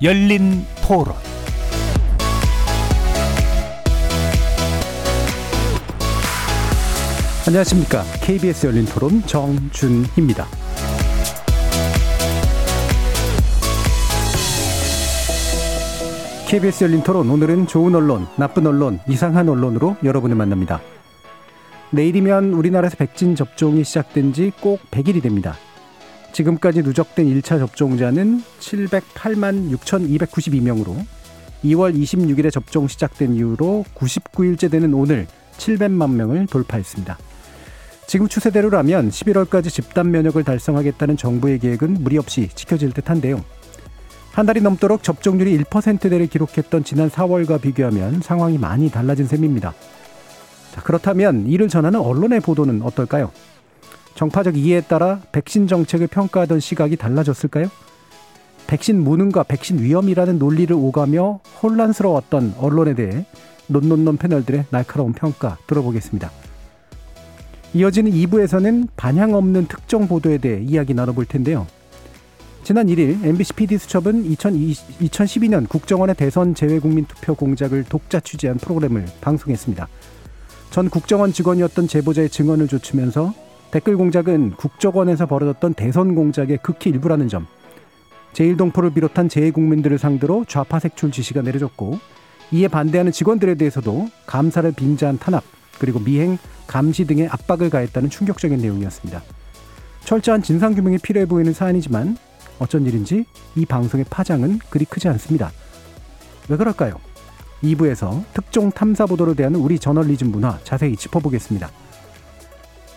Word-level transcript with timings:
열린 0.00 0.64
토론 0.86 1.12
안녕하십니까. 7.48 8.04
KBS 8.22 8.66
열린 8.66 8.84
토론 8.84 9.22
정준희입니다. 9.22 10.46
KBS 16.48 16.84
열린 16.84 17.02
토론 17.02 17.28
오늘은 17.28 17.66
좋은 17.66 17.94
언론, 17.94 18.26
나쁜 18.36 18.66
언론, 18.66 19.00
이상한 19.08 19.48
언론으로 19.48 19.96
여러분을 20.02 20.34
만납니다. 20.36 20.80
내일이면 21.90 22.52
우리나라에서 22.52 22.96
백신 22.96 23.34
접종이 23.34 23.84
시작된 23.84 24.32
지 24.32 24.52
꼭 24.60 24.80
100일이 24.90 25.22
됩니다. 25.22 25.56
지금까지 26.32 26.82
누적된 26.82 27.26
1차 27.26 27.58
접종자는 27.58 28.42
708만 28.60 29.76
6,292명으로 29.76 31.04
2월 31.64 31.94
26일에 31.96 32.52
접종 32.52 32.86
시작된 32.86 33.34
이후로 33.34 33.84
99일째 33.94 34.70
되는 34.70 34.94
오늘 34.94 35.26
700만 35.56 36.12
명을 36.12 36.46
돌파했습니다. 36.46 37.18
지금 38.06 38.28
추세대로라면 38.28 39.10
11월까지 39.10 39.70
집단 39.70 40.10
면역을 40.10 40.44
달성하겠다는 40.44 41.16
정부의 41.16 41.58
계획은 41.58 41.98
무리 42.00 42.16
없이 42.16 42.48
지켜질 42.54 42.92
듯한데요. 42.92 43.44
한 44.32 44.46
달이 44.46 44.60
넘도록 44.60 45.02
접종률이 45.02 45.58
1%대를 45.64 46.28
기록했던 46.28 46.84
지난 46.84 47.10
4월과 47.10 47.60
비교하면 47.60 48.20
상황이 48.20 48.56
많이 48.56 48.88
달라진 48.90 49.26
셈입니다. 49.26 49.74
자, 50.74 50.80
그렇다면 50.82 51.48
이를 51.48 51.68
전하는 51.68 51.98
언론의 52.00 52.40
보도는 52.40 52.82
어떨까요? 52.82 53.32
정파적 54.18 54.56
이해에 54.56 54.80
따라 54.80 55.20
백신 55.30 55.68
정책을 55.68 56.08
평가하던 56.08 56.58
시각이 56.58 56.96
달라졌을까요? 56.96 57.68
백신 58.66 59.00
무능과 59.04 59.44
백신 59.44 59.78
위험이라는 59.78 60.40
논리를 60.40 60.74
오가며 60.74 61.38
혼란스러웠던 61.62 62.56
언론에 62.58 62.96
대해 62.96 63.26
논논논 63.68 64.16
패널들의 64.16 64.64
날카로운 64.70 65.12
평가 65.12 65.56
들어보겠습니다. 65.68 66.32
이어지는 67.74 68.10
2부에서는 68.10 68.88
반향 68.96 69.34
없는 69.34 69.68
특정 69.68 70.08
보도에 70.08 70.38
대해 70.38 70.64
이야기 70.64 70.94
나눠볼 70.94 71.26
텐데요. 71.26 71.68
지난 72.64 72.88
1일 72.88 73.24
MBC 73.24 73.52
PD수첩은 73.52 74.24
2020, 74.24 74.98
2012년 74.98 75.68
국정원의 75.68 76.16
대선 76.16 76.56
재외국민 76.56 77.04
투표 77.04 77.36
공작을 77.36 77.84
독자 77.84 78.18
취재한 78.18 78.56
프로그램을 78.56 79.06
방송했습니다. 79.20 79.86
전 80.70 80.90
국정원 80.90 81.32
직원이었던 81.32 81.86
제보자의 81.86 82.30
증언을 82.30 82.66
조치면서 82.66 83.46
댓글 83.70 83.96
공작은 83.96 84.52
국정원에서 84.52 85.26
벌어졌던 85.26 85.74
대선 85.74 86.14
공작의 86.14 86.58
극히 86.62 86.90
일부라는 86.90 87.28
점, 87.28 87.46
제1동포를 88.32 88.94
비롯한 88.94 89.28
재외국민들을 89.28 89.98
상대로 89.98 90.44
좌파 90.46 90.78
색출 90.78 91.10
지시가 91.10 91.42
내려졌고 91.42 91.98
이에 92.50 92.68
반대하는 92.68 93.12
직원들에 93.12 93.56
대해서도 93.56 94.08
감사를 94.26 94.70
빙자한 94.72 95.18
탄압 95.18 95.44
그리고 95.78 95.98
미행, 96.00 96.38
감시 96.66 97.06
등의 97.06 97.28
압박을 97.28 97.68
가했다는 97.70 98.10
충격적인 98.10 98.58
내용이었습니다. 98.58 99.22
철저한 100.04 100.42
진상규명이 100.42 100.98
필요해 100.98 101.26
보이는 101.26 101.52
사안이지만 101.52 102.16
어쩐 102.58 102.86
일인지 102.86 103.26
이 103.54 103.66
방송의 103.66 104.06
파장은 104.08 104.60
그리 104.70 104.84
크지 104.86 105.08
않습니다. 105.08 105.52
왜 106.48 106.56
그럴까요? 106.56 106.94
2부에서 107.62 108.22
특종 108.32 108.70
탐사 108.70 109.04
보도를 109.04 109.34
대한 109.36 109.54
우리 109.54 109.78
저널리즘 109.78 110.30
문화 110.30 110.58
자세히 110.64 110.96
짚어보겠습니다. 110.96 111.70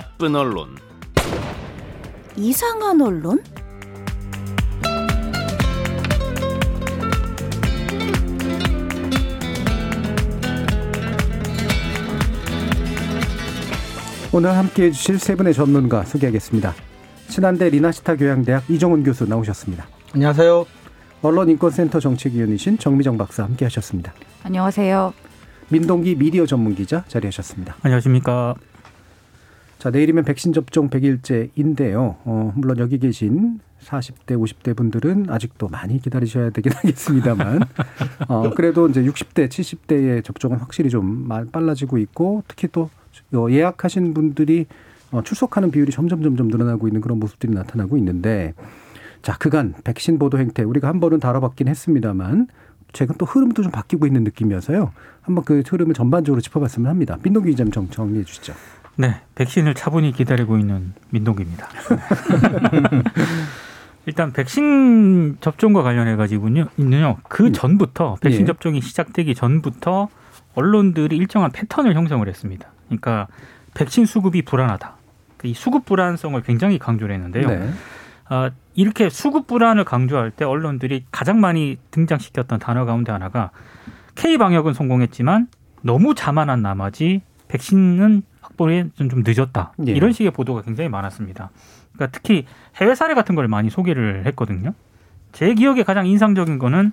나쁜 0.00 0.34
언론, 0.34 0.76
이상한 2.34 2.98
언론? 3.02 3.38
오늘 14.32 14.56
함께 14.56 14.84
해주실 14.84 15.18
세 15.18 15.34
분의 15.34 15.52
전문가 15.52 16.02
소개하겠습니다. 16.04 16.72
신한대 17.28 17.68
리나시타 17.68 18.16
교양대학 18.16 18.70
이정훈 18.70 19.04
교수 19.04 19.26
나오셨습니다. 19.26 19.86
안녕하세요. 20.14 20.64
언론인권센터 21.20 22.00
정책위원이신 22.00 22.78
정미정 22.78 23.18
박사 23.18 23.42
함께 23.42 23.66
하셨습니다. 23.66 24.14
안녕하세요. 24.44 25.12
민동기 25.68 26.14
미디어 26.14 26.46
전문기자 26.46 27.04
자리하셨습니다. 27.06 27.76
안녕하십니까. 27.82 28.54
자, 29.80 29.88
내일이면 29.88 30.24
백신 30.24 30.52
접종 30.52 30.90
100일째인데요. 30.90 32.16
어, 32.26 32.52
물론 32.54 32.76
여기 32.76 32.98
계신 32.98 33.60
40대, 33.80 34.36
50대 34.38 34.76
분들은 34.76 35.30
아직도 35.30 35.68
많이 35.68 35.98
기다리셔야 36.02 36.50
되긴 36.50 36.72
하겠습니다만, 36.76 37.60
어, 38.28 38.50
그래도 38.50 38.88
이제 38.88 39.02
60대, 39.02 39.48
70대의 39.48 40.22
접종은 40.22 40.58
확실히 40.58 40.90
좀 40.90 41.26
빨라지고 41.50 41.96
있고, 41.96 42.44
특히 42.46 42.68
또 42.70 42.90
예약하신 43.50 44.12
분들이 44.12 44.66
어, 45.12 45.22
출석하는 45.22 45.70
비율이 45.70 45.92
점점 45.92 46.22
점점 46.22 46.48
늘어나고 46.48 46.86
있는 46.86 47.00
그런 47.00 47.18
모습들이 47.18 47.54
나타나고 47.54 47.96
있는데, 47.96 48.52
자, 49.22 49.38
그간 49.38 49.72
백신 49.82 50.18
보도 50.18 50.38
행태, 50.38 50.62
우리가 50.62 50.88
한 50.88 51.00
번은 51.00 51.20
다뤄봤긴 51.20 51.68
했습니다만, 51.68 52.48
최근 52.92 53.14
또 53.16 53.24
흐름도 53.24 53.62
좀 53.62 53.72
바뀌고 53.72 54.06
있는 54.06 54.24
느낌이어서요. 54.24 54.92
한번 55.22 55.44
그 55.44 55.62
흐름을 55.66 55.94
전반적으로 55.94 56.42
짚어봤으면 56.42 56.90
합니다. 56.90 57.16
민동기 57.22 57.52
기자 57.52 57.64
좀 57.64 57.88
정리해 57.88 58.24
주시죠. 58.24 58.52
네, 58.96 59.20
백신을 59.34 59.74
차분히 59.74 60.12
기다리고 60.12 60.58
있는 60.58 60.92
민동기입니다. 61.10 61.68
일단 64.06 64.32
백신 64.32 65.38
접종과 65.40 65.82
관련해 65.82 66.16
가지고는요, 66.16 67.18
그 67.28 67.46
음. 67.46 67.52
전부터 67.52 68.16
백신 68.20 68.42
예. 68.42 68.46
접종이 68.46 68.80
시작되기 68.80 69.34
전부터 69.34 70.08
언론들이 70.54 71.16
일정한 71.16 71.50
패턴을 71.52 71.94
형성을 71.94 72.26
했습니다. 72.26 72.68
그러니까 72.86 73.28
백신 73.74 74.06
수급이 74.06 74.42
불안하다. 74.42 74.96
이 75.44 75.54
수급 75.54 75.84
불안성을 75.86 76.40
굉장히 76.42 76.78
강조를 76.78 77.14
했는데요. 77.14 77.48
네. 77.48 77.70
어, 78.30 78.50
이렇게 78.74 79.08
수급 79.10 79.46
불안을 79.46 79.84
강조할 79.84 80.30
때 80.30 80.44
언론들이 80.44 81.04
가장 81.10 81.40
많이 81.40 81.78
등장시켰던 81.90 82.58
단어 82.58 82.84
가운데 82.84 83.10
하나가 83.12 83.50
K 84.14 84.38
방역은 84.38 84.74
성공했지만 84.74 85.48
너무 85.82 86.14
자만한 86.14 86.62
나머지 86.62 87.22
백신은 87.48 88.22
확보에 88.60 88.84
좀 88.96 89.22
늦었다. 89.24 89.72
예. 89.86 89.92
이런 89.92 90.12
식의 90.12 90.32
보도가 90.32 90.62
굉장히 90.62 90.90
많았습니다. 90.90 91.50
그러니까 91.94 92.12
특히 92.12 92.44
해외 92.76 92.94
사례 92.94 93.14
같은 93.14 93.34
걸 93.34 93.48
많이 93.48 93.70
소개를 93.70 94.26
했거든요. 94.26 94.74
제 95.32 95.54
기억에 95.54 95.82
가장 95.82 96.06
인상적인 96.06 96.58
거는 96.58 96.92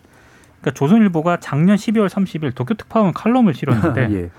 그러니까 0.61 0.71
조선일보가 0.73 1.39
작년 1.39 1.75
12월 1.75 2.07
30일 2.07 2.55
도쿄 2.55 2.75
특파원 2.75 3.13
칼럼을 3.13 3.53
실었는데 3.53 4.09
예. 4.15 4.29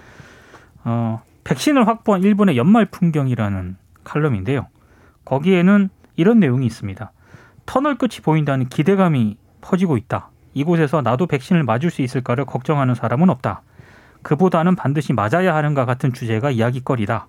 어, 0.85 1.23
백신을 1.45 1.87
확보한 1.87 2.23
일본의 2.23 2.57
연말 2.57 2.87
풍경이라는 2.87 3.77
칼럼인데요. 4.05 4.67
거기에는 5.25 5.91
이런 6.17 6.41
내용이 6.41 6.67
있습니다. 6.67 7.13
터널 7.67 7.97
끝이 7.97 8.21
보인다는 8.23 8.69
기대감이 8.69 9.37
퍼지고 9.61 9.99
있다. 9.99 10.31
이곳에서 10.55 11.03
나도 11.03 11.27
백신을 11.27 11.63
맞을 11.65 11.91
수 11.91 12.01
있을까를 12.03 12.47
걱정하는 12.47 12.95
사람은 12.95 13.29
없다. 13.29 13.63
그보다는 14.29 14.77
반드시 14.77 15.15
맞아야 15.15 15.55
하는가 15.55 15.87
같은 15.87 16.13
주제가 16.13 16.51
이야기거리다. 16.51 17.29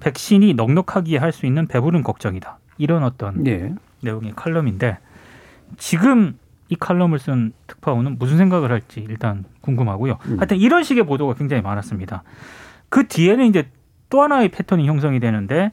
백신이 0.00 0.52
넉넉하게 0.52 1.16
할수 1.16 1.46
있는 1.46 1.66
배부른 1.66 2.02
걱정이다. 2.02 2.58
이런 2.76 3.04
어떤 3.04 3.46
예. 3.46 3.74
내용의 4.02 4.34
칼럼인데 4.36 4.98
지금 5.78 6.38
이 6.68 6.76
칼럼을 6.76 7.20
쓴 7.20 7.54
특파원은 7.66 8.18
무슨 8.18 8.36
생각을 8.36 8.70
할지 8.70 9.02
일단 9.08 9.46
궁금하고요. 9.62 10.18
음. 10.26 10.36
하여튼 10.36 10.58
이런 10.58 10.84
식의 10.84 11.06
보도가 11.06 11.32
굉장히 11.32 11.62
많았습니다. 11.62 12.22
그 12.90 13.08
뒤에는 13.08 13.46
이제 13.46 13.70
또 14.10 14.20
하나의 14.20 14.50
패턴이 14.50 14.86
형성이 14.86 15.20
되는데 15.20 15.72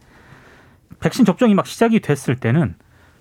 백신 1.02 1.26
접종이 1.26 1.56
막 1.56 1.68
시작이 1.68 2.00
됐을 2.00 2.38
때는 2.38 2.76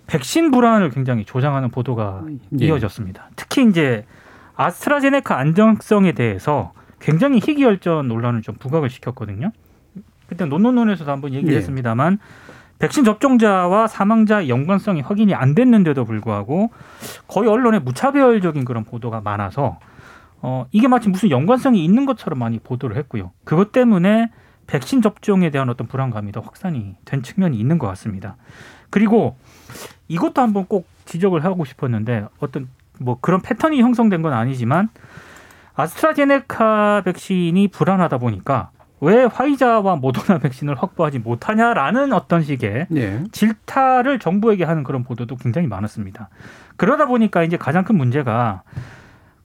백신 0.06 0.52
불안을 0.52 0.90
굉장히 0.90 1.24
조장하는 1.24 1.70
보도가 1.70 2.22
예. 2.60 2.66
이어졌습니다. 2.66 3.30
특히 3.34 3.68
이제 3.68 4.06
아스트라제네카 4.54 5.36
안정성에 5.36 6.12
대해서 6.12 6.72
굉장히 7.02 7.40
희귀열전 7.42 8.08
논란을 8.08 8.42
좀 8.42 8.54
부각을 8.54 8.88
시켰거든요. 8.88 9.50
그때 10.26 10.46
논논논에서도 10.46 11.10
한번 11.10 11.34
얘기를 11.34 11.52
예. 11.52 11.58
했습니다만 11.58 12.18
백신 12.78 13.04
접종자와 13.04 13.86
사망자의 13.86 14.48
연관성이 14.48 15.02
확인이 15.02 15.34
안 15.34 15.54
됐는데도 15.54 16.04
불구하고 16.04 16.70
거의 17.28 17.48
언론에 17.48 17.78
무차별적인 17.80 18.64
그런 18.64 18.84
보도가 18.84 19.20
많아서 19.20 19.78
어 20.40 20.66
이게 20.72 20.88
마치 20.88 21.08
무슨 21.08 21.30
연관성이 21.30 21.84
있는 21.84 22.06
것처럼 22.06 22.38
많이 22.38 22.58
보도를 22.58 22.96
했고요. 22.96 23.30
그것 23.44 23.72
때문에 23.72 24.30
백신 24.66 25.02
접종에 25.02 25.50
대한 25.50 25.68
어떤 25.68 25.86
불안감이 25.86 26.32
더 26.32 26.40
확산이 26.40 26.96
된 27.04 27.22
측면이 27.22 27.58
있는 27.58 27.78
것 27.78 27.86
같습니다. 27.88 28.36
그리고 28.90 29.36
이것도 30.08 30.40
한번 30.40 30.66
꼭 30.66 30.86
지적을 31.04 31.44
하고 31.44 31.64
싶었는데 31.64 32.26
어떤 32.38 32.68
뭐 32.98 33.18
그런 33.20 33.40
패턴이 33.40 33.80
형성된 33.80 34.22
건 34.22 34.32
아니지만 34.32 34.88
아스트라제네카 35.74 37.02
백신이 37.04 37.68
불안하다 37.68 38.18
보니까 38.18 38.70
왜 39.00 39.24
화이자와 39.24 39.96
모더나 39.96 40.38
백신을 40.38 40.76
확보하지 40.76 41.18
못하냐라는 41.18 42.12
어떤 42.12 42.42
식의 42.42 42.86
예. 42.94 43.24
질타를 43.32 44.20
정부에게 44.20 44.62
하는 44.62 44.84
그런 44.84 45.02
보도도 45.02 45.36
굉장히 45.36 45.66
많았습니다. 45.66 46.28
그러다 46.76 47.06
보니까 47.06 47.42
이제 47.42 47.56
가장 47.56 47.84
큰 47.84 47.96
문제가 47.96 48.62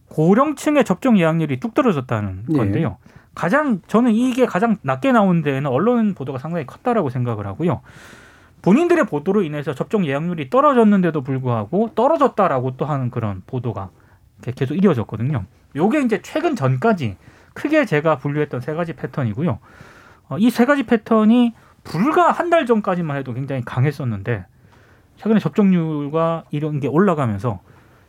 고령층의 0.09 0.85
접종 0.85 1.17
예약률이 1.17 1.59
뚝 1.59 1.73
떨어졌다는 1.73 2.43
예. 2.51 2.57
건데요. 2.57 2.97
가장 3.33 3.81
저는 3.87 4.13
이게 4.13 4.45
가장 4.45 4.77
낮게 4.83 5.11
나온 5.11 5.41
데에는 5.41 5.69
언론 5.69 6.13
보도가 6.13 6.37
상당히 6.37 6.65
컸다라고 6.67 7.09
생각을 7.09 7.47
하고요. 7.47 7.81
본인들의 8.61 9.05
보도로 9.05 9.41
인해서 9.43 9.73
접종 9.73 10.05
예약률이 10.05 10.49
떨어졌는데도 10.49 11.21
불구하고 11.21 11.91
떨어졌다라고 11.95 12.77
또 12.77 12.85
하는 12.85 13.09
그런 13.09 13.41
보도가 13.47 13.89
계속 14.55 14.75
이어졌거든요. 14.75 15.45
요게 15.77 16.01
이제 16.01 16.21
최근 16.21 16.55
전까지 16.55 17.15
크게 17.53 17.85
제가 17.85 18.17
분류했던 18.17 18.61
세 18.61 18.73
가지 18.73 18.93
패턴이고요. 18.93 19.59
어, 20.29 20.37
이 20.37 20.49
세 20.49 20.65
가지 20.65 20.83
패턴이 20.83 21.53
불과 21.83 22.31
한 22.31 22.49
달 22.49 22.65
전까지만 22.65 23.17
해도 23.17 23.33
굉장히 23.33 23.61
강했었는데 23.63 24.45
최근에 25.17 25.39
접종률과 25.39 26.43
이런 26.51 26.79
게 26.79 26.87
올라가면서 26.87 27.61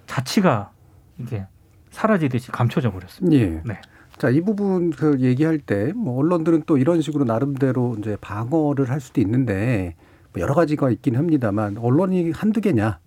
자치가 0.06 0.70
이게 1.18 1.46
사라지듯이 1.90 2.50
감춰져 2.50 2.90
버렸습니다. 2.92 3.36
예. 3.36 3.62
네. 3.64 3.80
자, 4.18 4.30
이 4.30 4.40
부분 4.40 4.90
그 4.90 5.20
얘기할 5.20 5.58
때 5.58 5.92
뭐 5.94 6.18
언론들은 6.18 6.64
또 6.66 6.76
이런 6.76 7.00
식으로 7.00 7.24
나름대로 7.24 7.96
이제 7.98 8.16
방어를 8.20 8.90
할 8.90 9.00
수도 9.00 9.20
있는데 9.20 9.94
뭐 10.32 10.42
여러 10.42 10.54
가지가 10.54 10.90
있긴 10.90 11.16
합니다만 11.16 11.78
언론이 11.78 12.32
한두 12.32 12.60
개냐? 12.60 12.98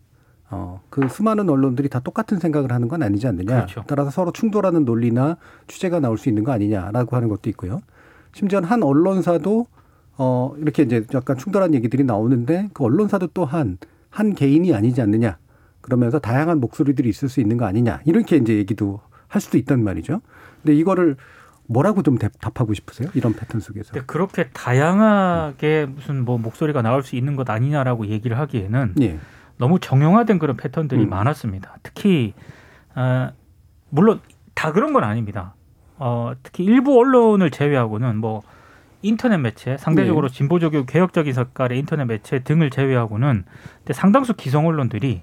어, 0.51 0.81
그 0.89 1.07
수많은 1.07 1.50
언론들이 1.50 1.88
다 1.89 2.00
똑같은 2.00 2.38
생각을 2.39 2.71
하는 2.71 2.88
건 2.88 3.01
아니지 3.03 3.25
않느냐. 3.27 3.56
그렇죠. 3.56 3.83
따라서 3.88 4.12
서로 4.12 4.31
충돌하는 4.31 4.83
논리나 4.86 5.38
취재가 5.68 6.00
나올 6.01 6.18
수 6.18 6.30
있는 6.30 6.44
거 6.44 6.51
아니냐라고 6.51 7.15
하는 7.15 7.30
것도 7.30 7.50
있고요. 7.51 7.81
심지어 8.33 8.59
한 8.62 8.83
언론사도 8.83 9.68
어, 10.18 10.53
이렇게 10.57 10.83
이제 10.83 11.06
약간 11.13 11.38
충돌한 11.38 11.74
얘기들이 11.74 12.03
나오는데 12.03 12.69
그 12.74 12.83
언론사도 12.83 13.27
또한 13.33 13.77
한 14.09 14.36
개인이 14.36 14.74
아니지 14.75 15.01
않느냐. 15.01 15.38
그러면서 15.80 16.19
다양한 16.19 16.59
목소리들이 16.59 17.09
있을 17.09 17.27
수 17.30 17.39
있는 17.39 17.57
거 17.57 17.65
아니냐. 17.65 18.01
이렇게 18.06 18.36
이제 18.36 18.56
얘기도 18.56 19.00
할 19.27 19.42
수도 19.42 19.57
있단 19.57 19.83
말이죠. 19.83 20.21
근데 20.62 20.75
이거를 20.75 21.15
뭐라고 21.68 22.03
좀 22.03 22.18
대- 22.18 22.30
답하고 22.42 22.74
싶으세요? 22.74 23.09
이런 23.13 23.33
패턴 23.33 23.62
속에서. 23.62 23.94
그렇게 24.06 24.50
다양하게 24.50 25.88
무슨 25.95 26.25
뭐 26.25 26.38
목소리가 26.38 26.81
나올 26.81 27.01
수 27.03 27.15
있는 27.15 27.36
것 27.36 27.50
아니냐라고 27.50 28.07
얘기를 28.07 28.38
하기에는 28.38 28.95
예. 29.01 29.18
너무 29.61 29.79
정형화된 29.79 30.39
그런 30.39 30.57
패턴들이 30.57 31.03
음. 31.03 31.09
많았습니다. 31.09 31.77
특히 31.83 32.33
어, 32.95 33.29
물론 33.89 34.19
다 34.55 34.71
그런 34.71 34.91
건 34.91 35.03
아닙니다. 35.03 35.53
어, 35.99 36.31
특히 36.41 36.63
일부 36.63 36.99
언론을 36.99 37.51
제외하고는 37.51 38.17
뭐 38.17 38.41
인터넷 39.03 39.37
매체 39.37 39.77
상대적으로 39.77 40.29
네. 40.29 40.33
진보적이고 40.33 40.85
개혁적인 40.85 41.33
색깔의 41.33 41.77
인터넷 41.77 42.05
매체 42.05 42.39
등을 42.39 42.71
제외하고는 42.71 43.45
상당수 43.91 44.33
기성 44.33 44.65
언론들이 44.65 45.21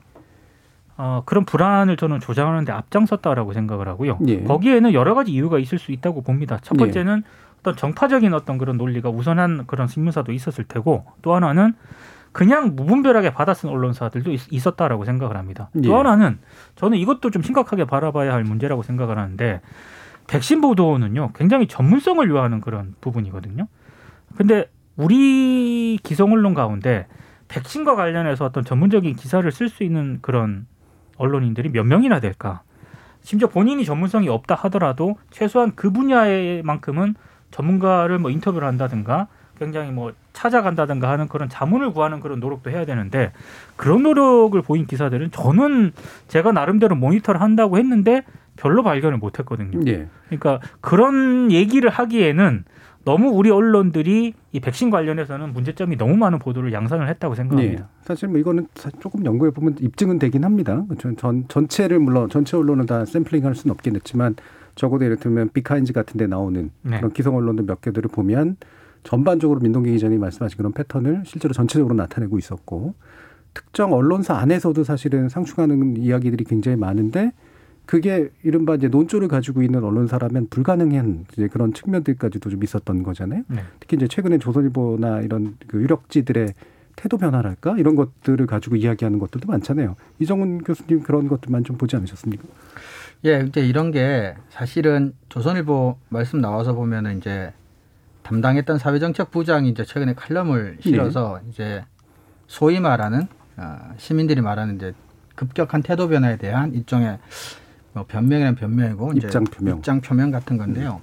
어, 0.96 1.22
그런 1.26 1.44
불안을 1.44 1.96
저는 1.96 2.20
조장하는데 2.20 2.70
앞장섰다라고 2.70 3.52
생각을 3.52 3.88
하고요. 3.88 4.18
예. 4.28 4.44
거기에는 4.44 4.92
여러 4.92 5.14
가지 5.14 5.32
이유가 5.32 5.58
있을 5.58 5.78
수 5.78 5.90
있다고 5.90 6.22
봅니다. 6.22 6.58
첫 6.62 6.76
예. 6.76 6.78
번째는 6.78 7.24
어떤 7.60 7.74
정파적인 7.74 8.32
어떤 8.34 8.56
그런 8.56 8.76
논리가 8.76 9.10
우선한 9.10 9.66
그런 9.66 9.88
신문사도 9.88 10.30
있었을 10.30 10.62
테고 10.62 11.06
또 11.22 11.34
하나는 11.34 11.74
그냥 12.32 12.76
무분별하게 12.76 13.32
받아쓴 13.32 13.70
언론사들도 13.70 14.32
있, 14.32 14.52
있었다라고 14.52 15.04
생각을 15.04 15.36
합니다. 15.36 15.70
예. 15.76 15.82
또 15.82 15.98
하나는 15.98 16.38
저는 16.76 16.98
이것도 16.98 17.30
좀 17.30 17.42
심각하게 17.42 17.84
바라봐야 17.84 18.32
할 18.32 18.44
문제라고 18.44 18.82
생각을 18.82 19.18
하는데 19.18 19.60
백신 20.26 20.60
보도는요 20.60 21.32
굉장히 21.34 21.66
전문성을 21.66 22.28
요하는 22.28 22.60
그런 22.60 22.94
부분이거든요. 23.00 23.66
근데 24.36 24.70
우리 24.96 25.98
기성 26.02 26.32
언론 26.32 26.54
가운데 26.54 27.06
백신과 27.48 27.96
관련해서 27.96 28.44
어떤 28.44 28.64
전문적인 28.64 29.16
기사를 29.16 29.50
쓸 29.50 29.68
수 29.68 29.82
있는 29.82 30.18
그런 30.20 30.66
언론인들이 31.16 31.70
몇 31.70 31.84
명이나 31.84 32.20
될까? 32.20 32.62
심지어 33.22 33.48
본인이 33.48 33.84
전문성이 33.84 34.28
없다 34.28 34.54
하더라도 34.54 35.16
최소한 35.30 35.72
그 35.74 35.90
분야에만큼은 35.90 37.14
전문가를 37.50 38.18
뭐 38.18 38.30
인터뷰를 38.30 38.68
한다든가 38.68 39.28
굉장히 39.58 39.90
뭐 39.90 40.12
찾아간다든가 40.38 41.10
하는 41.10 41.26
그런 41.26 41.48
자문을 41.48 41.92
구하는 41.92 42.20
그런 42.20 42.38
노력도 42.38 42.70
해야 42.70 42.86
되는데 42.86 43.32
그런 43.76 44.04
노력을 44.04 44.60
보인 44.62 44.86
기사들은 44.86 45.32
저는 45.32 45.90
제가 46.28 46.52
나름대로 46.52 46.94
모니터를 46.94 47.40
한다고 47.40 47.76
했는데 47.76 48.22
별로 48.54 48.84
발견을 48.84 49.18
못 49.18 49.40
했거든요. 49.40 49.80
예. 49.88 50.06
그러니까 50.26 50.60
그런 50.80 51.50
얘기를 51.50 51.90
하기에는 51.90 52.64
너무 53.04 53.30
우리 53.30 53.50
언론들이 53.50 54.34
이 54.52 54.60
백신 54.60 54.90
관련해서는 54.90 55.52
문제점이 55.52 55.96
너무 55.96 56.16
많은 56.16 56.38
보도를 56.38 56.72
양산을 56.72 57.08
했다고 57.08 57.32
예. 57.32 57.36
생각합니다. 57.36 57.88
사실 58.02 58.28
뭐 58.28 58.38
이거는 58.38 58.68
사- 58.74 58.90
조금 59.00 59.24
연구해 59.24 59.50
보면 59.50 59.76
입증은 59.80 60.18
되긴 60.20 60.44
합니다. 60.44 60.84
전, 60.98 61.16
전 61.16 61.44
전체를 61.48 61.98
물론 61.98 62.28
전체 62.28 62.56
언론을 62.56 62.86
다 62.86 63.04
샘플링할 63.04 63.56
수는 63.56 63.72
없긴 63.72 63.96
했지만 63.96 64.36
적어도 64.76 65.04
예를 65.04 65.16
들면 65.16 65.50
비카인즈 65.52 65.92
같은 65.92 66.16
데 66.18 66.28
나오는 66.28 66.70
네. 66.82 66.98
그런 66.98 67.12
기성 67.12 67.34
언론들 67.34 67.64
몇 67.64 67.80
개들을 67.80 68.08
보면 68.12 68.56
전반적으로 69.02 69.60
민동기 69.60 69.90
기자님이 69.92 70.20
말씀하신 70.20 70.56
그런 70.56 70.72
패턴을 70.72 71.22
실제로 71.24 71.54
전체적으로 71.54 71.94
나타내고 71.94 72.38
있었고 72.38 72.94
특정 73.54 73.92
언론사 73.92 74.34
안에서도 74.34 74.84
사실은 74.84 75.28
상충하는 75.28 75.96
이야기들이 75.96 76.44
굉장히 76.44 76.76
많은데 76.76 77.32
그게 77.86 78.28
이른바 78.42 78.74
이제 78.74 78.88
논조를 78.88 79.28
가지고 79.28 79.62
있는 79.62 79.82
언론사라면 79.82 80.48
불가능한 80.50 81.24
이제 81.32 81.48
그런 81.48 81.72
측면들까지도 81.72 82.50
좀 82.50 82.62
있었던 82.62 83.02
거잖아요. 83.02 83.44
네. 83.48 83.62
특히 83.80 83.96
이제 83.96 84.06
최근에 84.06 84.38
조선일보나 84.38 85.22
이런 85.22 85.56
그 85.66 85.80
유력지들의 85.80 86.52
태도 86.96 87.16
변화랄까 87.16 87.78
이런 87.78 87.96
것들을 87.96 88.46
가지고 88.46 88.76
이야기하는 88.76 89.18
것들도 89.18 89.48
많잖아요. 89.50 89.96
이정훈 90.18 90.64
교수님 90.64 91.02
그런 91.02 91.28
것들만 91.28 91.64
좀 91.64 91.78
보지 91.78 91.96
않으셨습니까? 91.96 92.44
예, 93.24 93.44
이제 93.48 93.66
이런 93.66 93.90
게 93.90 94.34
사실은 94.50 95.14
조선일보 95.30 95.96
말씀 96.10 96.40
나와서 96.40 96.74
보면은 96.74 97.18
이제 97.18 97.52
담당했던 98.28 98.76
사회정책 98.76 99.30
부장이 99.30 99.70
이제 99.70 99.84
최근에 99.84 100.12
칼럼을 100.12 100.76
실어서 100.80 101.40
이제 101.48 101.82
소위 102.46 102.78
말하는 102.78 103.26
어, 103.56 103.78
시민들이 103.96 104.42
말하는 104.42 104.76
이제 104.76 104.92
급격한 105.34 105.82
태도 105.82 106.08
변화에 106.08 106.36
대한 106.36 106.74
일종의 106.74 107.18
뭐 107.94 108.04
변명이란 108.06 108.54
변명이고 108.54 109.14
이제 109.14 109.28
입장 109.28 109.44
표명. 109.44 109.78
입장 109.78 110.00
표명 110.02 110.30
같은 110.30 110.58
건데요. 110.58 111.00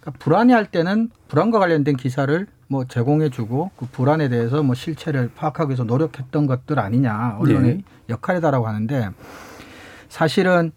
그러니까 0.00 0.18
불안해할 0.18 0.66
때는 0.66 1.10
불안과 1.28 1.60
관련된 1.60 1.96
기사를 1.96 2.46
뭐 2.66 2.84
제공해주고 2.84 3.70
그 3.76 3.86
불안에 3.92 4.28
대해서 4.28 4.64
뭐 4.64 4.74
실체를 4.74 5.30
파악하기 5.36 5.68
위해서 5.68 5.84
노력했던 5.84 6.48
것들 6.48 6.80
아니냐 6.80 7.36
언론의 7.38 7.76
네. 7.76 7.84
역할이다라고 8.08 8.66
하는데 8.66 9.10
사실은 10.08 10.72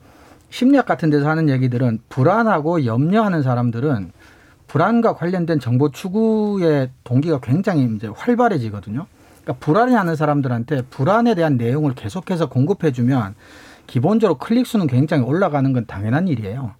심리학 0.51 0.85
같은 0.85 1.09
데서 1.09 1.27
하는 1.27 1.49
얘기들은 1.49 1.99
불안하고 2.09 2.85
염려하는 2.85 3.41
사람들은 3.41 4.11
불안과 4.69 5.15
관련된 5.15 5.59
정보 5.59 5.89
추구의 5.89 6.91
동기가 7.03 7.39
굉장히 7.39 7.89
이제 7.95 8.07
활발해지거든요. 8.07 9.07
그러니까 9.41 9.65
불안해하는 9.65 10.15
사람들한테 10.15 10.83
불안에 10.91 11.33
대한 11.33 11.57
내용을 11.57 11.95
계속해서 11.95 12.49
공급해주면 12.49 13.33
기본적으로 13.87 14.37
클릭 14.37 14.67
수는 14.67 14.85
굉장히 14.85 15.23
올라가는 15.23 15.73
건 15.73 15.85
당연한 15.87 16.27
일이에요. 16.27 16.73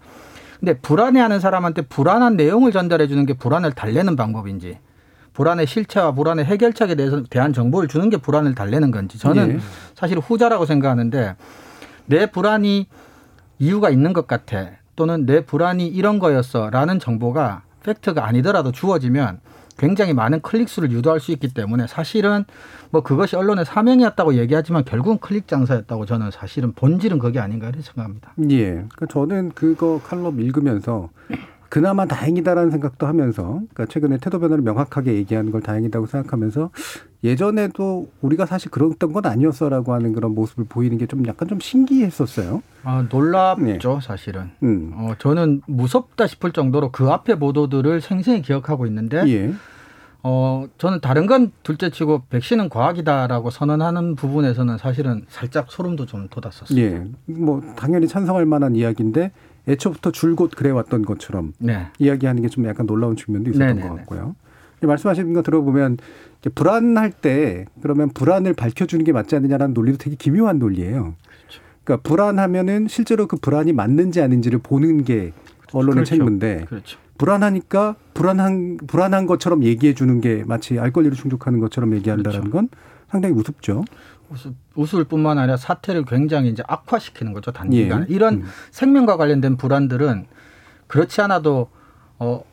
근데 0.60 0.78
불안해하는 0.78 1.40
사람한테 1.40 1.82
불안한 1.84 2.38
내용을 2.38 2.72
전달해 2.72 3.08
주는 3.08 3.26
게 3.26 3.34
불안을 3.34 3.72
달래는 3.72 4.16
방법인지 4.16 4.78
불안의 5.34 5.66
실체와 5.66 6.12
불안의 6.12 6.46
해결책에 6.46 6.94
대해서 6.94 7.24
대한 7.24 7.54
정보를 7.54 7.88
주는 7.88 8.10
게 8.12 8.18
불안을 8.18 8.54
달래는 8.54 8.92
건지 8.92 9.18
저는 9.18 9.54
예. 9.54 9.60
사실 9.96 10.20
후자라고 10.20 10.66
생각하는데 10.66 11.36
내 12.06 12.26
불안이 12.28 12.88
이유가 13.58 13.90
있는 13.90 14.14
것 14.14 14.28
같아 14.28 14.72
또는 14.96 15.26
내 15.26 15.44
불안이 15.44 15.88
이런 15.88 16.20
거였어라는 16.20 17.00
정보가 17.00 17.64
팩트가 17.84 18.26
아니더라도 18.26 18.72
주어지면 18.72 19.40
굉장히 19.78 20.14
많은 20.14 20.42
클릭 20.42 20.68
수를 20.68 20.92
유도할 20.92 21.20
수 21.20 21.32
있기 21.32 21.54
때문에 21.54 21.88
사실은 21.88 22.44
뭐 22.92 23.02
그것이 23.02 23.38
언론의 23.38 23.66
사명이었다고 23.66 24.36
얘기하지만 24.36 24.84
결국은 24.84 25.18
클릭 25.20 25.48
장사였다고 25.48 26.06
저는 26.06 26.32
사실은 26.32 26.74
본질은 26.74 27.18
그게 27.18 27.40
아닌가 27.40 27.70
이렇게 27.70 27.82
생각합니다. 27.84 28.34
예. 28.52 28.66
그러니까 28.72 29.06
저는 29.10 29.52
그거 29.56 30.02
칼럼 30.04 30.42
읽으면서 30.42 31.10
그나마 31.70 32.06
다행이다라는 32.06 32.72
생각도 32.72 33.08
하면서 33.08 33.44
그러니까 33.44 33.86
최근에 33.86 34.18
태도 34.18 34.40
변화를 34.40 34.64
명확하게 34.64 35.14
얘기하는 35.14 35.52
걸 35.52 35.62
다행이다고 35.62 36.08
생각하면서 36.08 36.72
예전에도 37.24 38.10
우리가 38.22 38.46
사실 38.46 38.72
그랬던 38.72 39.12
건 39.12 39.26
아니었어라고 39.26 39.94
하는 39.94 40.14
그런 40.14 40.34
모습을 40.36 40.66
보이는 40.70 40.98
게 40.98 41.06
좀 41.06 41.26
약간 41.28 41.48
좀 41.48 41.60
신기했었어요. 41.60 42.62
아, 42.84 43.06
놀랍죠 43.10 44.00
사실은. 44.02 44.52
음. 44.64 44.92
어, 44.96 45.14
저는 45.18 45.62
무섭다 45.68 46.28
싶을 46.28 46.52
정도로 46.52 46.92
그 46.92 47.10
앞에 47.10 47.36
보도들을 47.40 48.00
생생히 48.02 48.42
기억하고 48.42 48.86
있는데 48.86 49.24
예. 49.28 49.54
어, 50.22 50.66
저는 50.78 51.00
다른 51.02 51.26
건 51.26 51.52
둘째치고 51.64 52.24
백신은 52.30 52.70
과학이다라고 52.70 53.50
선언하는 53.50 54.16
부분에서는 54.16 54.78
사실은 54.78 55.26
살짝 55.30 55.72
소름도 55.72 56.06
좀 56.06 56.28
돋았었어요. 56.30 56.80
예. 56.80 57.06
뭐 57.26 57.62
당연히 57.76 58.08
찬성할 58.08 58.46
만한 58.46 58.76
이야기인데 58.76 59.32
애초부터 59.68 60.12
줄곧 60.12 60.52
그래 60.56 60.70
왔던 60.72 61.04
것처럼 61.06 61.54
네. 61.60 61.88
이야기하는 62.00 62.42
게 62.44 62.50
좀 62.50 62.66
약간 62.68 62.86
놀라운 62.86 63.16
측면도 63.16 63.50
있었던 63.52 63.68
네네네. 63.68 63.88
것 63.90 63.96
같고요. 63.98 64.36
말씀하시는 64.88 65.34
거 65.34 65.42
들어보면 65.42 65.98
불안할 66.56 67.12
때 67.12 67.66
그러면 67.82 68.10
불안을 68.10 68.54
밝혀주는 68.54 69.04
게 69.04 69.12
맞지 69.12 69.36
않느냐라는 69.36 69.74
논리도 69.74 69.98
되게 69.98 70.16
기묘한 70.16 70.60
논리예요. 70.60 71.16
그러니까 71.84 72.08
불안하면은 72.08 72.88
실제로 72.88 73.28
그 73.28 73.38
불안이 73.38 73.74
맞는지 73.74 74.22
아닌지를 74.22 74.60
보는 74.60 75.04
게 75.04 75.34
언론의 75.74 75.94
그렇죠. 75.96 76.10
책무인데 76.10 76.66
그렇죠. 76.68 77.00
불안하니까 77.18 77.96
불안한 78.14 78.78
불안한 78.88 79.26
것처럼 79.26 79.64
얘기해 79.64 79.94
주는 79.94 80.22
게 80.22 80.44
마치 80.46 80.80
알 80.80 80.92
권리를 80.92 81.16
충족하는 81.18 81.60
것처럼 81.60 81.94
얘기한다라는 81.96 82.50
그렇죠. 82.50 82.52
건 82.52 82.70
상당히 83.10 83.36
우습죠. 83.36 83.84
웃을, 84.30 84.54
웃을 84.76 85.04
뿐만 85.04 85.38
아니라 85.40 85.58
사태를 85.58 86.06
굉장히 86.06 86.50
이제 86.50 86.64
악화시키는 86.68 87.34
거죠 87.34 87.52
단기간. 87.52 88.06
예. 88.10 88.14
이런 88.14 88.36
음. 88.36 88.44
생명과 88.72 89.18
관련된 89.18 89.58
불안들은 89.58 90.26
그렇지 90.88 91.22
않아도 91.22 91.70
어 92.20 92.44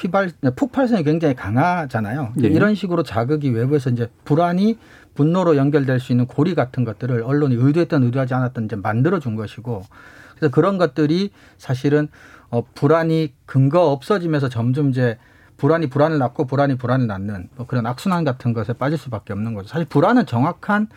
휘발 0.00 0.32
폭발성이 0.56 1.04
굉장히 1.04 1.34
강하잖아요. 1.34 2.32
예. 2.42 2.48
이런 2.48 2.74
식으로 2.74 3.02
자극이 3.02 3.50
외부에서 3.50 3.90
이제 3.90 4.08
불안이 4.24 4.78
분노로 5.14 5.56
연결될 5.56 6.00
수 6.00 6.12
있는 6.12 6.26
고리 6.26 6.54
같은 6.54 6.84
것들을 6.84 7.22
언론이 7.22 7.54
의도했던 7.56 8.02
의도하지 8.04 8.34
않았던 8.34 8.64
이제 8.64 8.76
만들어 8.76 9.18
준 9.18 9.36
것이고 9.36 9.84
그래서 10.36 10.50
그런 10.50 10.78
것들이 10.78 11.30
사실은 11.58 12.08
어 12.50 12.64
불안이 12.74 13.32
근거 13.46 13.90
없어지면서 13.90 14.48
점점 14.48 14.90
이제 14.90 15.18
불안이 15.58 15.88
불안을 15.88 16.18
낳고 16.18 16.46
불안이 16.46 16.76
불안을 16.76 17.06
낳는 17.06 17.48
뭐 17.56 17.66
그런 17.66 17.86
악순환 17.86 18.24
같은 18.24 18.52
것에 18.52 18.72
빠질 18.72 18.98
수밖에 18.98 19.32
없는 19.32 19.54
거죠. 19.54 19.68
사실 19.68 19.86
불안은 19.86 20.26
정확한 20.26 20.88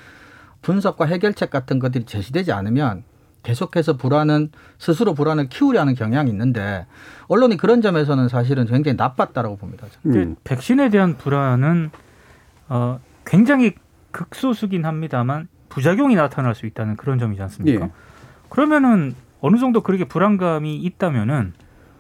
분석과 0.61 1.05
해결책 1.05 1.51
같은 1.51 1.79
것들이 1.79 2.05
제시되지 2.05 2.51
않으면 2.51 3.03
계속해서 3.45 3.95
불안은 3.95 4.49
스스로 4.79 5.13
불안을 5.13 5.49
키우려는 5.49 5.93
경향이 5.93 6.29
있는데 6.31 6.87
언론이 7.27 7.57
그런 7.57 7.81
점에서는 7.81 8.27
사실은 8.27 8.65
굉장히 8.65 8.97
나빴다라고 8.97 9.55
봅니다. 9.57 9.87
저는. 10.03 10.17
음. 10.17 10.35
백신에 10.43 10.89
대한 10.89 11.15
불안은 11.15 11.91
어, 12.67 12.99
굉장히 13.23 13.73
극소수긴 14.11 14.85
합니다만 14.85 15.47
부작용이 15.69 16.15
나타날 16.15 16.55
수 16.55 16.65
있다는 16.65 16.95
그런 16.95 17.19
점이지 17.19 17.41
않습니까? 17.43 17.85
예. 17.85 17.91
그러면은 18.49 19.13
어느 19.41 19.57
정도 19.57 19.81
그렇게 19.81 20.05
불안감이 20.05 20.77
있다면은 20.77 21.53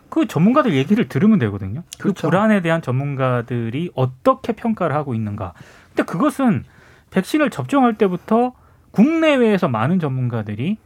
그 0.09 0.27
전문가들 0.27 0.73
얘기를 0.73 1.07
들으면 1.07 1.39
되거든요. 1.39 1.83
그 1.97 2.03
그렇죠. 2.03 2.29
불안에 2.29 2.61
대한 2.61 2.81
전문가들이 2.81 3.91
어떻게 3.93 4.53
평가를 4.53 4.95
하고 4.95 5.13
있는가. 5.13 5.53
근데 5.89 6.03
그것은 6.03 6.63
백신을 7.11 7.49
접종할 7.49 7.97
때부터 7.97 8.53
국내외에서 8.91 9.67
많은 9.67 9.99
전문가들이 9.99 10.77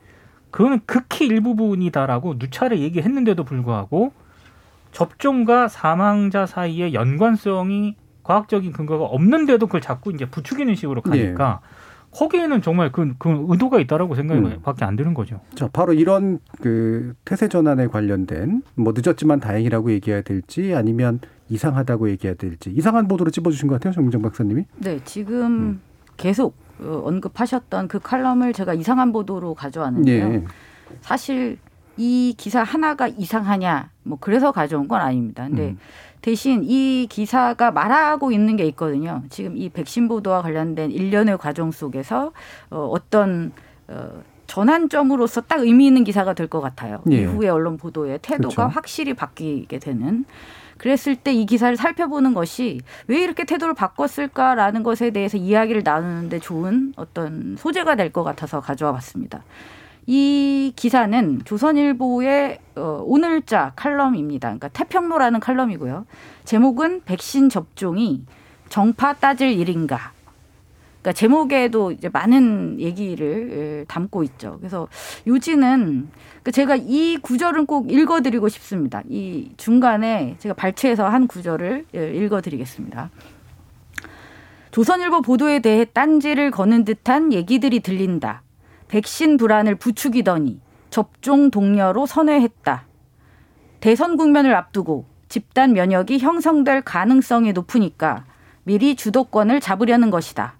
그거는 0.51 0.79
극히 0.85 1.27
일부분이다라고 1.27 2.35
누차례 2.39 2.79
얘기했는데도 2.79 3.43
불구하고 3.43 4.13
접종과 4.91 5.67
사망자 5.67 6.45
사이의 6.45 6.93
연관성이 6.93 7.95
과학적인 8.23 8.71
근거가 8.73 9.05
없는데도 9.05 9.67
그걸 9.67 9.81
자꾸 9.81 10.11
이제 10.11 10.25
부추기는 10.25 10.73
식으로 10.75 11.01
가니까 11.01 11.61
거기에는 12.11 12.61
정말 12.61 12.91
그, 12.91 13.13
그 13.19 13.45
의도가 13.49 13.79
있다라고 13.79 14.15
생각밖에 14.15 14.83
안 14.85 14.95
드는 14.95 15.13
거죠. 15.13 15.41
자, 15.53 15.69
바로 15.71 15.93
이런 15.93 16.39
그 16.59 17.13
태세 17.23 17.47
전환에 17.47 17.87
관련된 17.87 18.63
뭐 18.75 18.93
늦었지만 18.95 19.39
다행이라고 19.39 19.91
얘기해야 19.91 20.21
될지 20.21 20.73
아니면 20.73 21.19
이상하다고 21.49 22.09
얘기해야 22.11 22.35
될지 22.35 22.71
이상한 22.71 23.07
보도로 23.07 23.31
찝어주신 23.31 23.67
것 23.67 23.75
같아요, 23.75 23.93
정민정 23.93 24.21
박사님이. 24.21 24.65
네, 24.77 24.99
지금 25.05 25.45
음. 25.45 25.81
계속 26.17 26.55
어, 26.55 26.68
언급하셨던 26.81 27.87
그 27.87 27.99
칼럼을 27.99 28.53
제가 28.53 28.73
이상한 28.73 29.11
보도로 29.11 29.53
가져왔는데요. 29.53 30.33
예. 30.33 30.43
사실 31.01 31.57
이 31.97 32.33
기사 32.37 32.63
하나가 32.63 33.07
이상하냐, 33.07 33.89
뭐 34.03 34.17
그래서 34.21 34.51
가져온 34.51 34.87
건 34.87 35.01
아닙니다. 35.01 35.45
근데 35.47 35.69
음. 35.69 35.79
대신 36.21 36.63
이 36.63 37.07
기사가 37.09 37.71
말하고 37.71 38.31
있는 38.31 38.55
게 38.55 38.65
있거든요. 38.67 39.23
지금 39.29 39.57
이 39.57 39.69
백신 39.69 40.07
보도와 40.07 40.41
관련된 40.41 40.91
일련의 40.91 41.37
과정 41.37 41.71
속에서 41.71 42.31
어, 42.69 42.89
어떤 42.91 43.51
어, 43.87 44.21
전환점으로서 44.47 45.41
딱 45.41 45.59
의미 45.61 45.87
있는 45.87 46.03
기사가 46.03 46.33
될 46.33 46.47
것 46.47 46.59
같아요. 46.61 47.01
예. 47.11 47.21
이후에 47.21 47.49
언론 47.49 47.77
보도의 47.77 48.19
태도가 48.21 48.55
그렇죠. 48.55 48.73
확실히 48.73 49.13
바뀌게 49.13 49.79
되는. 49.79 50.25
그랬을 50.79 51.15
때 51.15 51.33
이 51.33 51.45
기사를 51.45 51.77
살펴보는 51.77 52.33
것이 52.33 52.81
왜 53.07 53.21
이렇게 53.21 53.43
태도를 53.45 53.75
바꿨을까라는 53.75 54.81
것에 54.83 55.11
대해서 55.11 55.37
이야기를 55.37 55.83
나누는데 55.85 56.39
좋은 56.39 56.93
어떤 56.95 57.55
소재가 57.57 57.95
될 57.95 58.11
것 58.11 58.23
같아서 58.23 58.59
가져와 58.59 58.93
봤습니다. 58.93 59.43
이 60.07 60.73
기사는 60.75 61.41
조선일보의 61.45 62.57
어, 62.75 63.03
오늘자 63.05 63.73
칼럼입니다. 63.75 64.47
그러니까 64.47 64.67
태평로라는 64.69 65.39
칼럼이고요. 65.39 66.07
제목은 66.45 67.03
백신 67.05 67.49
접종이 67.49 68.23
정파 68.69 69.13
따질 69.13 69.51
일인가. 69.51 70.11
그러니까 71.01 71.13
제목에도 71.13 71.91
이제 71.91 72.09
많은 72.09 72.79
얘기를 72.79 73.51
예, 73.51 73.85
담고 73.87 74.23
있죠. 74.23 74.57
그래서 74.59 74.87
요지는 75.27 76.09
그 76.43 76.51
제가 76.51 76.75
이 76.75 77.17
구절은 77.21 77.65
꼭 77.65 77.91
읽어드리고 77.91 78.49
싶습니다. 78.49 79.01
이 79.07 79.51
중간에 79.57 80.35
제가 80.39 80.53
발췌해서 80.55 81.07
한 81.07 81.27
구절을 81.27 81.85
예, 81.95 82.13
읽어드리겠습니다. 82.13 83.09
조선일보 84.71 85.21
보도에 85.21 85.59
대해 85.59 85.85
딴지를 85.85 86.51
거는 86.51 86.85
듯한 86.85 87.33
얘기들이 87.33 87.79
들린다. 87.79 88.43
백신 88.89 89.37
불안을 89.37 89.75
부추기더니 89.75 90.59
접종 90.89 91.49
동료로 91.49 92.05
선회했다. 92.05 92.85
대선 93.79 94.17
국면을 94.17 94.53
앞두고 94.53 95.05
집단 95.29 95.73
면역이 95.73 96.19
형성될 96.19 96.81
가능성이 96.81 97.53
높으니까 97.53 98.25
미리 98.63 98.95
주도권을 98.95 99.61
잡으려는 99.61 100.09
것이다. 100.09 100.58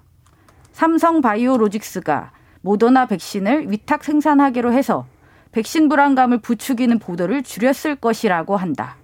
삼성 0.80 1.20
바이오로직스가 1.20 2.32
모더나 2.62 3.06
백신을 3.08 3.70
위탁 3.70 4.02
생산하기로 4.02 4.72
해서 4.72 5.06
백신 5.52 5.90
불안감을 5.90 6.38
부추기는 6.38 7.00
보도를 7.00 7.44
줄였을 7.44 7.98
것이라고 7.98 8.56
한다. 8.56 8.96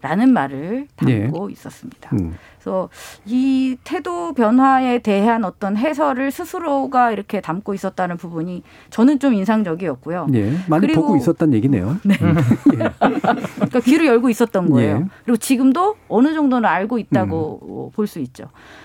라는 0.00 0.32
말을 0.32 0.86
담고 0.94 1.50
있었습니다. 1.50 2.10
음. 2.12 2.36
그래서 2.64 2.88
이 3.26 3.76
태도 3.84 4.32
변화에 4.32 5.00
대한 5.00 5.44
어떤 5.44 5.76
해설을 5.76 6.30
스스로가 6.30 7.10
이렇게 7.12 7.42
담고 7.42 7.74
있었다는 7.74 8.16
부분이 8.16 8.62
저는 8.88 9.18
좀 9.18 9.34
인상적이었고요. 9.34 10.28
예. 10.32 10.52
많이 10.68 10.86
그리고- 10.86 11.02
보고 11.02 11.16
있었단 11.16 11.52
얘기네요. 11.52 11.98
네. 12.04 12.16
그러니까 12.96 13.80
귀를 13.80 14.06
열고 14.06 14.30
있었던 14.30 14.70
거예요. 14.70 14.96
예. 14.96 15.04
그리고 15.24 15.36
지금도 15.36 15.96
어느 16.08 16.32
정도는 16.32 16.66
알고 16.66 16.98
있다고 16.98 17.92
볼수 17.94 18.18
있죠. 18.20 18.44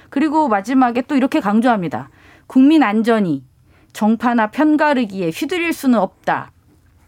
그리고 0.10 0.50
마지막에 0.50 1.02
또 1.04 1.16
이렇게 1.16 1.40
강조합니다. 1.40 2.10
국민 2.48 2.84
안전이 2.84 3.44
정파나 3.94 4.48
편가르기에 4.52 5.30
휘둘릴 5.30 5.72
수는 5.72 6.00
없다. 6.00 6.52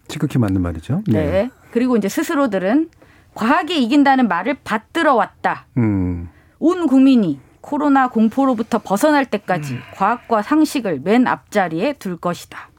지극히 0.07 0.39
맞는 0.39 0.61
말이죠. 0.61 1.03
네. 1.07 1.49
그리고 1.71 1.97
이제 1.97 2.07
스스로들은 2.07 2.89
과학이 3.33 3.81
이긴다는 3.83 4.27
말을 4.27 4.57
받들어 4.63 5.15
왔다. 5.15 5.65
음. 5.77 6.29
온 6.61 6.85
국민이 6.85 7.39
코로나 7.59 8.07
공포로부터 8.07 8.77
벗어날 8.77 9.25
때까지 9.25 9.79
과학과 9.95 10.43
상식을 10.43 11.01
맨 11.03 11.25
앞자리에 11.27 11.93
둘 11.93 12.17
것이다. 12.17 12.69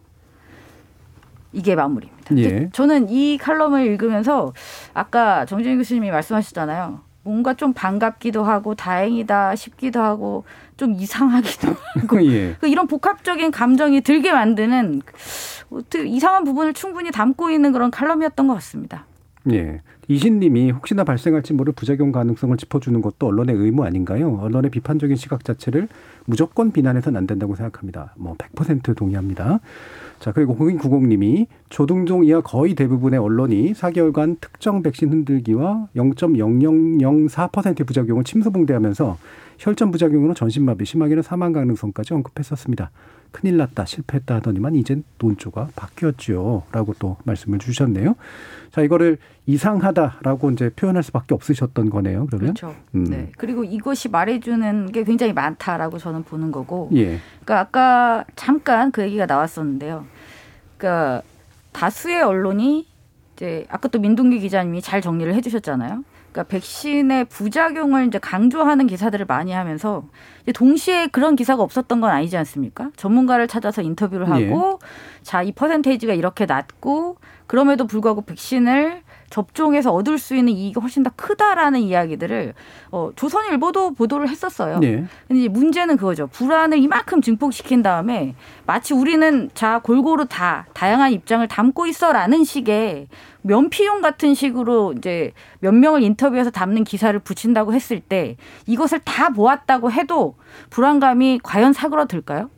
이게 1.52 1.74
마무리입니다. 1.74 2.36
예. 2.38 2.70
저는 2.72 3.10
이 3.10 3.36
칼럼을 3.38 3.84
읽으면서 3.84 4.54
아까 4.94 5.44
정진희 5.46 5.76
교수님이 5.76 6.12
말씀하셨잖아요. 6.12 7.00
뭔가 7.24 7.54
좀 7.54 7.72
반갑기도 7.72 8.44
하고 8.44 8.74
다행이다 8.76 9.56
싶기도 9.56 10.00
하고 10.00 10.44
좀 10.76 10.94
이상하기도 10.94 11.74
하고 12.00 12.24
예. 12.32 12.56
그 12.60 12.68
이런 12.68 12.86
복합적인 12.86 13.50
감정이 13.50 14.00
들게 14.00 14.32
만드는 14.32 15.02
어떻게 15.70 16.04
이상한 16.06 16.44
부분을 16.44 16.72
충분히 16.72 17.10
담고 17.10 17.50
있는 17.50 17.72
그런 17.72 17.90
칼럼이었던 17.90 18.46
것 18.46 18.54
같습니다. 18.54 19.06
예. 19.50 19.80
이신님이 20.08 20.70
혹시나 20.70 21.04
발생할지 21.04 21.52
모를 21.52 21.72
부작용 21.72 22.12
가능성을 22.12 22.56
짚어주는 22.56 23.00
것도 23.00 23.26
언론의 23.26 23.56
의무 23.56 23.84
아닌가요? 23.84 24.38
언론의 24.40 24.70
비판적인 24.70 25.16
시각 25.16 25.44
자체를 25.44 25.88
무조건 26.26 26.70
비난해서는 26.70 27.16
안 27.18 27.26
된다고 27.26 27.54
생각합니다. 27.56 28.14
뭐 28.16 28.34
100% 28.36 28.96
동의합니다. 28.96 29.60
자, 30.20 30.32
그리고 30.32 30.54
0290님이 30.56 31.46
조등종 31.68 32.24
이하 32.24 32.40
거의 32.40 32.74
대부분의 32.74 33.18
언론이 33.18 33.72
4개월간 33.72 34.40
특정 34.40 34.82
백신 34.82 35.10
흔들기와 35.10 35.88
0.0004%의 35.96 37.84
부작용을 37.86 38.22
침소봉대하면서 38.22 39.18
혈전 39.58 39.90
부작용으로 39.90 40.34
전신마비, 40.34 40.84
심하게는 40.84 41.22
사망 41.22 41.52
가능성까지 41.52 42.14
언급했었습니다. 42.14 42.90
큰일 43.32 43.56
났다, 43.56 43.84
실패했다 43.86 44.36
하더니만 44.36 44.74
이젠 44.76 45.02
논조가 45.18 45.70
바뀌었지요. 45.74 46.64
라고 46.70 46.94
또 46.98 47.16
말씀을 47.24 47.58
주셨네요. 47.58 48.14
자, 48.70 48.82
이거를 48.82 49.18
이상하다라고 49.46 50.50
이제 50.52 50.70
표현할 50.76 51.02
수밖에 51.02 51.34
없으셨던 51.34 51.90
거네요. 51.90 52.26
그러면. 52.26 52.54
그렇죠. 52.54 52.76
음. 52.94 53.04
네. 53.04 53.32
그리고 53.36 53.64
이것이 53.64 54.08
말해주는 54.08 54.92
게 54.92 55.02
굉장히 55.02 55.32
많다라고 55.32 55.98
저는 55.98 56.22
보는 56.22 56.52
거고. 56.52 56.90
예. 56.94 57.18
그러니까 57.44 57.60
아까 57.60 58.24
잠깐 58.36 58.92
그 58.92 59.02
얘기가 59.02 59.26
나왔었는데요. 59.26 60.04
그러니까 60.76 61.22
다수의 61.72 62.22
언론이 62.22 62.86
이제 63.34 63.66
아까 63.68 63.88
또 63.88 63.98
민동기 63.98 64.38
기자님이 64.40 64.82
잘 64.82 65.00
정리를 65.00 65.34
해주셨잖아요. 65.34 66.04
그러니까 66.32 66.44
백신의 66.44 67.26
부작용을 67.26 68.06
이제 68.06 68.18
강조하는 68.18 68.86
기사들을 68.86 69.26
많이 69.26 69.52
하면서 69.52 70.04
동시에 70.54 71.08
그런 71.08 71.36
기사가 71.36 71.62
없었던 71.62 72.00
건 72.00 72.10
아니지 72.10 72.36
않습니까? 72.38 72.90
전문가를 72.96 73.46
찾아서 73.46 73.82
인터뷰를 73.82 74.28
하고 74.28 74.80
자이 75.22 75.52
퍼센테이지가 75.52 76.14
이렇게 76.14 76.46
낮고 76.46 77.18
그럼에도 77.46 77.86
불구하고 77.86 78.22
백신을 78.22 79.02
접종해서 79.28 79.92
얻을 79.92 80.18
수 80.18 80.34
있는 80.34 80.52
이익이 80.52 80.78
훨씬 80.78 81.02
더 81.02 81.10
크다라는 81.16 81.80
이야기들을 81.80 82.54
어, 82.90 83.10
조선일보도 83.16 83.94
보도를 83.94 84.28
했었어요. 84.28 84.80
예. 84.82 85.04
근데 85.26 85.40
이제 85.40 85.48
문제는 85.48 85.96
그거죠. 85.96 86.26
불안을 86.26 86.78
이만큼 86.78 87.22
증폭시킨 87.22 87.82
다음에 87.82 88.34
마치 88.66 88.92
우리는 88.92 89.50
자 89.54 89.80
골고루 89.80 90.26
다 90.26 90.66
다양한 90.74 91.12
입장을 91.12 91.46
담고 91.48 91.86
있어라는 91.86 92.44
식의 92.44 93.08
면피용 93.42 94.00
같은 94.00 94.34
식으로 94.34 94.94
이제 94.96 95.32
몇 95.60 95.74
명을 95.74 96.02
인터뷰해서 96.02 96.50
담는 96.50 96.84
기사를 96.84 97.18
붙인다고 97.18 97.72
했을 97.72 98.00
때 98.00 98.36
이것을 98.66 99.00
다 99.00 99.30
보았다고 99.30 99.90
해도 99.92 100.36
불안감이 100.70 101.40
과연 101.42 101.72
사그러들까요? 101.72 102.50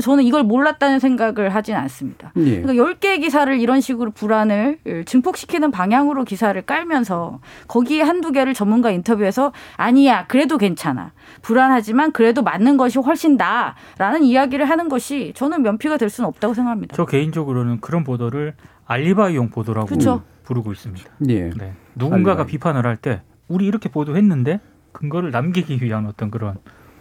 저는 0.00 0.24
이걸 0.24 0.42
몰랐다는 0.42 1.00
생각을 1.00 1.54
하진 1.54 1.74
않습니다. 1.74 2.32
예. 2.36 2.62
그러니까 2.62 2.82
10개의 2.82 3.20
기사를 3.20 3.60
이런 3.60 3.82
식으로 3.82 4.10
불안을 4.12 4.78
증폭시키는 5.04 5.70
방향으로 5.70 6.24
기사를 6.24 6.60
깔면서 6.62 7.40
거기에 7.68 8.00
한두 8.00 8.32
개를 8.32 8.54
전문가 8.54 8.90
인터뷰에서 8.90 9.52
아니야, 9.76 10.26
그래도 10.28 10.56
괜찮아. 10.56 11.12
불안하지만 11.42 12.12
그래도 12.12 12.42
맞는 12.42 12.78
것이 12.78 12.98
훨씬 13.00 13.36
나아. 13.36 13.74
라는 13.98 14.22
이야기를 14.22 14.64
하는 14.64 14.88
것이 14.88 15.34
저는 15.36 15.60
면피가 15.60 15.98
될 15.98 16.08
수는 16.08 16.26
없다고 16.26 16.54
생각합니다. 16.54 16.96
저 16.96 17.04
개인적으로는 17.04 17.80
그런 17.80 18.02
보도를 18.02 18.54
알리바이용 18.86 19.50
보도라고 19.50 19.86
그렇죠. 19.86 20.22
부르고 20.44 20.72
있습니다. 20.72 21.10
예. 21.28 21.50
네. 21.50 21.72
누군가가 21.94 22.42
알리바이. 22.42 22.46
비판을 22.46 22.86
할 22.86 22.96
때 22.96 23.22
우리 23.48 23.66
이렇게 23.66 23.88
보도했는데 23.88 24.60
근거를 24.92 25.30
남기기 25.30 25.82
위한 25.82 26.06
어떤 26.06 26.30
그런 26.30 26.56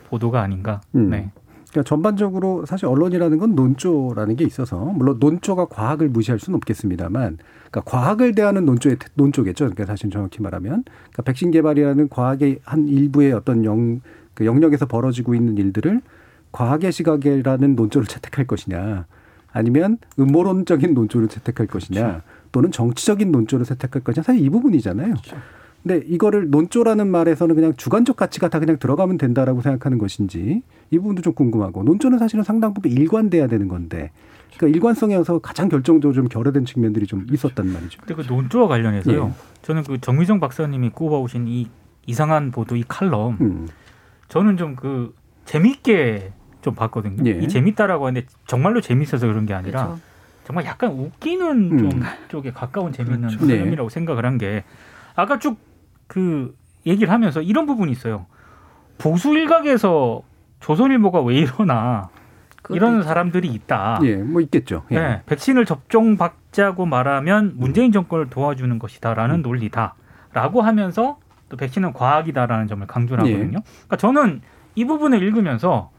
보도가 0.10 0.42
아닌가. 0.42 0.82
음. 0.96 1.10
네. 1.10 1.32
그러니까 1.70 1.88
전반적으로 1.88 2.66
사실 2.66 2.86
언론이라는 2.88 3.38
건 3.38 3.56
논조라는 3.56 4.36
게 4.36 4.44
있어서 4.44 4.78
물론 4.78 5.18
논조가 5.20 5.66
과학을 5.68 6.10
무시할 6.10 6.38
수는 6.38 6.58
없겠습니다만 6.58 7.38
그러니까 7.70 7.82
과학을 7.90 8.36
대하는 8.36 8.66
논조의 8.66 8.98
논조겠죠. 9.14 9.66
그러니까 9.66 9.86
사실 9.86 10.10
정확히 10.10 10.42
말하면 10.42 10.84
그러니까 10.84 11.22
백신 11.24 11.52
개발이라는 11.52 12.10
과학의 12.10 12.60
한 12.66 12.90
일부의 12.90 13.32
어떤 13.32 13.64
영, 13.64 14.02
그 14.34 14.46
영역에서 14.46 14.86
벌어지고 14.86 15.34
있는 15.34 15.58
일들을 15.58 16.02
과학의 16.52 16.92
시각이라는 16.92 17.76
논조를 17.78 18.06
채택할 18.08 18.46
것이냐 18.48 19.06
아니면 19.54 19.98
음모론적인 20.20 20.94
논조를 20.94 21.28
채택할 21.28 21.68
것이냐 21.68 22.22
또는 22.52 22.72
정치적인 22.72 23.32
논조를 23.32 23.66
채택할 23.66 24.04
것이냐 24.04 24.24
사실 24.24 24.44
이 24.44 24.50
부분이잖아요. 24.50 25.16
근데 25.84 26.06
이거를 26.06 26.50
논조라는 26.52 27.08
말에서는 27.08 27.56
그냥 27.56 27.74
주관적 27.76 28.16
가치가 28.16 28.50
다 28.50 28.60
그냥 28.60 28.78
들어가면 28.78 29.18
된다라고 29.18 29.62
생각하는 29.62 29.98
것인지 29.98 30.62
이 30.92 30.98
부분도 30.98 31.22
좀 31.22 31.34
궁금하고 31.34 31.84
논조는 31.84 32.20
사실은 32.20 32.44
상당 32.44 32.74
부분 32.74 32.92
일관돼야 32.92 33.48
되는 33.48 33.68
건데 33.68 34.12
그러니까 34.58 34.78
일관성에서 34.78 35.40
가장 35.40 35.70
결정적으로 35.70 36.14
좀 36.14 36.28
결여된 36.28 36.66
측면들이 36.66 37.08
좀 37.08 37.26
있었단 37.32 37.68
말이죠. 37.68 38.00
근데 38.06 38.14
그 38.14 38.32
논조와 38.32 38.68
관련해서요. 38.68 39.26
예. 39.28 39.62
저는 39.64 39.84
그 39.84 40.00
정미정 40.00 40.40
박사님이 40.40 40.90
꼽아오신 40.92 41.48
이 41.48 41.68
이상한 42.06 42.52
보도 42.52 42.76
이 42.76 42.84
칼럼 42.88 43.38
음. 43.42 43.68
저는 44.28 44.58
좀 44.58 44.76
그 44.76 45.14
재밌게 45.46 46.32
좀 46.62 46.76
봤거든요. 46.76 47.24
예. 47.26 47.32
이 47.32 47.48
재밌다라고 47.48 48.08
하는데 48.08 48.28
정말로 48.48 48.82
재밌어서 48.82 49.28
그런 49.28 49.46
게 49.46 49.54
아니라 49.54 49.86
그렇죠. 49.88 50.02
정말 50.46 50.66
약간 50.66 50.92
웃기는 50.92 51.72
음. 51.72 51.90
좀 51.90 52.04
쪽에 52.30 52.52
가까운 52.52 52.92
재미있는 52.92 53.28
그렇죠. 53.30 53.46
네. 53.46 53.58
흐름이라고 53.58 53.90
생각을 53.90 54.26
한 54.26 54.38
게 54.38 54.64
아까 55.16 55.40
쭉 55.40 55.58
그 56.12 56.54
얘기를 56.86 57.10
하면서 57.10 57.42
이런 57.42 57.66
부분이 57.66 57.90
있어요. 57.94 58.26
보수 58.98 59.34
일각에서 59.34 60.24
조선일보가 60.60 61.22
왜 61.22 61.36
이러나 61.38 62.10
이런 62.70 62.98
있죠. 62.98 63.04
사람들이 63.08 63.48
있다. 63.48 64.02
예, 64.04 64.18
뭐 64.18 64.42
있겠죠. 64.42 64.84
예. 64.92 65.00
네, 65.00 65.22
백신을 65.26 65.64
접종 65.66 66.18
받자고 66.18 66.86
말하면 66.86 67.54
문재인 67.56 67.94
정권을 67.94 68.30
도와주는 68.30 68.78
것이다라는 68.78 69.36
음. 69.36 69.42
논리다라고 69.42 70.62
하면서 70.62 71.18
또 71.48 71.56
백신은 71.56 71.94
과학이다라는 71.94 72.68
점을 72.68 72.86
강조를 72.86 73.26
예. 73.28 73.32
하거든요. 73.32 73.60
그러니까 73.64 73.96
저는 73.96 74.42
이 74.76 74.84
부분을 74.84 75.24
읽으면서 75.24 75.92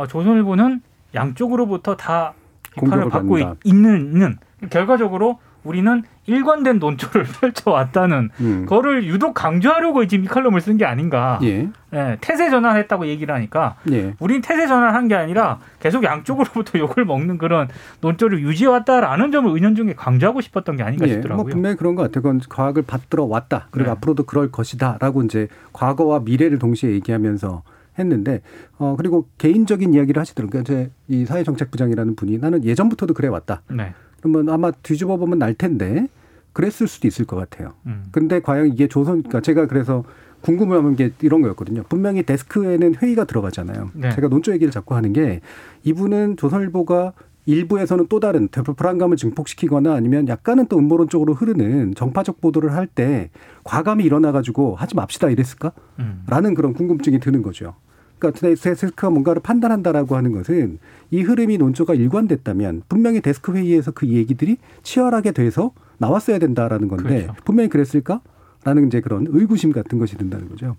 어, 0.00 0.06
조선일보는 0.06 0.80
양쪽으로부터 1.14 1.96
다 1.96 2.32
비판을 2.74 3.08
받고. 3.10 3.38
있- 3.38 3.46
있는 3.64 4.38
결과적으로 4.70 5.38
우리는 5.62 6.02
일관된 6.24 6.78
논조를 6.78 7.24
펼쳐왔다는 7.40 8.30
음. 8.40 8.64
거를 8.66 9.04
유독 9.04 9.34
강조하려고 9.34 10.06
지금 10.06 10.24
이 10.24 10.28
칼럼을 10.28 10.62
쓴 10.62 10.78
게 10.78 10.86
아닌가. 10.86 11.38
예. 11.42 11.68
예, 11.92 12.16
태세 12.22 12.48
전환했다고 12.48 13.06
얘기를 13.08 13.34
하니까 13.34 13.76
예. 13.90 14.14
우린 14.20 14.40
태세 14.40 14.66
전환한 14.66 15.08
게 15.08 15.16
아니라 15.16 15.58
계속 15.80 16.02
양쪽으로부터 16.02 16.78
욕을 16.80 17.04
먹는 17.04 17.36
그런 17.36 17.68
논조를 18.00 18.40
유지해왔다라는 18.40 19.32
점을 19.32 19.54
은연중에 19.54 19.94
강조하고 19.94 20.40
싶었던 20.40 20.76
게 20.76 20.82
아닌가 20.82 21.06
예, 21.08 21.12
싶더라고요. 21.14 21.42
뭐 21.44 21.50
분명히 21.50 21.76
그런 21.76 21.94
것 21.94 22.04
같아요. 22.04 22.22
그건 22.22 22.40
과학을 22.48 22.82
받들어 22.86 23.24
왔다. 23.24 23.66
그리고 23.70 23.88
네. 23.88 23.92
앞으로도 23.92 24.22
그럴 24.24 24.50
것이다라고 24.50 25.24
이제 25.24 25.48
과거와 25.74 26.20
미래를 26.20 26.58
동시에 26.58 26.90
얘기하면서 26.92 27.62
했는데 28.00 28.42
어 28.78 28.94
그리고 28.96 29.26
개인적인 29.38 29.94
이야기를 29.94 30.20
하시더라고요. 30.20 30.62
그러니까 30.64 30.90
제이 31.08 31.24
사회정책부장이라는 31.26 32.16
분이 32.16 32.38
나는 32.38 32.64
예전부터도 32.64 33.14
그래 33.14 33.28
왔다. 33.28 33.62
네. 33.70 33.92
그러면 34.20 34.48
아마 34.48 34.70
뒤집어 34.70 35.16
보면 35.16 35.38
날 35.38 35.54
텐데 35.54 36.06
그랬을 36.52 36.88
수도 36.88 37.06
있을 37.06 37.24
것 37.26 37.36
같아요. 37.36 37.74
음. 37.86 38.04
근데 38.10 38.40
과연 38.40 38.66
이게 38.66 38.88
조선, 38.88 39.22
그러니까 39.22 39.40
제가 39.40 39.66
그래서 39.66 40.04
궁금한 40.40 40.96
게 40.96 41.12
이런 41.22 41.42
거였거든요. 41.42 41.84
분명히 41.88 42.22
데스크에는 42.22 42.96
회의가 42.96 43.24
들어가잖아요. 43.24 43.90
네. 43.94 44.10
제가 44.10 44.28
논조 44.28 44.52
얘기를 44.52 44.70
자꾸 44.72 44.94
하는 44.94 45.12
게 45.12 45.40
이분은 45.84 46.36
조선일보가 46.36 47.12
일부에서는 47.46 48.06
또 48.08 48.20
다른 48.20 48.48
불안감을 48.48 49.16
증폭시키거나 49.16 49.94
아니면 49.94 50.28
약간은 50.28 50.66
또 50.66 50.78
음모론 50.78 51.08
쪽으로 51.08 51.34
흐르는 51.34 51.94
정파적 51.94 52.40
보도를 52.40 52.74
할 52.74 52.86
때 52.86 53.30
과감히 53.64 54.04
일어나 54.04 54.32
가지고 54.32 54.74
하지 54.74 54.96
맙시다 54.96 55.30
이랬을까? 55.30 55.72
음. 55.98 56.24
라는 56.26 56.54
그런 56.54 56.74
궁금증이 56.74 57.20
드는 57.20 57.42
거죠. 57.42 57.74
그러니까 58.20 58.40
데스크가 58.40 59.10
뭔가를 59.10 59.42
판단한다라고 59.42 60.16
하는 60.16 60.32
것은 60.32 60.78
이 61.10 61.22
흐름이 61.22 61.58
논조가 61.58 61.94
일관됐다면 61.94 62.82
분명히 62.88 63.20
데스크 63.20 63.54
회의에서 63.54 63.90
그 63.90 64.06
얘기들이 64.06 64.58
치열하게 64.82 65.32
돼서 65.32 65.72
나왔어야 65.98 66.38
된다라는 66.38 66.88
건데 66.88 67.22
그렇죠. 67.22 67.34
분명히 67.44 67.68
그랬을까? 67.68 68.20
라는 68.62 68.86
이제 68.86 69.00
그런 69.00 69.26
의구심 69.28 69.72
같은 69.72 69.98
것이 69.98 70.16
든다는 70.16 70.48
거죠. 70.50 70.76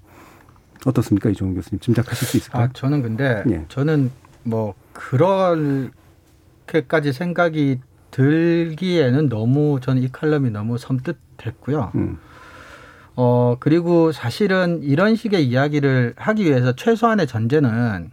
어떻습니까, 0.86 1.30
이종훈 1.30 1.56
교수님? 1.56 1.80
짐작하실 1.80 2.28
수 2.28 2.38
있을까요? 2.38 2.64
아, 2.64 2.70
저는 2.74 3.02
근데 3.02 3.44
예. 3.50 3.66
저는 3.70 4.12
뭐 4.44 4.76
그렇게까지 4.94 5.92
생각이 7.14 7.80
들기에는 8.12 9.30
너무 9.30 9.80
저는 9.82 10.04
이 10.04 10.12
칼럼이 10.12 10.52
너무 10.52 10.78
섬뜩했고요. 10.78 11.92
음. 11.96 12.18
어 13.24 13.56
그리고 13.60 14.12
사실은 14.12 14.82
이런 14.82 15.16
식의 15.16 15.46
이야기를 15.46 16.16
하기 16.18 16.44
위해서 16.44 16.74
최소한의 16.76 17.28
전제는 17.28 18.10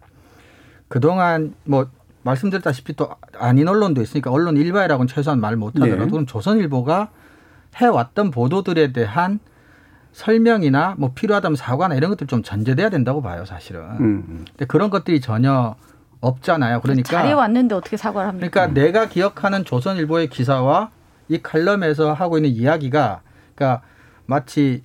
그동안 0.89 1.55
뭐 1.65 1.87
말씀드렸다시피 2.23 2.95
또 2.95 3.09
아닌 3.39 3.69
언론도 3.69 4.03
있으니까 4.03 4.31
언론 4.31 4.59
일바이라고는 4.59 5.09
최소한 5.09 5.41
말 5.41 5.57
못하더라도 5.57 6.05
네. 6.05 6.11
그럼 6.11 6.27
조선일보가 6.27 7.09
해왔던 7.77 8.31
보도들에 8.31 8.93
대한 8.93 9.41
설명이나 10.13 10.95
뭐 10.99 11.13
필요하다면 11.15 11.57
사과나 11.57 11.95
이런 11.95 12.11
것들 12.11 12.27
좀 12.27 12.43
전제돼야 12.43 12.91
된다고 12.91 13.23
봐요, 13.23 13.47
사실은. 13.47 13.81
음. 14.01 14.45
근데 14.51 14.67
그런 14.67 14.91
것들이 14.91 15.23
전혀 15.23 15.75
없잖아요. 16.21 16.83
그러니까 16.83 17.11
잘해 17.11 17.33
왔는데 17.33 17.75
어떻게 17.75 17.97
사과를 17.97 18.29
합니까? 18.29 18.49
그러니까 18.51 18.79
내가 18.79 19.07
기억하는 19.07 19.65
조선일보의 19.65 20.29
기사와 20.29 20.91
이 21.29 21.41
칼럼에서 21.41 22.13
하고 22.13 22.37
있는 22.37 22.51
이야기가 22.51 23.23
그러니까 23.55 23.83
마치 24.27 24.83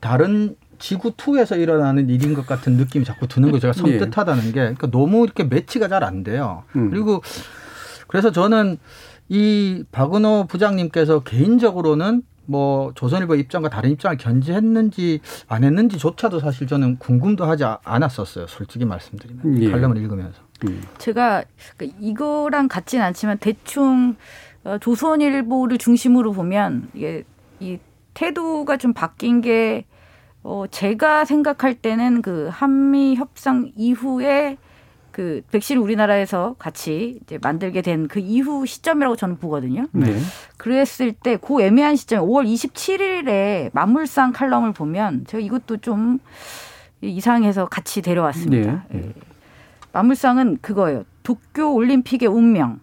다른 0.00 0.56
지구 0.78 1.12
2에서 1.12 1.58
일어나는 1.58 2.08
일인 2.08 2.34
것 2.34 2.46
같은 2.46 2.74
느낌이 2.74 3.04
자꾸 3.04 3.26
드는 3.26 3.50
거죠. 3.50 3.72
제가 3.72 3.72
섬뜩하다는 3.72 4.44
게 4.46 4.52
그러니까 4.52 4.90
너무 4.90 5.24
이렇게 5.24 5.44
매치가 5.44 5.88
잘 5.88 6.04
안 6.04 6.22
돼요. 6.22 6.62
음. 6.76 6.90
그리고 6.90 7.22
그래서 8.06 8.30
저는 8.30 8.78
이 9.28 9.84
박은호 9.92 10.46
부장님께서 10.48 11.20
개인적으로는 11.24 12.22
뭐 12.46 12.92
조선일보 12.94 13.34
입장과 13.34 13.68
다른 13.68 13.90
입장을 13.90 14.16
견지했는지 14.16 15.20
안 15.48 15.64
했는지조차도 15.64 16.40
사실 16.40 16.66
저는 16.66 16.96
궁금도 16.98 17.44
하지 17.44 17.64
않았었어요. 17.84 18.46
솔직히 18.46 18.86
말씀드리면 18.86 19.58
이 19.58 19.66
예. 19.66 19.70
칼럼을 19.70 19.98
읽으면서. 19.98 20.40
음. 20.66 20.80
제가 20.96 21.44
그 21.76 21.90
이거랑 22.00 22.68
같진 22.68 23.00
않지만 23.02 23.36
대충 23.38 24.16
어, 24.64 24.78
조선일보를 24.80 25.76
중심으로 25.76 26.32
보면 26.32 26.88
이게 26.94 27.24
이 27.60 27.78
태도가 28.14 28.76
좀 28.76 28.92
바뀐 28.92 29.40
게 29.40 29.84
어, 30.42 30.64
제가 30.70 31.24
생각할 31.24 31.74
때는 31.74 32.22
그 32.22 32.48
한미 32.50 33.16
협상 33.16 33.70
이후에 33.76 34.56
그 35.10 35.42
백신을 35.50 35.82
우리나라에서 35.82 36.54
같이 36.60 37.18
이제 37.22 37.38
만들게 37.42 37.82
된 37.82 38.06
그 38.08 38.20
이후 38.20 38.64
시점이라고 38.66 39.16
저는 39.16 39.38
보거든요. 39.38 39.86
네. 39.92 40.16
그랬을 40.56 41.12
때 41.12 41.36
그 41.36 41.60
애매한 41.60 41.96
시점 41.96 42.24
5월 42.24 42.46
27일에 42.46 43.70
만물상 43.72 44.32
칼럼을 44.32 44.72
보면 44.72 45.24
제가 45.26 45.42
이것도 45.42 45.78
좀 45.78 46.18
이상해서 47.00 47.66
같이 47.66 48.00
데려왔습니다. 48.02 48.84
네. 48.90 48.98
예. 49.00 49.12
만물상은 49.92 50.58
그거예요. 50.62 51.04
도쿄 51.24 51.72
올림픽의 51.72 52.28
운명. 52.28 52.80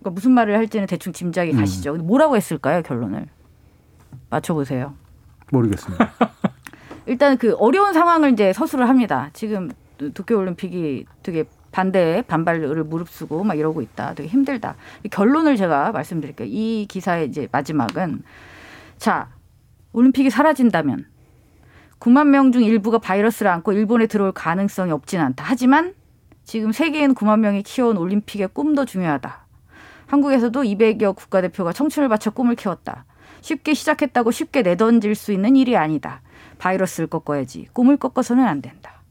그러니까 0.00 0.10
무슨 0.10 0.32
말을 0.32 0.56
할지는 0.56 0.86
대충 0.86 1.12
짐작이 1.12 1.52
가시죠. 1.52 1.92
근데 1.92 2.04
뭐라고 2.06 2.36
했을까요, 2.36 2.82
결론을? 2.82 3.26
맞춰보세요. 4.30 4.94
모르겠습니다. 5.52 6.10
일단 7.06 7.36
그 7.36 7.54
어려운 7.56 7.92
상황을 7.92 8.32
이제 8.32 8.52
서술을 8.52 8.88
합니다. 8.88 9.30
지금 9.32 9.70
도쿄 10.14 10.36
올림픽이 10.38 11.06
되게 11.22 11.44
반대에 11.72 12.22
반발을 12.22 12.84
무릅쓰고 12.84 13.44
막 13.44 13.58
이러고 13.58 13.82
있다. 13.82 14.14
되게 14.14 14.28
힘들다. 14.28 14.76
결론을 15.10 15.56
제가 15.56 15.92
말씀드릴게요. 15.92 16.48
이 16.50 16.86
기사의 16.88 17.28
이제 17.28 17.48
마지막은 17.52 18.22
자 18.98 19.28
올림픽이 19.92 20.30
사라진다면 20.30 21.06
9만 21.98 22.28
명 22.28 22.50
중 22.52 22.62
일부가 22.62 22.98
바이러스를 22.98 23.50
안고 23.50 23.72
일본에 23.72 24.06
들어올 24.06 24.32
가능성이 24.32 24.90
없진 24.92 25.20
않다. 25.20 25.44
하지만 25.46 25.94
지금 26.44 26.72
세계인 26.72 27.14
9만 27.14 27.40
명이 27.40 27.62
키워온 27.62 27.96
올림픽의 27.98 28.48
꿈도 28.52 28.84
중요하다. 28.84 29.46
한국에서도 30.06 30.62
200여 30.62 31.14
국가대표가 31.14 31.72
청춘을 31.72 32.08
바쳐 32.08 32.30
꿈을 32.30 32.56
키웠다. 32.56 33.04
쉽게 33.40 33.74
시작했다고 33.74 34.30
쉽게 34.30 34.62
내던질 34.62 35.14
수 35.14 35.32
있는 35.32 35.56
일이 35.56 35.76
아니다. 35.76 36.22
바이러스를 36.58 37.06
꺾어야지. 37.08 37.66
꿈을 37.72 37.96
꺾어서는 37.96 38.44
안 38.46 38.60
된다. 38.60 39.02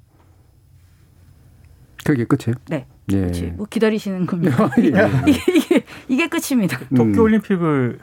그게 2.03 2.23
끝이에요? 2.25 2.55
네. 2.69 2.85
예. 3.11 3.25
뭐 3.55 3.65
기다리시는 3.69 4.25
겁니다. 4.25 4.69
예. 4.79 4.87
이게, 5.27 5.39
이게, 5.55 5.83
이게 6.07 6.27
끝입니다. 6.27 6.79
음. 6.91 6.95
도쿄 6.95 7.23
올림픽을 7.23 7.99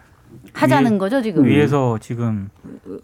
하자는 0.53 0.91
위해- 0.93 0.99
거죠 0.99 1.23
지금. 1.23 1.45
위해서 1.45 1.99
지금 2.01 2.51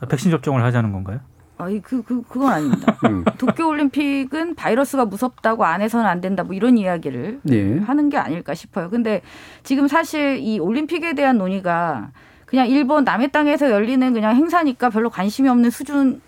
백신 0.08 0.30
접종을 0.30 0.62
하자는 0.64 0.92
건가요? 0.92 1.20
아이 1.58 1.80
그, 1.80 2.02
그, 2.02 2.22
그건 2.22 2.52
아닙니다. 2.52 2.96
음. 3.06 3.24
도쿄 3.38 3.68
올림픽은 3.68 4.56
바이러스가 4.56 5.04
무섭다고 5.06 5.64
안 5.64 5.80
해서는 5.80 6.06
안 6.06 6.20
된다 6.20 6.42
뭐 6.42 6.54
이런 6.54 6.76
이야기를 6.76 7.40
예. 7.50 7.78
하는 7.78 8.08
게 8.11 8.16
아닐까 8.16 8.54
싶어요. 8.54 8.90
근데 8.90 9.22
지금 9.62 9.87
사실 9.87 10.38
이 10.38 10.58
올림픽에 10.58 11.14
대한 11.14 11.38
논의가 11.38 12.11
그냥 12.52 12.68
일본 12.68 13.04
남의 13.04 13.32
땅에서 13.32 13.70
열리는 13.70 14.12
그냥 14.12 14.36
행사니까 14.36 14.90
별로 14.90 15.08
관심이 15.08 15.48
없는 15.48 15.70
수준은 15.70 16.20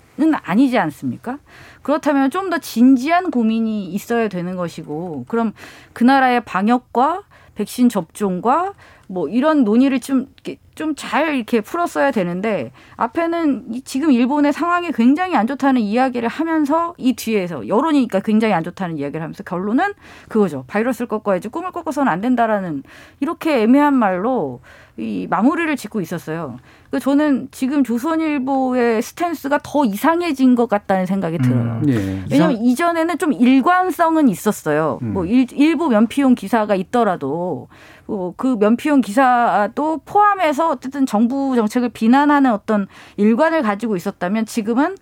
아니지 0.43 0.79
않습니까? 0.79 1.39
그렇다면 1.83 2.31
좀 2.31 2.49
더 2.49 2.57
진지한 2.57 3.31
고민이 3.31 3.93
있어야 3.93 4.29
되는 4.29 4.57
것이고 4.57 5.27
그럼 5.29 5.53
그 5.93 6.03
나라의 6.03 6.41
방역과 6.47 7.25
백신 7.57 7.91
접종과 7.91 8.73
뭐 9.07 9.29
이런 9.29 9.65
논의를 9.65 10.01
좀 10.01 10.29
좀 10.75 10.95
잘 10.97 11.37
이렇게 11.37 11.61
풀었어야 11.61 12.11
되는데 12.11 12.73
앞에는 12.97 13.75
이 13.75 13.83
지금 13.83 14.11
일본의 14.11 14.53
상황이 14.53 14.91
굉장히 14.91 15.37
안 15.37 15.47
좋다는 15.47 15.81
이야기를 15.81 16.29
하면서 16.29 16.95
이 16.99 17.15
뒤에서 17.15 17.69
여론이니까 17.69 18.21
굉장히 18.21 18.55
안 18.55 18.65
좋다는 18.65 18.99
이야기를 18.99 19.23
하면서 19.23 19.45
결론은 19.45 19.93
그거죠. 20.29 20.65
바이러스를 20.67 21.07
꺾어야지 21.07 21.49
꿈을 21.49 21.71
꺾어서는 21.71 22.11
안 22.11 22.21
된다라는 22.21 22.83
이렇게 23.21 23.63
애매한 23.63 23.95
말로 23.95 24.61
이 24.97 25.27
마무리를 25.29 25.75
짓고 25.77 26.01
있었어요. 26.01 26.59
그 26.91 27.01
저는 27.01 27.49
지금 27.51 27.83
조선일보의 27.83 29.03
스탠스가 29.03 29.59
더 29.65 29.85
이상해진 29.85 30.55
것 30.55 30.69
같다는 30.69 31.07
생각이 31.07 31.39
들어요. 31.39 31.81
음. 31.83 31.89
예. 31.89 32.25
왜냐하면 32.31 32.63
이전에는 32.63 33.19
좀 33.19 33.33
일관성은 33.33 34.29
있었어요. 34.29 35.01
음. 35.03 35.13
뭐 35.13 35.25
일, 35.25 35.47
일부 35.53 35.89
면피용 35.89 36.37
기사가 36.37 36.77
있더라도 36.77 37.67
어, 38.07 38.35
그 38.37 38.57
면피용 38.61 39.01
기사도 39.01 40.01
포함해서 40.05 40.71
어쨌든 40.71 41.07
정부 41.07 41.57
정책을 41.57 41.89
비난하는 41.89 42.53
어떤 42.53 42.87
일관을 43.17 43.63
가지고 43.63 43.97
있었다면 43.97 44.47
지금은 44.47 44.95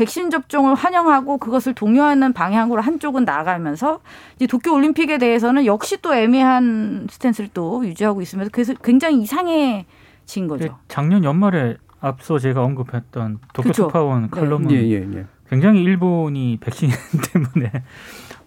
백신 0.00 0.30
접종을 0.30 0.74
환영하고 0.74 1.36
그것을 1.36 1.74
동요하는 1.74 2.32
방향으로 2.32 2.80
한쪽은 2.80 3.26
나아가면서 3.26 4.00
이제 4.36 4.46
도쿄 4.46 4.72
올림픽에 4.72 5.18
대해서는 5.18 5.66
역시 5.66 6.00
또 6.00 6.14
애매한 6.14 7.06
스탠스를 7.10 7.50
또 7.52 7.86
유지하고 7.86 8.22
있으면서 8.22 8.50
그래서 8.50 8.72
굉장히 8.82 9.20
이상해진 9.20 10.48
거죠. 10.48 10.78
작년 10.88 11.22
연말에 11.22 11.76
앞서 12.00 12.38
제가 12.38 12.62
언급했던 12.64 13.40
도쿄. 13.52 13.72
특파원 13.72 14.22
네. 14.22 14.28
칼럼은 14.30 14.70
예, 14.70 14.76
예, 14.76 15.06
예. 15.16 15.26
굉장히 15.50 15.82
일본이 15.82 16.56
백신 16.60 16.88
때문에 17.32 17.70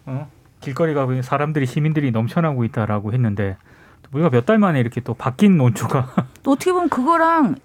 어? 0.08 0.28
길거리 0.60 0.96
가고 0.96 1.22
사람들이 1.22 1.68
시민들이 1.68 2.10
넘쳐나고 2.12 2.64
있다라고 2.64 3.14
했는데 3.14 3.58
우리가 4.12 4.32
몇 4.32 4.46
달 4.46 4.58
만에 4.58 4.80
이렇게 4.80 5.02
또 5.02 5.14
바뀐 5.14 5.58
논조가 5.58 6.14
또 6.42 6.52
어떻게 6.54 6.72
보면 6.72 6.90
그거랑 6.90 7.56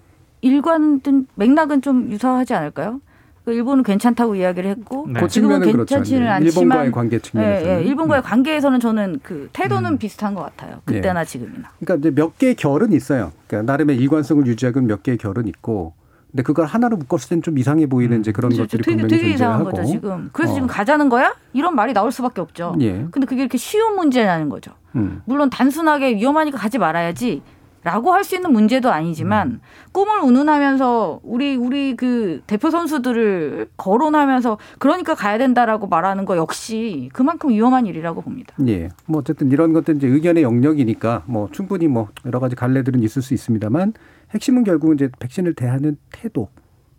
일관된 0.41 1.25
맥락은 1.35 1.81
좀 1.81 2.11
유사하지 2.11 2.53
않을까요? 2.53 3.01
그 3.49 3.53
일본은 3.55 3.83
괜찮다고 3.83 4.35
이야기를 4.35 4.69
했고 4.69 5.07
네. 5.07 5.19
그 5.19 5.27
지금은 5.27 5.55
측면은 5.55 5.71
그렇죠. 5.73 5.95
괜찮지는 5.95 6.21
예. 6.21 6.29
않지만 6.29 6.53
일본과의 6.53 6.91
관계 6.91 7.17
측면에서. 7.19 7.65
예, 7.65 7.77
예, 7.77 7.83
일본과의 7.83 8.21
관계에서는 8.21 8.79
저는 8.79 9.19
그 9.23 9.49
태도는 9.53 9.93
음. 9.93 9.97
비슷한 9.97 10.35
것 10.35 10.43
같아요. 10.43 10.81
예. 10.91 10.93
그때나 10.93 11.25
지금이나. 11.25 11.69
그러니까 11.79 11.95
이제 11.95 12.11
몇 12.13 12.37
개의 12.37 12.53
결은 12.53 12.91
있어요. 12.91 13.31
그러니까 13.47 13.71
나름의 13.71 13.97
일관성을 13.97 14.45
유지하기 14.45 14.81
몇 14.81 15.01
개의 15.01 15.17
결은 15.17 15.47
있고, 15.47 15.93
근데 16.29 16.43
그걸 16.43 16.67
하나로 16.67 16.97
묶었을 16.97 17.29
땐 17.29 17.41
좀 17.41 17.57
이상해 17.57 17.87
보이는 17.87 18.19
이제 18.19 18.31
그런 18.31 18.51
그렇죠. 18.51 18.65
것들이 18.65 18.83
되게, 18.83 18.97
분명히 19.01 19.19
되게 19.23 19.33
이상한 19.33 19.63
존재하고. 19.63 19.77
거죠 19.77 19.91
지금. 19.91 20.29
그래서 20.31 20.51
어. 20.51 20.55
지금 20.55 20.67
가자는 20.67 21.09
거야? 21.09 21.33
이런 21.53 21.73
말이 21.73 21.91
나올 21.93 22.11
수밖에 22.11 22.41
없죠. 22.41 22.75
예. 22.81 23.07
근데 23.09 23.25
그게 23.25 23.41
이렇게 23.41 23.57
쉬운 23.57 23.95
문제라는 23.95 24.49
거죠. 24.49 24.73
음. 24.95 25.23
물론 25.25 25.49
단순하게 25.49 26.17
위험하니까 26.17 26.59
가지 26.59 26.77
말아야지. 26.77 27.41
라고 27.83 28.13
할 28.13 28.23
수 28.23 28.35
있는 28.35 28.51
문제도 28.51 28.91
아니지만 28.91 29.47
음. 29.47 29.61
꿈을 29.91 30.19
운운하면서 30.21 31.21
우리 31.23 31.55
우리 31.55 31.95
그 31.95 32.41
대표 32.45 32.69
선수들을 32.69 33.69
거론하면서 33.77 34.57
그러니까 34.77 35.15
가야 35.15 35.37
된다라고 35.37 35.87
말하는 35.87 36.25
거 36.25 36.35
역시 36.37 37.09
그만큼 37.13 37.49
위험한 37.49 37.85
일이라고 37.85 38.21
봅니다. 38.21 38.53
예. 38.67 38.89
뭐 39.05 39.19
어쨌든 39.19 39.51
이런 39.51 39.73
것들 39.73 39.95
이제 39.95 40.07
의견의 40.07 40.43
영역이니까 40.43 41.23
뭐 41.25 41.49
충분히 41.51 41.87
뭐 41.87 42.09
여러 42.25 42.39
가지 42.39 42.55
갈래들은 42.55 43.01
있을 43.01 43.21
수 43.21 43.33
있습니다만 43.33 43.93
핵심은 44.33 44.63
결국은 44.63 44.95
이제 44.95 45.09
백신을 45.19 45.53
대하는 45.53 45.97
태도. 46.11 46.49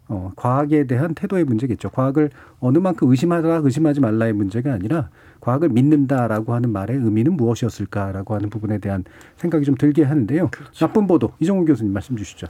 어, 0.08 0.32
과학에 0.34 0.88
대한 0.88 1.14
태도의 1.14 1.44
문제겠죠. 1.44 1.90
과학을 1.90 2.30
어느 2.58 2.78
만큼 2.78 3.08
의심하라, 3.08 3.60
의심하지 3.62 4.00
말라의 4.00 4.32
문제가 4.32 4.72
아니라 4.72 5.08
과학을 5.40 5.70
믿는다라고 5.70 6.54
하는 6.54 6.70
말의 6.70 6.96
의미는 6.96 7.36
무엇이었을까라고 7.36 8.34
하는 8.34 8.50
부분에 8.50 8.78
대한 8.78 9.04
생각이 9.36 9.64
좀 9.64 9.74
들게 9.74 10.04
하는데요. 10.04 10.50
나쁜 10.78 11.06
보도 11.06 11.32
이정훈 11.40 11.64
교수님 11.64 11.92
말씀 11.92 12.16
주시죠. 12.16 12.46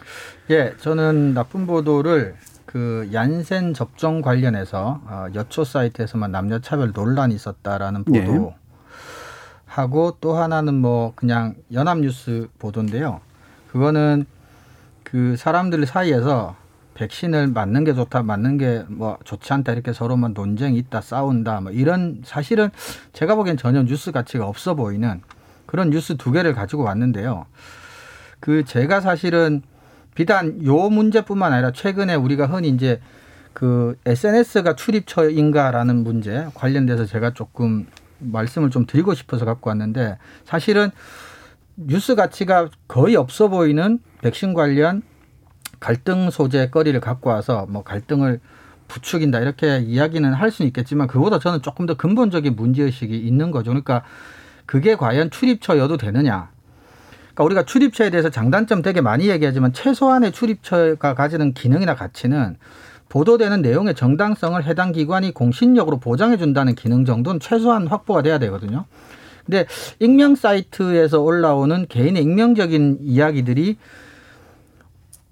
예, 0.51 0.75
저는 0.79 1.35
나쁜 1.35 1.67
보도를 1.67 2.35
그 2.67 3.09
얀센 3.13 3.75
접종 3.75 4.23
관련해서 4.23 5.01
어, 5.05 5.27
여초 5.35 5.65
사이트에서만 5.65 6.31
남녀 6.31 6.61
차별 6.61 6.93
논란이 6.93 7.35
있었다라는 7.35 8.05
네. 8.07 8.25
보도 8.25 8.55
하고 9.67 10.17
또 10.21 10.35
하나는 10.35 10.75
뭐 10.75 11.13
그냥 11.15 11.55
연합뉴스 11.73 12.49
보도인데요. 12.59 13.21
그거는 13.73 14.25
그 15.03 15.37
사람들 15.37 15.87
사이에서 15.87 16.57
백신을 17.01 17.49
맞는 17.49 17.85
게 17.85 17.95
좋다, 17.95 18.23
맞는 18.23 18.59
게 18.59 18.85
뭐 18.89 19.19
좋지 19.25 19.53
않다 19.53 19.73
이렇게 19.73 19.93
서로만 19.93 20.35
논쟁이 20.35 20.77
있다, 20.79 21.01
싸운다 21.01 21.61
뭐 21.63 21.73
이런 21.73 22.21
사실은 22.25 22.71
제가 23.13 23.35
보기엔 23.35 23.57
전혀 23.57 23.83
뉴스 23.83 24.13
가치가 24.13 24.47
없어 24.47 24.75
보이는 24.75 25.21
그런 25.67 25.91
뉴스 25.91 26.17
두 26.17 26.33
개를 26.33 26.53
가지고 26.55 26.83
왔는데요. 26.83 27.47
그 28.41 28.65
제가 28.65 29.01
사실은 29.01 29.63
비단 30.15 30.65
요 30.67 30.91
문제뿐만 30.91 31.53
아니라 31.53 31.71
최근에 31.71 32.15
우리가 32.15 32.47
흔히 32.47 32.69
이제 32.69 33.01
그 33.53 33.97
SNS가 34.05 34.75
출입처인가라는 34.75 36.05
문제 36.05 36.47
관련돼서 36.55 37.07
제가 37.07 37.33
조금 37.33 37.87
말씀을 38.19 38.71
좀 38.71 38.87
드리고 38.87 39.15
싶어서 39.15 39.45
갖고 39.45 39.71
왔는데 39.71 40.19
사실은 40.45 40.91
뉴스 41.77 42.15
가치가 42.15 42.69
거의 42.89 43.17
없어 43.17 43.49
보이는 43.49 44.01
백신 44.21 44.53
관련 44.53 45.03
갈등 45.81 46.31
소재 46.31 46.69
거리를 46.69 46.99
갖고 47.01 47.31
와서 47.31 47.67
뭐 47.69 47.83
갈등을 47.83 48.41
부추긴다 48.87 49.41
이렇게 49.41 49.79
이야기는 49.79 50.33
할 50.33 50.51
수는 50.51 50.67
있겠지만 50.69 51.07
그보다 51.07 51.39
저는 51.39 51.63
조금 51.63 51.87
더 51.87 51.97
근본적인 51.97 52.55
문제 52.57 52.83
의식이 52.83 53.17
있는 53.17 53.51
거죠. 53.51 53.71
그러니까 53.71 54.03
그게 54.67 54.95
과연 54.95 55.31
출입처여도 55.31 55.97
되느냐. 55.97 56.51
그러니까 57.35 57.45
우리가 57.45 57.65
출입처에 57.65 58.11
대해서 58.11 58.29
장단점 58.29 58.83
되게 58.83 59.01
많이 59.01 59.29
얘기하지만 59.29 59.73
최소한의 59.73 60.33
출입처가 60.33 61.15
가지는 61.15 61.55
기능이나 61.55 61.95
가치는 61.95 62.57
보도되는 63.09 63.63
내용의 63.63 63.95
정당성을 63.95 64.63
해당 64.65 64.93
기관이 64.93 65.33
공신력으로 65.33 65.99
보장해 65.99 66.37
준다는 66.37 66.75
기능 66.75 67.05
정도는 67.05 67.41
최소한 67.41 67.87
확보가 67.87 68.23
돼야 68.23 68.39
되거든요. 68.39 68.85
근데 69.45 69.67
익명 69.99 70.37
사이트에서 70.37 71.21
올라오는 71.21 71.87
개인의 71.89 72.23
익명적인 72.23 72.99
이야기들이 73.03 73.77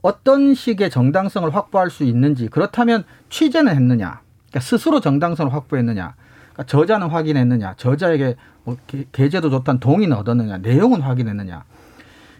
어떤 0.03 0.55
식의 0.55 0.91
정당성을 0.91 1.53
확보할 1.55 1.91
수 1.91 2.05
있는지 2.05 2.49
그렇다면 2.49 3.05
취재는 3.31 3.75
했느냐? 3.75 4.21
그러니까 4.49 4.61
스스로 4.61 5.01
정당성을 5.01 5.53
확보했느냐? 5.53 6.15
그러니까 6.53 6.65
저자는 6.65 7.09
확인했느냐? 7.09 7.75
저자에게 7.77 8.37
뭐 8.65 8.77
게재도 9.13 9.51
좋다는 9.51 9.81
동의는 9.81 10.17
얻었느냐? 10.17 10.59
내용은 10.59 11.01
확인했느냐? 11.01 11.65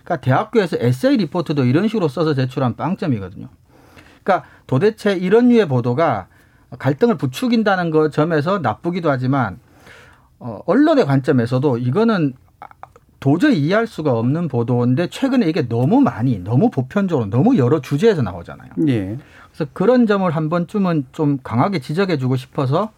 그러니까 0.05 0.17
대학교에서 0.25 0.77
에세이 0.81 1.17
리포트도 1.19 1.65
이런 1.65 1.89
식으로 1.89 2.09
써서 2.09 2.35
제출한 2.35 2.77
빵점이거든요. 2.77 3.49
그러니까 4.23 4.49
도대체 4.67 5.15
이런 5.15 5.49
류의 5.49 5.69
보도가 5.69 6.29
갈등을 6.79 7.17
부추긴다는 7.17 7.91
것 7.91 8.13
점에서 8.13 8.59
나쁘기도 8.59 9.11
하지만 9.11 9.59
어, 10.39 10.61
언론의 10.67 11.07
관점에서도 11.07 11.79
이거는 11.79 12.35
도저히 13.21 13.59
이해할 13.59 13.87
수가 13.87 14.13
없는 14.13 14.49
보도인데 14.49 15.09
최근에 15.09 15.49
이게 15.49 15.67
너무 15.69 16.01
많이 16.01 16.39
너무 16.39 16.71
보편적으로 16.71 17.29
너무 17.31 17.57
여러 17.59 17.81
주제에서 17.81 18.23
나오잖아요. 18.23 18.71
예. 18.89 19.19
그래서 19.53 19.71
그런 19.73 20.07
점을 20.07 20.31
한 20.31 20.49
번쯤은 20.49 21.07
좀 21.13 21.39
강하게 21.43 21.81
지적해주고 21.81 22.37
싶어서 22.37 22.93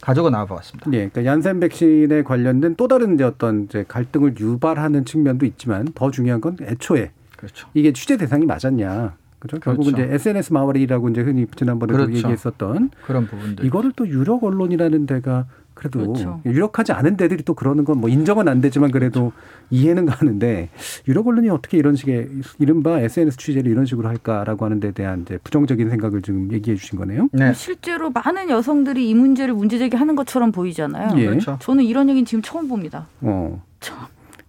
가지고 0.00 0.30
나와봤습니다. 0.30 0.90
예, 0.94 1.08
그러니까 1.08 1.26
얀센 1.26 1.60
백신에 1.60 2.22
관련된 2.22 2.74
또 2.76 2.88
다른 2.88 3.14
이제 3.14 3.24
어떤 3.24 3.64
이제 3.64 3.84
갈등을 3.86 4.34
유발하는 4.38 5.04
측면도 5.04 5.44
있지만 5.44 5.88
더 5.94 6.10
중요한 6.10 6.40
건 6.40 6.56
애초에 6.62 7.10
그렇죠. 7.36 7.68
이게 7.74 7.92
취재 7.92 8.16
대상이 8.16 8.46
맞았냐. 8.46 9.14
그죠? 9.38 9.58
결국은 9.58 9.92
그렇죠. 9.92 10.06
이제 10.06 10.14
SNS 10.14 10.52
마을이라고 10.52 11.08
이제 11.10 11.22
흔히 11.22 11.46
지난번에도 11.54 11.98
그렇죠. 11.98 12.16
얘기했었던 12.16 12.90
그런 13.06 13.26
부분들. 13.26 13.64
이거를 13.64 13.92
또 13.96 14.06
유력 14.06 14.44
언론이라는 14.44 15.06
데가 15.06 15.46
그래도 15.80 16.00
그렇죠. 16.00 16.42
유력하지 16.44 16.92
않은 16.92 17.16
데들이 17.16 17.42
또 17.42 17.54
그러는 17.54 17.86
건 17.86 18.00
뭐 18.00 18.08
인정은 18.10 18.48
안 18.48 18.60
되지만 18.60 18.90
그래도 18.90 19.32
이해는 19.70 20.04
가는데 20.06 20.68
유력 21.08 21.26
언론이 21.26 21.48
어떻게 21.48 21.78
이런 21.78 21.96
식의 21.96 22.28
이른바 22.58 23.00
SNS 23.00 23.36
취재를 23.38 23.70
이런 23.70 23.86
식으로 23.86 24.08
할까라고 24.08 24.64
하는 24.66 24.78
데 24.80 24.90
대한 24.92 25.22
이제 25.22 25.38
부정적인 25.42 25.88
생각을 25.90 26.20
지금 26.22 26.52
얘기해 26.52 26.76
주신 26.76 26.98
거네요. 26.98 27.28
네. 27.32 27.52
실제로 27.54 28.10
많은 28.10 28.50
여성들이 28.50 29.08
이 29.08 29.14
문제를 29.14 29.54
문제 29.54 29.78
제기하는 29.78 30.16
것처럼 30.16 30.52
보이잖아요. 30.52 31.18
예. 31.18 31.26
그렇죠. 31.26 31.56
저는 31.60 31.84
이런 31.84 32.08
얘기는 32.08 32.24
지금 32.26 32.42
처음 32.42 32.68
봅니다. 32.68 33.06
어. 33.22 33.62
참. 33.80 33.98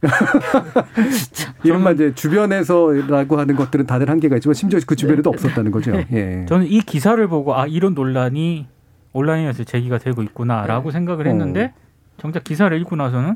이른바 1.64 1.92
이제 1.92 2.14
주변에서라고 2.16 3.38
하는 3.40 3.56
것들은 3.56 3.86
다들 3.86 4.10
한계가 4.10 4.38
있지만 4.38 4.54
심지어 4.54 4.80
그 4.86 4.96
주변에도 4.96 5.30
없었다는 5.30 5.72
거죠. 5.72 5.94
예. 6.12 6.46
저는 6.50 6.68
이 6.68 6.80
기사를 6.82 7.26
보고 7.28 7.56
아 7.56 7.68
이런 7.68 7.94
논란이 7.94 8.68
온라인에서 9.14 9.64
제기가 9.64 9.98
되고 9.98 10.22
있구나라고 10.24 10.90
네. 10.90 10.94
생각을 10.94 11.28
어. 11.28 11.30
했는데 11.30 11.74
정작 12.18 12.44
기사를 12.44 12.76
읽고 12.82 12.96
나서는 12.96 13.36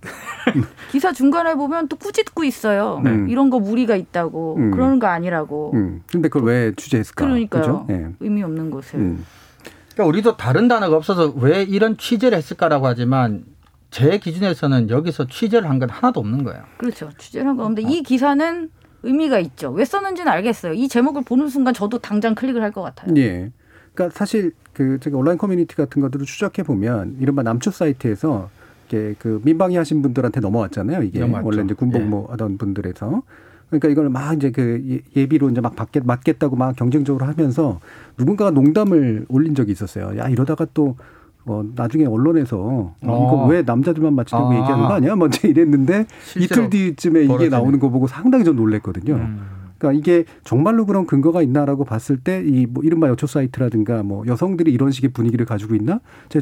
기사 0.90 1.12
중간에 1.12 1.54
보면 1.54 1.88
또 1.88 1.96
꾸짖고 1.96 2.44
있어요. 2.44 3.00
네. 3.04 3.26
이런 3.28 3.50
거 3.50 3.58
무리가 3.58 3.96
있다고 3.96 4.56
음. 4.56 4.70
그러는 4.70 4.98
거 4.98 5.06
아니라고 5.08 5.72
음. 5.74 6.02
근데 6.10 6.28
그걸 6.28 6.48
왜 6.48 6.72
취재했을까? 6.76 7.24
그러니까요. 7.24 7.86
예. 7.90 8.06
의미 8.20 8.42
없는 8.42 8.70
것을. 8.70 8.98
음. 9.00 9.24
그러니까 9.92 10.08
우리도 10.08 10.36
다른 10.36 10.68
단어가 10.68 10.96
없어서 10.96 11.32
왜 11.36 11.62
이런 11.62 11.96
취재를 11.96 12.36
했을까라고 12.38 12.86
하지만 12.86 13.44
제 13.90 14.18
기준에서는 14.18 14.90
여기서 14.90 15.26
취재를 15.26 15.68
한 15.68 15.78
건 15.78 15.90
하나도 15.90 16.20
없는 16.20 16.44
거예요. 16.44 16.62
그렇죠. 16.76 17.08
취재를 17.18 17.48
한 17.48 17.56
거. 17.56 17.64
근데 17.64 17.82
이 17.82 18.02
기사는 18.02 18.70
의미가 19.02 19.38
있죠. 19.40 19.70
왜 19.70 19.84
썼는지는 19.84 20.30
알겠어요. 20.30 20.72
이 20.74 20.88
제목을 20.88 21.22
보는 21.24 21.48
순간 21.48 21.72
저도 21.74 21.98
당장 21.98 22.34
클릭을 22.34 22.62
할 22.62 22.72
것 22.72 22.82
같아요. 22.82 23.14
예. 23.16 23.50
그러니까 23.96 24.16
사실 24.16 24.52
그 24.74 24.98
제가 25.00 25.16
온라인 25.16 25.38
커뮤니티 25.38 25.74
같은 25.74 26.02
것들을 26.02 26.26
추적해 26.26 26.62
보면 26.62 27.16
이른바 27.18 27.42
남초 27.42 27.70
사이트에서 27.70 28.50
이게 28.86 29.14
그 29.18 29.40
민방위 29.42 29.76
하신 29.76 30.02
분들한테 30.02 30.40
넘어왔잖아요. 30.40 31.02
이게 31.02 31.18
넘어왔죠. 31.20 31.46
원래 31.46 31.62
이제 31.64 31.74
군복무 31.74 32.26
하던 32.30 32.58
분들에서 32.58 33.22
그러니까 33.70 33.88
이걸 33.88 34.10
막 34.10 34.34
이제 34.34 34.50
그 34.52 34.84
예- 34.88 35.20
예비로 35.20 35.50
이제 35.50 35.60
막 35.60 35.74
받겠 35.74 36.04
맞겠다고 36.04 36.54
막 36.54 36.76
경쟁적으로 36.76 37.24
하면서 37.24 37.80
누군가가 38.18 38.50
농담을 38.52 39.24
올린 39.28 39.54
적이 39.54 39.72
있었어요. 39.72 40.16
야 40.18 40.28
이러다가 40.28 40.66
또 40.74 40.94
어, 41.46 41.64
나중에 41.74 42.04
언론에서 42.04 42.56
어, 42.58 42.96
이거 43.02 43.12
어. 43.12 43.46
왜 43.46 43.62
남자들만 43.62 44.14
맞추려고 44.14 44.50
아. 44.50 44.56
얘기하는 44.56 44.86
거 44.86 44.92
아니야? 44.94 45.16
먼저 45.16 45.48
이랬는데 45.48 46.06
실제로 46.24 46.64
이틀 46.64 46.70
뒤쯤에 46.70 47.20
이게 47.20 47.28
벌어지네. 47.28 47.50
나오는 47.50 47.78
거 47.78 47.88
보고 47.88 48.06
상당히 48.06 48.44
좀 48.44 48.56
놀랬거든요. 48.56 49.14
음, 49.14 49.40
그러니까 49.78 49.98
이게 49.98 50.24
정말로 50.44 50.86
그런 50.86 51.06
근거가 51.06 51.42
있나라고 51.42 51.84
봤을 51.84 52.16
때 52.18 52.42
이 52.44 52.66
뭐 52.68 52.82
이른바 52.84 53.08
여초 53.08 53.26
사이트라든가 53.26 54.02
뭐 54.02 54.24
여성들이 54.26 54.72
이런 54.72 54.90
식의 54.90 55.10
분위기를 55.10 55.46
가지고 55.46 55.74
있나? 55.74 56.00
제 56.28 56.40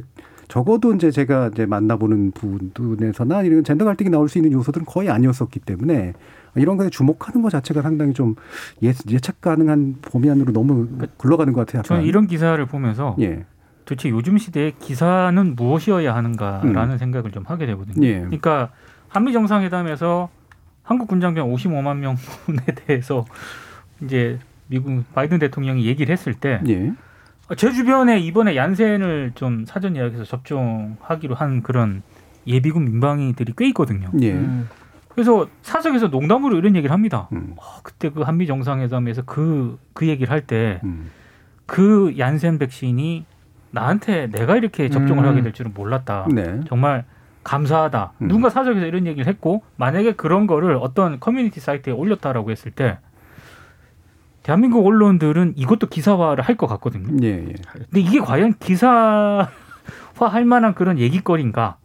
적어도 0.49 0.93
이제 0.95 1.11
제가 1.11 1.49
이제 1.53 1.65
만나보는 1.67 2.33
부분에서나 2.33 3.43
이런 3.43 3.65
젠더 3.65 3.85
갈등이 3.87 4.11
나올 4.11 4.29
수 4.29 4.39
있는 4.39 4.53
요소들은 4.53 4.85
거의 4.87 5.09
아니었었기 5.11 5.61
때문에 5.61 6.13
이런 6.57 6.77
것에 6.77 6.91
주목하는 6.91 7.41
것 7.43 7.51
자체가 7.51 7.83
상당히 7.83 8.13
좀 8.13 8.35
예, 8.83 8.93
예측 9.11 9.41
가능한 9.41 9.97
범위 10.03 10.31
안으로 10.31 10.53
너무 10.53 10.87
굴러가는 11.17 11.53
것 11.53 11.67
같아요. 11.67 11.83
저는. 11.83 12.03
이런 12.05 12.27
기사를 12.27 12.65
보면서 12.67 13.17
예, 13.21 13.47
도대체 13.87 14.11
요즘 14.11 14.37
시대에 14.39 14.73
기사는 14.79 15.57
무엇이어야 15.57 16.15
하는가라는 16.15 16.99
생각을 16.99 17.33
좀 17.33 17.45
하게 17.47 17.67
되거든요. 17.67 17.97
음. 17.97 18.05
예. 18.05 18.19
그러니까 18.21 18.71
한미 19.09 19.33
정상회담에서 19.33 20.29
한국 20.85 21.09
군장병 21.09 21.53
55만 21.53 21.97
명분에 21.97 22.65
대해서 22.87 23.25
이제 24.03 24.39
미국 24.69 25.05
바이든 25.15 25.39
대통령이 25.41 25.85
얘기를 25.87 26.13
했을 26.13 26.35
때제 26.35 26.95
예, 27.51 27.55
주변에 27.55 28.21
이번에 28.21 28.55
얀센을 28.57 29.33
좀 29.35 29.65
사전 29.67 29.97
예약해서 29.97 30.25
접종하기로 30.25 31.35
한 31.35 31.63
그런 31.63 32.03
예비군 32.47 32.85
민방위들이 32.85 33.55
꽤 33.57 33.67
있거든요. 33.69 34.11
예. 34.21 34.33
음. 34.33 34.69
그래서 35.09 35.49
사석에서 35.63 36.09
농담으로 36.09 36.57
이런 36.59 36.75
얘기를 36.77 36.93
합니다. 36.93 37.29
음, 37.33 37.55
어, 37.57 37.63
그때 37.83 38.11
그 38.11 38.23
한미 38.23 38.47
정상회담에서 38.47 39.23
그, 39.23 39.79
그 39.93 40.09
얘기를 40.09 40.31
할 40.33 40.41
때 40.41 40.81
음, 40.83 41.11
그 41.67 42.15
얀센 42.19 42.59
백신이 42.59 43.25
나한테 43.71 44.27
내가 44.29 44.57
이렇게 44.57 44.91
접종을 44.91 45.25
음. 45.25 45.29
하게 45.29 45.43
될 45.43 45.53
줄은 45.53 45.73
몰랐다. 45.73 46.27
네, 46.33 46.61
정말 46.67 47.05
감사하다. 47.45 48.13
음. 48.23 48.29
누군가 48.29 48.49
사석에서 48.51 48.87
이런 48.87 49.07
얘기를 49.07 49.27
했고 49.27 49.63
만약에 49.77 50.13
그런 50.13 50.47
거를 50.47 50.77
어떤 50.81 51.21
커뮤니티 51.21 51.61
사이트에 51.61 51.93
올렸다라고 51.93 52.51
했을 52.51 52.71
때 52.71 52.99
대한민국 54.43 54.85
언론들은 54.87 55.55
이것도 55.57 55.87
기사화를 55.89 56.45
할 56.45 56.57
것 56.57 56.67
같거든요. 56.67 57.17
예, 57.23 57.29
예. 57.49 57.55
근데 57.73 58.01
이게 58.01 58.21
과연 58.21 58.55
기사화 58.59 59.49
할 60.21 60.45
만한 60.45 60.75
그런 60.75 60.99
얘기거리인가? 60.99 61.77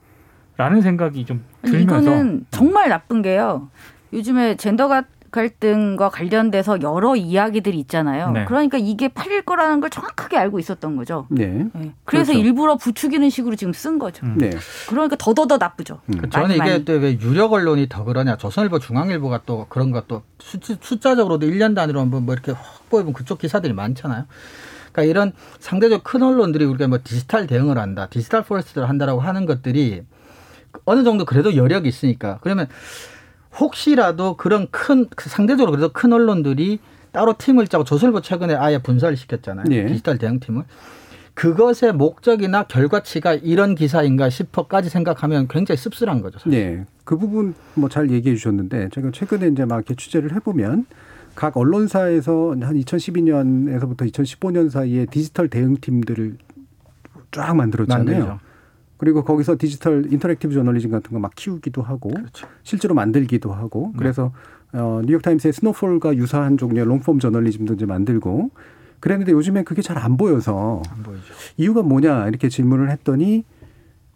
라는 0.57 0.81
생각이 0.81 1.25
좀 1.25 1.43
아니, 1.61 1.71
들면서 1.71 2.11
이거는 2.11 2.45
정말 2.51 2.89
나쁜 2.89 3.21
게요. 3.21 3.69
요즘에 4.11 4.55
젠더 4.57 4.87
가- 4.89 5.03
갈등과 5.31 6.09
관련돼서 6.09 6.81
여러 6.81 7.15
이야기들이 7.15 7.79
있잖아요. 7.79 8.31
네. 8.31 8.45
그러니까 8.45 8.77
이게 8.77 9.07
팔릴 9.07 9.41
거라는 9.41 9.79
걸 9.79 9.89
정확하게 9.89 10.37
알고 10.37 10.59
있었던 10.59 10.95
거죠. 10.95 11.25
네, 11.29 11.67
네. 11.73 11.93
그래서 12.05 12.31
그렇죠. 12.31 12.45
일부러 12.45 12.75
부추기는 12.77 13.29
식으로 13.29 13.55
지금 13.55 13.73
쓴 13.73 13.99
거죠. 13.99 14.25
음. 14.25 14.37
네. 14.37 14.51
그러니까 14.87 15.15
더더더 15.15 15.57
나쁘죠. 15.57 16.01
음. 16.07 16.17
그 16.21 16.29
저는 16.29 16.55
이게. 16.55 16.83
또 16.85 16.93
왜 16.99 17.17
유력 17.19 17.53
언론이 17.53 17.87
더 17.89 18.03
그러냐. 18.03 18.35
조선일보, 18.37 18.79
중앙일보가 18.79 19.41
또 19.45 19.65
그런 19.69 19.91
것도 19.91 20.23
숫자 20.39 21.15
적으로도 21.15 21.47
1년 21.47 21.75
단위로 21.75 22.05
뭐, 22.05 22.19
뭐 22.19 22.33
이렇게 22.33 22.51
확보해 22.51 23.03
보면 23.03 23.13
그쪽 23.13 23.39
기사들이 23.39 23.73
많잖아요. 23.73 24.25
그러니까 24.91 25.03
이런 25.03 25.31
상대적 25.59 26.03
큰 26.03 26.23
언론들이 26.23 26.65
우리가 26.65 26.87
뭐 26.87 26.99
디지털 27.03 27.47
대응을 27.47 27.77
한다, 27.77 28.07
digital 28.09 28.43
first를 28.43 28.89
한다라고 28.89 29.21
하는 29.21 29.45
것들이 29.45 30.01
어느 30.85 31.03
정도 31.03 31.25
그래도 31.25 31.55
여력이 31.55 31.87
있으니까 31.87 32.39
그러면 32.41 32.67
혹시라도 33.57 34.35
그런 34.37 34.67
큰 34.71 35.07
상대적으로 35.17 35.71
그래도 35.71 35.91
큰 35.91 36.13
언론들이 36.13 36.79
따로 37.11 37.33
팀을 37.37 37.67
짜고 37.67 37.83
조선일보 37.83 38.21
최근에 38.21 38.53
아예 38.55 38.77
분사를 38.77 39.15
시켰잖아요. 39.17 39.65
예. 39.71 39.85
디지털 39.87 40.17
대응팀을. 40.17 40.63
그것의 41.33 41.93
목적이나 41.93 42.63
결과치가 42.63 43.33
이런 43.33 43.73
기사인가 43.73 44.29
싶어까지 44.29 44.89
생각하면 44.89 45.47
굉장히 45.47 45.77
씁쓸한 45.77 46.21
거죠. 46.21 46.37
사실. 46.39 46.51
네, 46.51 46.85
그 47.05 47.17
부분 47.17 47.55
뭐 47.75 47.89
잘 47.89 48.11
얘기해 48.11 48.35
주셨는데 48.35 48.89
제가 48.89 49.11
최근에 49.11 49.47
이제 49.47 49.65
막 49.65 49.77
이렇게 49.77 49.95
취재를 49.95 50.35
해보면 50.35 50.85
각 51.35 51.55
언론사에서 51.55 52.55
한 52.61 52.75
2012년에서부터 52.75 54.11
2015년 54.11 54.69
사이에 54.69 55.05
디지털 55.05 55.47
대응팀들을 55.47 56.37
쫙 57.31 57.53
만들었잖아요. 57.55 58.05
만들죠. 58.05 58.39
그리고 58.99 59.23
거기서 59.23 59.55
디지털 59.57 60.05
interactive 60.11 60.53
저널리즘 60.53 60.91
같은 60.91 61.11
거 61.13 61.19
막 61.19 61.33
키우기도 61.35 61.81
하고 61.81 62.09
그렇죠. 62.11 62.47
실제로 62.63 62.93
만들기도 62.93 63.51
하고 63.51 63.89
네. 63.93 63.97
그래서 63.99 64.31
어, 64.73 65.01
뉴욕타임스의 65.03 65.53
스노폴과 65.53 66.15
유사한 66.17 66.57
종류의 66.57 66.85
롱폼 66.85 67.19
저널리즘도 67.19 67.73
이제 67.73 67.85
만들고 67.87 68.51
그랬는데 68.99 69.31
요즘엔 69.31 69.63
그게 69.63 69.81
잘 69.81 69.97
안 69.97 70.15
보여서 70.17 70.83
안. 70.91 71.03
이유가 71.57 71.81
뭐냐 71.81 72.27
이렇게 72.27 72.49
질문을 72.49 72.91
했더니 72.91 73.45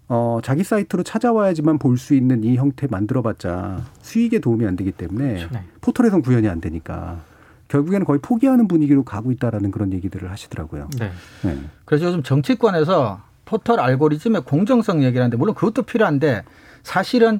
어, 0.09 0.39
자기 0.43 0.63
사이트로 0.63 1.03
찾아와야지만 1.03 1.79
볼 1.79 1.97
수 1.97 2.13
있는 2.13 2.43
이 2.43 2.57
형태 2.57 2.85
만들어봤자 2.87 3.81
수익에 4.01 4.39
도움이 4.39 4.65
안 4.67 4.75
되기 4.75 4.91
때문에 4.91 5.47
네. 5.49 5.63
포털에선 5.81 6.21
구현이 6.21 6.47
안 6.49 6.59
되니까 6.61 7.21
결국에는 7.69 8.05
거의 8.05 8.19
포기하는 8.21 8.67
분위기로 8.67 9.03
가고 9.03 9.31
있다라는 9.31 9.71
그런 9.71 9.93
얘기들을 9.93 10.29
하시더라고요. 10.29 10.89
네. 10.99 11.11
네. 11.43 11.57
그래서 11.85 12.05
요즘 12.07 12.21
정치권에서 12.21 13.21
포털 13.53 13.79
알고리즘의 13.79 14.41
공정성 14.45 15.03
얘기하는데 15.03 15.37
물론 15.37 15.53
그것도 15.53 15.83
필요한데 15.83 16.43
사실은 16.81 17.39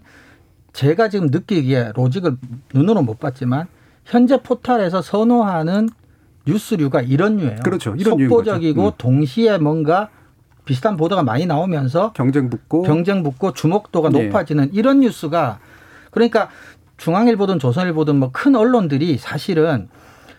제가 0.73 1.10
지금 1.10 1.28
느끼기에 1.28 1.93
로직을 1.95 2.38
눈으로 2.73 3.02
못 3.02 3.19
봤지만 3.19 3.65
현재 4.06 4.41
포털에서 4.41 5.02
선호하는 5.02 5.89
뉴스류가 6.45 7.02
이런 7.02 7.38
류예요. 7.38 7.56
그렇죠. 7.63 7.95
이런 7.97 8.19
속보적이고. 8.19 8.86
음. 8.86 8.91
동시에 8.97 9.58
뭔가 9.58 10.10
비슷한 10.65 10.97
보도가 10.97 11.23
많이 11.23 11.45
나오면서 11.47 12.13
경쟁 12.13 12.49
붙고 12.49 12.84
경쟁 12.84 13.23
붙고 13.23 13.54
주목도가 13.54 14.10
네. 14.10 14.26
높아지는 14.26 14.69
이런 14.73 14.99
뉴스가 14.99 15.60
그러니까 16.12 16.49
중앙일보든 16.97 17.58
조선일보든 17.60 18.17
뭐 18.17 18.30
큰 18.32 18.56
언론들이 18.56 19.17
사실은 19.17 19.89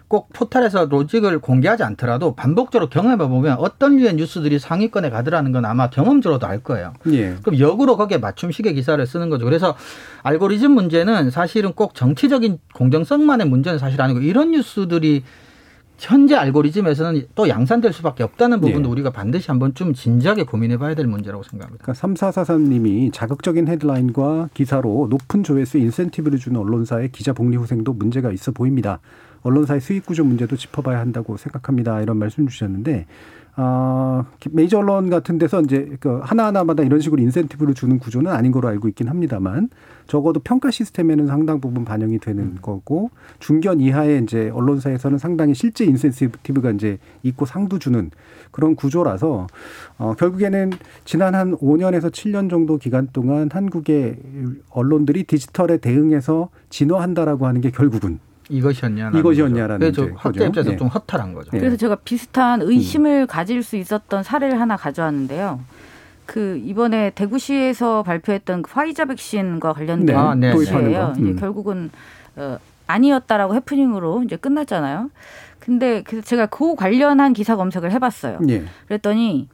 꼭 0.08 0.28
포털에서 0.32 0.84
로직을 0.86 1.38
공개하지 1.38 1.82
않더라도 1.82 2.34
반복적으로 2.34 2.88
경험해 2.88 3.16
보면 3.16 3.56
어떤 3.58 3.96
류의 3.96 4.14
뉴스들이 4.14 4.58
상위권에 4.58 5.10
가더라는 5.10 5.52
건 5.52 5.64
아마 5.64 5.90
경험적으로도 5.90 6.46
알 6.46 6.60
거예요. 6.60 6.92
예. 7.08 7.36
그럼 7.42 7.58
역으로 7.58 7.96
거기에 7.96 8.18
맞춤식의 8.18 8.74
기사를 8.74 9.04
쓰는 9.06 9.30
거죠. 9.30 9.44
그래서 9.44 9.74
알고리즘 10.22 10.72
문제는 10.72 11.30
사실은 11.30 11.72
꼭 11.72 11.94
정치적인 11.94 12.58
공정성만의 12.74 13.48
문제는 13.48 13.78
사실 13.78 14.00
아니고 14.00 14.20
이런 14.20 14.52
뉴스들이 14.52 15.24
현재 15.96 16.34
알고리즘에서는 16.34 17.28
또 17.34 17.48
양산될 17.48 17.92
수밖에 17.92 18.24
없다는 18.24 18.60
부분도 18.60 18.88
예. 18.88 18.92
우리가 18.92 19.10
반드시 19.10 19.46
한번 19.48 19.74
좀 19.74 19.94
진지하게 19.94 20.42
고민해 20.42 20.76
봐야 20.76 20.94
될 20.94 21.06
문제라고 21.06 21.44
생각합니다. 21.44 21.84
그러니까 21.84 22.06
3443님이 22.06 23.12
자극적인 23.12 23.68
헤드라인과 23.68 24.50
기사로 24.54 25.06
높은 25.08 25.44
조회수 25.44 25.78
인센티브를 25.78 26.38
주는 26.38 26.60
언론사의 26.60 27.12
기자 27.12 27.32
복리 27.32 27.56
후생도 27.56 27.92
문제가 27.92 28.32
있어 28.32 28.50
보입니다. 28.52 28.98
언론사의 29.44 29.80
수익 29.80 30.04
구조 30.04 30.24
문제도 30.24 30.56
짚어봐야 30.56 30.98
한다고 30.98 31.36
생각합니다. 31.36 32.00
이런 32.00 32.16
말씀 32.16 32.48
주셨는데 32.48 33.06
아, 33.56 34.24
메이저 34.50 34.78
언론 34.78 35.10
같은 35.10 35.38
데서 35.38 35.60
이제 35.60 35.96
그 36.00 36.18
하나하나마다 36.24 36.82
이런 36.82 36.98
식으로 36.98 37.22
인센티브를 37.22 37.74
주는 37.74 38.00
구조는 38.00 38.32
아닌 38.32 38.50
걸로 38.50 38.66
알고 38.66 38.88
있긴 38.88 39.08
합니다만 39.08 39.68
적어도 40.08 40.40
평가 40.40 40.72
시스템에는 40.72 41.28
상당 41.28 41.60
부분 41.60 41.84
반영이 41.84 42.18
되는 42.18 42.58
거고 42.60 43.10
중견 43.38 43.80
이하의 43.80 44.24
이제 44.24 44.50
언론사에서는 44.50 45.18
상당히 45.18 45.54
실제 45.54 45.84
인센티브가 45.84 46.72
이제 46.72 46.98
있고 47.22 47.46
상도 47.46 47.78
주는 47.78 48.10
그런 48.50 48.74
구조라서 48.74 49.46
어 49.98 50.14
결국에는 50.18 50.72
지난 51.04 51.36
한 51.36 51.56
5년에서 51.56 52.10
7년 52.10 52.50
정도 52.50 52.76
기간 52.76 53.08
동안 53.12 53.48
한국의 53.52 54.16
언론들이 54.70 55.24
디지털에 55.24 55.76
대응해서 55.76 56.48
진화한다라고 56.70 57.46
하는 57.46 57.60
게 57.60 57.70
결국은 57.70 58.18
이것이었냐라는 58.48 59.20
이것이었냐라는 59.20 59.86
거죠. 59.86 60.02
그래서 60.02 60.18
학계 60.18 60.46
입장에서 60.46 60.70
거죠. 60.70 60.78
좀 60.78 60.88
허탈한 60.88 61.34
거죠. 61.34 61.50
네. 61.52 61.58
그래서 61.58 61.76
제가 61.76 61.96
비슷한 61.96 62.62
의심을 62.62 63.26
가질 63.26 63.62
수 63.62 63.76
있었던 63.76 64.22
사례를 64.22 64.60
하나 64.60 64.76
가져왔는데요. 64.76 65.60
그 66.26 66.60
이번에 66.64 67.10
대구시에서 67.10 68.02
발표했던 68.02 68.62
그 68.62 68.70
화이자 68.72 69.04
백신과 69.06 69.72
관련된 69.72 70.06
네, 70.06 70.14
아, 70.14 70.34
네. 70.34 70.54
이제 70.54 70.74
음. 71.18 71.36
결국은 71.36 71.90
어, 72.36 72.58
아니었다라고 72.86 73.54
해프닝으로 73.54 74.22
이제 74.24 74.36
끝났잖아요. 74.36 75.10
근데 75.58 76.02
그래서 76.02 76.26
제가 76.26 76.46
그 76.46 76.74
관련한 76.74 77.32
기사 77.32 77.56
검색을 77.56 77.90
해봤어요. 77.92 78.40
예. 78.48 78.64
그랬더니 78.86 79.48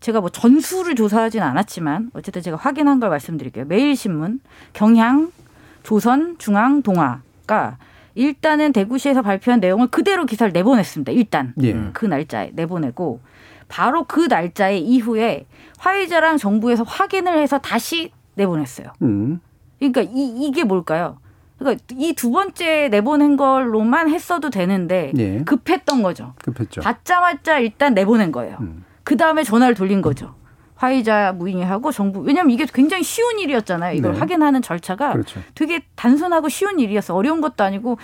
제가 0.00 0.20
뭐 0.20 0.28
전수를 0.28 0.94
조사하진 0.94 1.42
않았지만 1.42 2.10
어쨌든 2.14 2.42
제가 2.42 2.56
확인한 2.56 3.00
걸 3.00 3.10
말씀드릴게요. 3.10 3.64
매일신문, 3.66 4.40
경향, 4.72 5.32
조선, 5.82 6.36
중앙, 6.38 6.82
동아가 6.82 7.78
일단은 8.16 8.72
대구시에서 8.72 9.22
발표한 9.22 9.60
내용을 9.60 9.88
그대로 9.88 10.24
기사를 10.26 10.52
내보냈습니다. 10.52 11.12
일단 11.12 11.52
예. 11.62 11.90
그 11.92 12.06
날짜에 12.06 12.50
내보내고 12.54 13.20
바로 13.68 14.04
그 14.04 14.26
날짜에 14.28 14.78
이후에 14.78 15.46
화이자랑 15.78 16.38
정부에서 16.38 16.82
확인을 16.82 17.38
해서 17.38 17.58
다시 17.58 18.10
내보냈어요. 18.34 18.88
음. 19.02 19.40
그러니까 19.78 20.00
이, 20.02 20.34
이게 20.46 20.64
뭘까요? 20.64 21.18
그러니까 21.58 21.82
이 21.94 22.14
두 22.14 22.30
번째 22.30 22.88
내보낸 22.88 23.36
걸로만 23.36 24.08
했어도 24.10 24.50
되는데 24.50 25.12
예. 25.18 25.38
급했던 25.44 26.02
거죠. 26.02 26.32
급했죠. 26.42 26.80
받자마자 26.80 27.58
일단 27.58 27.92
내보낸 27.94 28.32
거예요. 28.32 28.56
음. 28.60 28.84
그 29.04 29.16
다음에 29.16 29.44
전화를 29.44 29.74
돌린 29.74 30.00
거죠. 30.02 30.34
화이자 30.76 31.32
무인이 31.32 31.62
하고 31.62 31.90
정부 31.90 32.20
왜냐하면 32.20 32.52
이게 32.52 32.66
굉장히 32.72 33.02
쉬운 33.02 33.38
일이었잖아요. 33.38 33.96
이걸 33.96 34.12
네. 34.12 34.18
확인하는 34.18 34.62
절차가 34.62 35.12
그렇죠. 35.12 35.40
되게 35.54 35.82
단순하고 35.96 36.48
쉬운 36.48 36.78
일이었어. 36.78 37.14
어려운 37.14 37.40
것도 37.40 37.64
아니고 37.64 37.98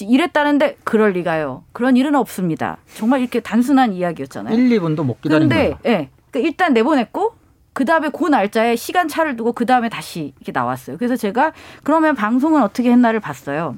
이랬다는데 0.00 0.78
그럴 0.84 1.12
리가요. 1.12 1.64
그런 1.72 1.96
일은 1.96 2.14
없습니다. 2.14 2.78
정말 2.94 3.20
이렇게 3.20 3.40
단순한 3.40 3.92
이야기였잖아요. 3.92 4.56
1, 4.56 4.80
2분도 4.80 5.04
못 5.04 5.20
기다린 5.20 5.48
근데 5.48 5.62
거예요. 5.62 5.78
예. 5.84 6.08
그러니까 6.30 6.48
일단 6.48 6.72
내보냈고 6.72 7.34
그 7.72 7.84
다음에 7.84 8.08
그 8.08 8.24
날짜에 8.26 8.74
시간 8.74 9.06
차를 9.06 9.36
두고 9.36 9.52
그 9.52 9.66
다음에 9.66 9.88
다시 9.90 10.32
이렇게 10.38 10.52
나왔어요. 10.52 10.96
그래서 10.96 11.14
제가 11.16 11.52
그러면 11.82 12.14
방송은 12.14 12.62
어떻게 12.62 12.90
했나를 12.90 13.20
봤어요. 13.20 13.76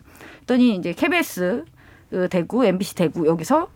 그랬더니 0.49 0.77
이제 0.77 0.93
KBS 0.93 1.65
그 2.11 2.29
대구, 2.29 2.65
MBC 2.65 2.95
대구 2.95 3.27
여기서 3.27 3.69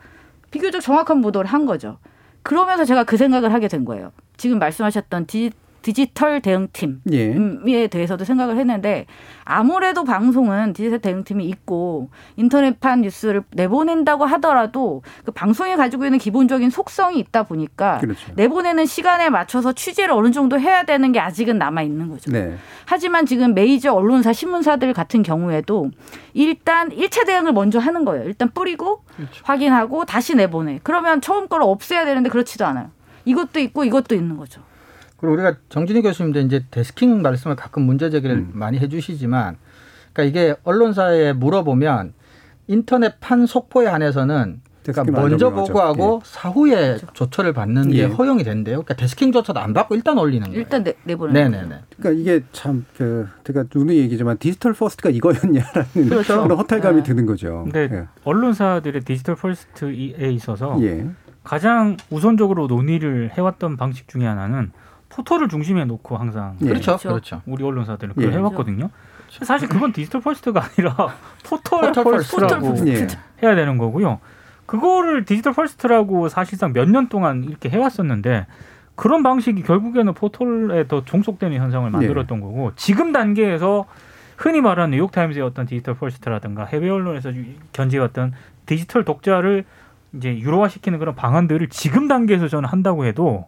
비교적 0.50 0.80
정확한 0.80 1.20
보도를 1.20 1.50
한 1.50 1.66
거죠. 1.66 1.98
그러면서 2.42 2.84
제가 2.84 3.04
그 3.04 3.16
생각을 3.16 3.52
하게 3.52 3.68
된 3.68 3.84
거예요. 3.84 4.12
지금 4.36 4.58
말씀하셨던 4.58 5.26
디, 5.26 5.50
디지털 5.82 6.40
대응팀 6.40 7.02
예. 7.12 7.36
에 7.66 7.86
대해서도 7.88 8.24
생각을 8.24 8.56
했는데 8.56 9.06
아무래도 9.44 10.04
방송은 10.04 10.72
디지털 10.72 11.00
대응팀이 11.00 11.44
있고 11.46 12.10
인터넷판 12.36 13.02
뉴스를 13.02 13.42
내보낸다고 13.50 14.24
하더라도 14.24 15.02
그 15.24 15.32
방송이 15.32 15.76
가지고 15.76 16.04
있는 16.04 16.18
기본적인 16.18 16.70
속성이 16.70 17.18
있다 17.18 17.42
보니까 17.42 17.98
그렇죠. 17.98 18.32
내보내는 18.36 18.86
시간에 18.86 19.30
맞춰서 19.30 19.72
취재를 19.72 20.14
어느 20.14 20.30
정도 20.30 20.58
해야 20.58 20.84
되는 20.84 21.12
게 21.12 21.20
아직은 21.20 21.58
남아 21.58 21.82
있는 21.82 22.08
거죠. 22.08 22.30
네. 22.30 22.56
하지만 22.86 23.26
지금 23.26 23.54
메이저 23.54 23.92
언론사 23.92 24.32
신문사들 24.32 24.92
같은 24.92 25.22
경우에도 25.22 25.90
일단 26.34 26.90
일차 26.92 27.24
대응을 27.24 27.52
먼저 27.52 27.78
하는 27.78 28.04
거예요. 28.04 28.24
일단 28.24 28.50
뿌리고 28.52 29.02
확인하고 29.42 30.04
다시 30.04 30.34
내보내. 30.34 30.80
그러면 30.82 31.20
처음 31.20 31.48
걸 31.48 31.62
없애야 31.62 32.04
되는데 32.04 32.30
그렇지도 32.30 32.64
않아요. 32.66 32.90
이것도 33.24 33.60
있고 33.60 33.84
이것도 33.84 34.14
있는 34.14 34.36
거죠. 34.36 34.62
그리고 35.22 35.34
우리가 35.34 35.54
정준희 35.68 36.02
교수님도 36.02 36.40
이제 36.40 36.64
desking 36.72 37.22
말씀을 37.22 37.54
가끔 37.54 37.82
문제 37.84 38.10
제기를 38.10 38.34
음. 38.38 38.50
많이 38.54 38.78
해주시지만, 38.80 39.56
그러니까 40.12 40.22
이게 40.28 40.56
언론사에 40.64 41.32
물어보면 41.34 42.12
인터넷판 42.66 43.46
속보에 43.46 43.86
한해서는 43.86 44.60
그러니까 44.82 45.04
desking 45.04 45.16
안 45.16 45.30
먼저. 45.30 45.50
보고하고 45.50 46.22
사후에 46.24 46.98
조처를 47.12 47.52
받는 47.52 47.90
게 47.90 47.98
예. 47.98 48.04
허용이 48.06 48.42
된대요. 48.42 48.78
그러니까 48.82 48.94
desking조차도 48.94 49.60
안 49.60 49.72
받고 49.72 49.94
일단 49.94 50.18
올리는 50.18 50.44
거예요. 50.44 50.58
일단 50.60 50.82
내, 50.82 50.94
내보내는 51.04 51.50
거예요. 51.52 51.66
네네네. 51.68 51.82
그러니까 51.96 52.20
이게 52.20 52.44
참 52.50 52.84
그 52.96 53.28
제가 53.46 53.66
누누이 53.72 53.98
얘기지만 53.98 54.38
디지털 54.38 54.72
first가 54.72 55.10
이거였냐라는 55.10 56.08
그렇죠. 56.08 56.42
그런 56.42 56.58
허탈감이 56.58 56.96
네. 56.96 57.02
드는 57.04 57.26
거죠. 57.26 57.62
근데 57.70 58.08
언론사들의 58.24 59.02
디지털 59.02 59.36
first에 59.36 60.32
있어서 60.32 60.76
예. 60.80 60.86
예. 60.86 61.06
가장 61.44 61.96
우선적으로 62.10 62.66
논의를 62.66 63.30
해왔던 63.34 63.76
방식 63.76 64.08
중에 64.08 64.26
하나는 64.26 64.72
포털을 65.12 65.48
중심에 65.48 65.84
놓고 65.84 66.16
항상 66.16 66.56
예. 66.62 66.66
그렇죠. 66.68 66.92
그렇죠. 66.96 67.08
그렇죠. 67.08 67.42
우리 67.46 67.64
언론사들은 67.64 68.14
예. 68.18 68.20
그걸 68.24 68.38
해왔거든요. 68.38 68.90
사실 69.42 69.68
그건 69.68 69.92
디지털 69.92 70.20
first가 70.20 70.62
아니라 70.64 70.94
포털 71.44 71.92
포털 71.92 72.04
first라고 72.04 72.68
first. 72.70 72.88
예. 72.88 73.06
해야 73.42 73.54
되는 73.54 73.78
거고요. 73.78 74.20
그거를 74.66 75.24
디지털 75.24 75.52
first라고 75.52 76.28
사실상 76.28 76.72
몇 76.72 76.88
년 76.88 77.08
동안 77.08 77.44
이렇게 77.44 77.68
해왔었는데 77.68 78.46
그런 78.94 79.22
방식이 79.22 79.62
결국에는 79.62 80.12
포털에 80.14 80.86
더 80.86 81.04
종속되는 81.04 81.56
현상을 81.58 81.88
만들었던 81.90 82.40
거고 82.40 82.72
지금 82.76 83.12
단계에서 83.12 83.86
흔히 84.36 84.60
말하는 84.60 84.90
뉴욕타임즈의 84.96 85.44
어떤 85.44 85.66
디지털 85.66 85.94
first라든가 85.94 86.64
해외 86.64 86.88
언론에서 86.90 87.32
견지해왔던 87.72 88.32
디지털 88.66 89.04
독자를 89.04 89.64
이제 90.14 90.38
유료화시키는 90.38 90.98
그런 90.98 91.14
방안들을 91.14 91.68
지금 91.68 92.06
단계에서 92.08 92.48
저는 92.48 92.68
한다고 92.68 93.04
해도 93.06 93.46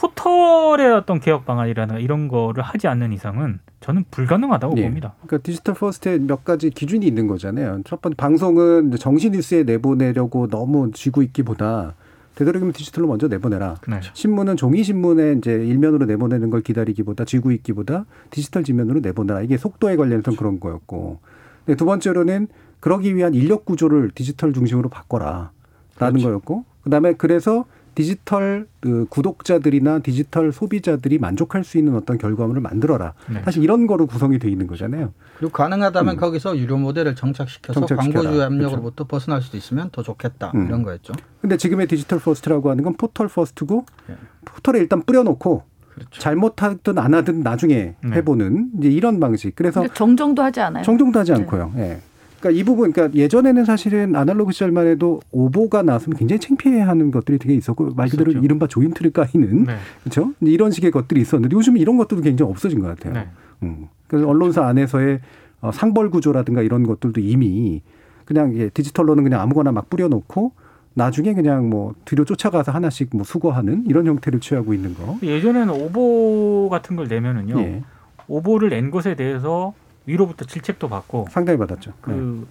포털의 0.00 0.92
어떤 0.92 1.20
개혁 1.20 1.46
방안이라나 1.46 1.98
이런 1.98 2.28
거를 2.28 2.62
하지 2.62 2.86
않는 2.86 3.12
이상은 3.12 3.60
저는 3.80 4.04
불가능하다고 4.10 4.76
예. 4.78 4.82
봅니다. 4.82 5.14
그러니까 5.26 5.38
디지털 5.38 5.74
first에 5.74 6.18
몇 6.18 6.44
가지 6.44 6.70
기준이 6.70 7.06
있는 7.06 7.26
거잖아요. 7.26 7.80
첫 7.84 8.02
번째 8.02 8.16
방송은 8.16 8.92
정시 8.98 9.30
뉴스에 9.30 9.62
내보내려고 9.62 10.48
너무 10.48 10.90
쥐고 10.92 11.22
있기보다 11.22 11.94
되도록이면 12.34 12.74
디지털로 12.74 13.08
먼저 13.08 13.28
내보내라. 13.28 13.76
네. 13.88 14.00
신문은 14.12 14.56
종이 14.56 14.84
신문에 14.84 15.32
이제 15.38 15.52
일면으로 15.52 16.04
내보내는 16.04 16.50
걸 16.50 16.60
기다리기보다 16.60 17.24
쥐고 17.24 17.50
있기보다 17.52 18.04
디지털 18.30 18.62
지면으로 18.62 19.00
내보내라. 19.00 19.40
이게 19.40 19.56
속도에 19.56 19.96
관련해서 19.96 20.32
그런 20.36 20.60
거였고. 20.60 21.20
근데 21.64 21.76
두 21.76 21.86
번째로는 21.86 22.48
그러기 22.80 23.16
위한 23.16 23.32
인력 23.32 23.64
구조를 23.64 24.10
디지털 24.14 24.52
중심으로 24.52 24.90
바꿔라. 24.90 25.52
라는 25.98 26.20
거였고. 26.20 26.64
그다음에 26.84 27.14
그래서 27.14 27.64
디지털 27.96 28.66
그 28.80 29.06
구독자들이나 29.08 30.00
디지털 30.00 30.52
소비자들이 30.52 31.18
만족할 31.18 31.64
수 31.64 31.78
있는 31.78 31.96
어떤 31.96 32.18
결과물을 32.18 32.60
만들어라. 32.60 33.14
네. 33.30 33.40
사실 33.42 33.64
이런 33.64 33.86
거로 33.86 34.06
구성이 34.06 34.38
돼 34.38 34.50
있는 34.50 34.66
거잖아요. 34.66 35.14
그리고 35.38 35.50
가능하다면 35.52 36.16
음. 36.16 36.20
거기서 36.20 36.58
유료 36.58 36.76
모델을 36.76 37.14
정착시켜서 37.14 37.80
정착시켜라. 37.80 38.22
광고주의 38.22 38.44
압력으로부터 38.44 39.04
벗어날 39.04 39.40
수도 39.40 39.56
있으면 39.56 39.88
더 39.92 40.02
좋겠다 40.02 40.52
음. 40.54 40.66
이런 40.66 40.82
거였죠. 40.82 41.14
근데 41.40 41.56
지금의 41.56 41.86
디지털 41.88 42.18
first라고 42.20 42.68
하는 42.68 42.84
건 42.84 42.96
포털 42.98 43.28
first고 43.28 43.86
예. 44.10 44.16
포털에 44.44 44.78
일단 44.78 45.00
뿌려놓고 45.02 45.62
그렇죠. 45.94 46.20
잘못하든 46.20 46.98
안 46.98 47.14
하든 47.14 47.40
나중에 47.40 47.94
네. 48.04 48.16
해보는 48.16 48.72
이제 48.78 48.90
이런 48.90 49.20
방식. 49.20 49.56
그래서 49.56 49.88
정정도 49.94 50.42
하지 50.42 50.60
않아요. 50.60 50.84
정정도 50.84 51.18
하지 51.18 51.32
네. 51.32 51.38
않고요. 51.38 51.72
예. 51.78 52.00
그러니까 52.46 52.50
이 52.50 52.64
부분, 52.64 52.92
그러니까 52.92 53.18
예전에는 53.18 53.64
사실은 53.64 54.14
아날로그 54.14 54.52
시절만 54.52 54.86
해도 54.86 55.20
오보가 55.32 55.82
나왔으면 55.82 56.16
굉장히 56.16 56.40
창피해하는 56.40 57.10
것들이 57.10 57.38
되게 57.38 57.54
있었고 57.54 57.90
말 57.94 58.08
그대로 58.08 58.30
있었죠. 58.30 58.44
이른바 58.44 58.66
조인트를 58.66 59.10
까이는 59.12 59.64
네. 59.64 59.76
그렇죠. 60.02 60.32
이런 60.40 60.70
식의 60.70 60.90
것들이 60.90 61.20
있었는데 61.20 61.54
요즘 61.54 61.74
은 61.74 61.80
이런 61.80 61.96
것들도 61.96 62.22
굉장히 62.22 62.50
없어진 62.50 62.80
것 62.80 62.88
같아요. 62.88 63.14
네. 63.14 63.28
음. 63.62 63.88
그래서 64.06 64.28
언론사 64.28 64.66
안에서의 64.66 65.20
어, 65.60 65.72
상벌 65.72 66.10
구조라든가 66.10 66.62
이런 66.62 66.84
것들도 66.84 67.20
이미 67.20 67.82
그냥 68.24 68.54
예, 68.56 68.68
디지털로는 68.68 69.24
그냥 69.24 69.40
아무거나 69.40 69.72
막 69.72 69.88
뿌려놓고 69.90 70.52
나중에 70.94 71.34
그냥 71.34 71.68
뭐 71.68 71.94
뒤로 72.04 72.24
쫓아가서 72.24 72.72
하나씩 72.72 73.10
뭐 73.12 73.24
수거하는 73.24 73.84
이런 73.86 74.06
형태를 74.06 74.40
취하고 74.40 74.72
있는 74.72 74.94
거. 74.94 75.18
예전에는 75.22 75.70
오보 75.70 76.68
같은 76.70 76.96
걸 76.96 77.08
내면은요. 77.08 77.58
예. 77.60 77.82
오보를 78.28 78.70
낸 78.70 78.90
것에 78.90 79.14
대해서 79.14 79.74
위로부터 80.06 80.44
질책도 80.44 80.88
받고 80.88 81.26
상당히 81.30 81.58
받았죠. 81.58 81.92
그 82.00 82.46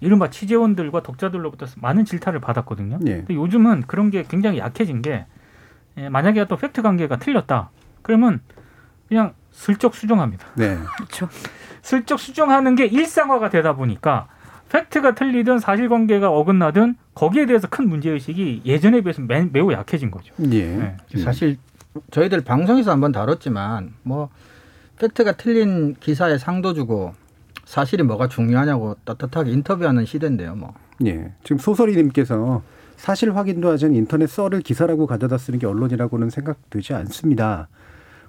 이른바 0.00 0.30
취재원들과 0.30 1.02
독자들로부터 1.02 1.66
많은 1.76 2.04
질타를 2.04 2.40
받았거든요. 2.40 2.98
예. 3.06 3.16
근데 3.18 3.34
요즘은 3.34 3.84
그런 3.86 4.10
게 4.10 4.24
굉장히 4.28 4.58
약해진 4.58 5.02
게 5.02 5.26
예, 5.98 6.08
만약에 6.08 6.40
어떤 6.40 6.58
팩트 6.58 6.82
관계가 6.82 7.18
틀렸다. 7.18 7.70
그러면 8.02 8.40
그냥 9.08 9.34
슬쩍 9.52 9.94
수정합니다. 9.94 10.46
네. 10.56 10.78
그렇죠. 10.96 11.28
슬쩍 11.82 12.18
수정하는 12.18 12.74
게 12.74 12.86
일상화가 12.86 13.50
되다 13.50 13.74
보니까 13.74 14.26
fact가 14.70 15.14
틀리든 15.14 15.58
사실관계가 15.58 16.30
어긋나든 16.30 16.96
거기에 17.14 17.46
대해서 17.46 17.68
큰 17.68 17.88
문제의식이 17.88 18.62
예전에 18.64 19.02
비해서 19.02 19.20
매, 19.22 19.46
매우 19.52 19.70
약해진 19.72 20.10
거죠. 20.10 20.34
예. 20.50 20.76
네. 20.76 20.96
사실 21.22 21.58
저희들 22.10 22.40
방송에서 22.40 22.90
한번 22.90 23.12
다뤘지만 23.12 23.92
뭐 24.02 24.30
팩트가 25.02 25.32
틀린 25.32 25.96
기사에 25.98 26.38
상도 26.38 26.74
주고 26.74 27.12
사실이 27.64 28.04
뭐가 28.04 28.28
중요하냐고 28.28 28.96
떳떳하게 29.04 29.50
인터뷰하는 29.50 30.04
시대인데요. 30.04 30.54
뭐 30.54 30.74
예. 31.04 31.32
지금 31.42 31.58
소설이님께서 31.58 32.62
사실 32.96 33.34
확인도 33.34 33.68
하지 33.68 33.86
않은 33.86 33.96
인터넷 33.96 34.28
썰을 34.28 34.60
기사라고 34.60 35.08
가져다 35.08 35.38
쓰는 35.38 35.58
게 35.58 35.66
언론이라고는 35.66 36.30
생각되지 36.30 36.94
않습니다. 36.94 37.68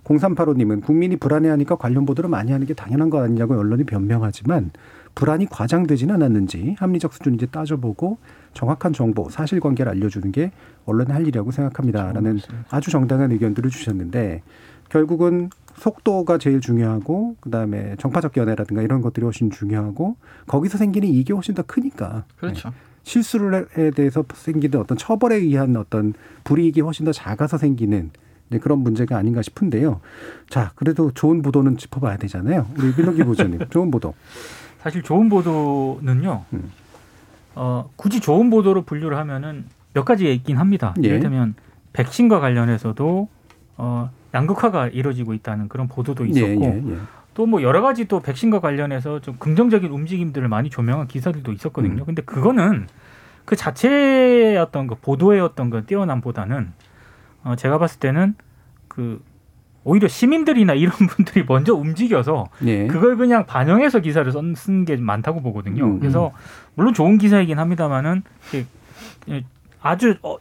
0385님은 0.03 0.83
국민이 0.83 1.15
불안해하니까 1.15 1.75
관련 1.75 2.05
보도를 2.05 2.29
많이 2.29 2.51
하는 2.51 2.65
게 2.65 2.73
당연한 2.73 3.09
거 3.11 3.23
아니냐고 3.23 3.57
언론이 3.57 3.83
변명하지만 3.83 4.71
불안이 5.15 5.45
과장되지는 5.45 6.15
않았는지 6.15 6.75
합리적 6.79 7.13
수준인지 7.13 7.47
따져보고 7.51 8.17
정확한 8.53 8.93
정보, 8.93 9.29
사실관계를 9.29 9.91
알려주는 9.91 10.31
게 10.31 10.51
언론의 10.85 11.13
할 11.13 11.21
일이라고 11.21 11.51
생각합니다라는 11.51 12.39
아주 12.69 12.89
정당한 12.89 13.31
의견들을 13.31 13.69
주셨는데 13.69 14.41
결국은 14.89 15.49
속도가 15.83 16.37
제일 16.37 16.61
중요하고 16.61 17.35
그다음에 17.41 17.97
정파적 17.97 18.37
연애라든가 18.37 18.81
이런 18.81 19.01
것들이 19.01 19.25
훨씬 19.25 19.51
중요하고 19.51 20.15
거기서 20.47 20.77
생기는 20.77 21.09
이익이 21.09 21.33
훨씬 21.33 21.53
더 21.55 21.61
크니까 21.63 22.23
그렇죠. 22.37 22.71
실수에 23.03 23.91
대해서 23.93 24.23
생기는 24.33 24.79
어떤 24.79 24.97
처벌에 24.97 25.35
의한 25.35 25.75
어떤 25.75 26.13
불이익이 26.45 26.79
훨씬 26.79 27.05
더 27.05 27.11
작아서 27.11 27.57
생기는 27.57 28.11
그런 28.61 28.79
문제가 28.79 29.17
아닌가 29.17 29.41
싶은데요. 29.41 29.99
자, 30.49 30.71
그래도 30.75 31.11
좋은 31.11 31.41
보도는 31.41 31.75
짚어봐야 31.75 32.15
되잖아요. 32.15 32.65
우리 32.77 32.93
민호기 32.95 33.23
보조님, 33.23 33.67
좋은 33.69 33.91
보도. 33.91 34.13
사실 34.79 35.01
좋은 35.03 35.27
보도는요. 35.27 36.45
음. 36.53 36.71
어, 37.55 37.89
굳이 37.97 38.21
좋은 38.21 38.49
보도로 38.49 38.83
분류를 38.83 39.17
하면은 39.17 39.65
몇 39.93 40.05
가지가 40.05 40.29
있긴 40.29 40.57
합니다. 40.57 40.93
예. 41.03 41.07
예를들면 41.07 41.55
백신과 41.91 42.39
관련해서도 42.39 43.27
어, 43.77 44.09
양극화가 44.33 44.87
이루어지고 44.87 45.33
있다는 45.33 45.67
그런 45.67 45.87
보도도 45.87 46.25
있었고 46.25 46.63
예, 46.63 46.81
예, 46.85 46.91
예. 46.91 46.97
또뭐 47.33 47.61
여러 47.63 47.81
가지 47.81 48.05
또 48.05 48.19
백신과 48.19 48.59
관련해서 48.59 49.19
좀 49.19 49.37
긍정적인 49.37 49.91
움직임들을 49.91 50.47
많이 50.47 50.69
조명한 50.69 51.07
기사들도 51.07 51.51
있었거든요. 51.51 52.03
음. 52.03 52.05
근데 52.05 52.21
그거는 52.21 52.87
그 53.45 53.55
자체의 53.55 54.57
어떤 54.57 54.87
그 54.87 54.95
보도의 54.95 55.41
어떤 55.41 55.69
그 55.69 55.85
뛰어남보다는 55.85 56.71
어 57.43 57.55
제가 57.55 57.77
봤을 57.77 57.99
때는 57.99 58.35
그 58.87 59.21
오히려 59.83 60.07
시민들이나 60.07 60.73
이런 60.75 60.93
분들이 61.07 61.43
먼저 61.47 61.73
움직여서 61.73 62.49
예. 62.65 62.87
그걸 62.87 63.17
그냥 63.17 63.45
반영해서 63.45 63.99
기사를 63.99 64.31
쓴 64.55 64.85
게 64.85 64.95
많다고 64.95 65.41
보거든요. 65.41 65.85
음. 65.85 65.99
그래서 65.99 66.31
물론 66.75 66.93
좋은 66.93 67.17
기사이긴 67.17 67.59
합니다만은 67.59 68.23
이렇게 68.51 68.67
아주 69.81 70.15
어, 70.21 70.37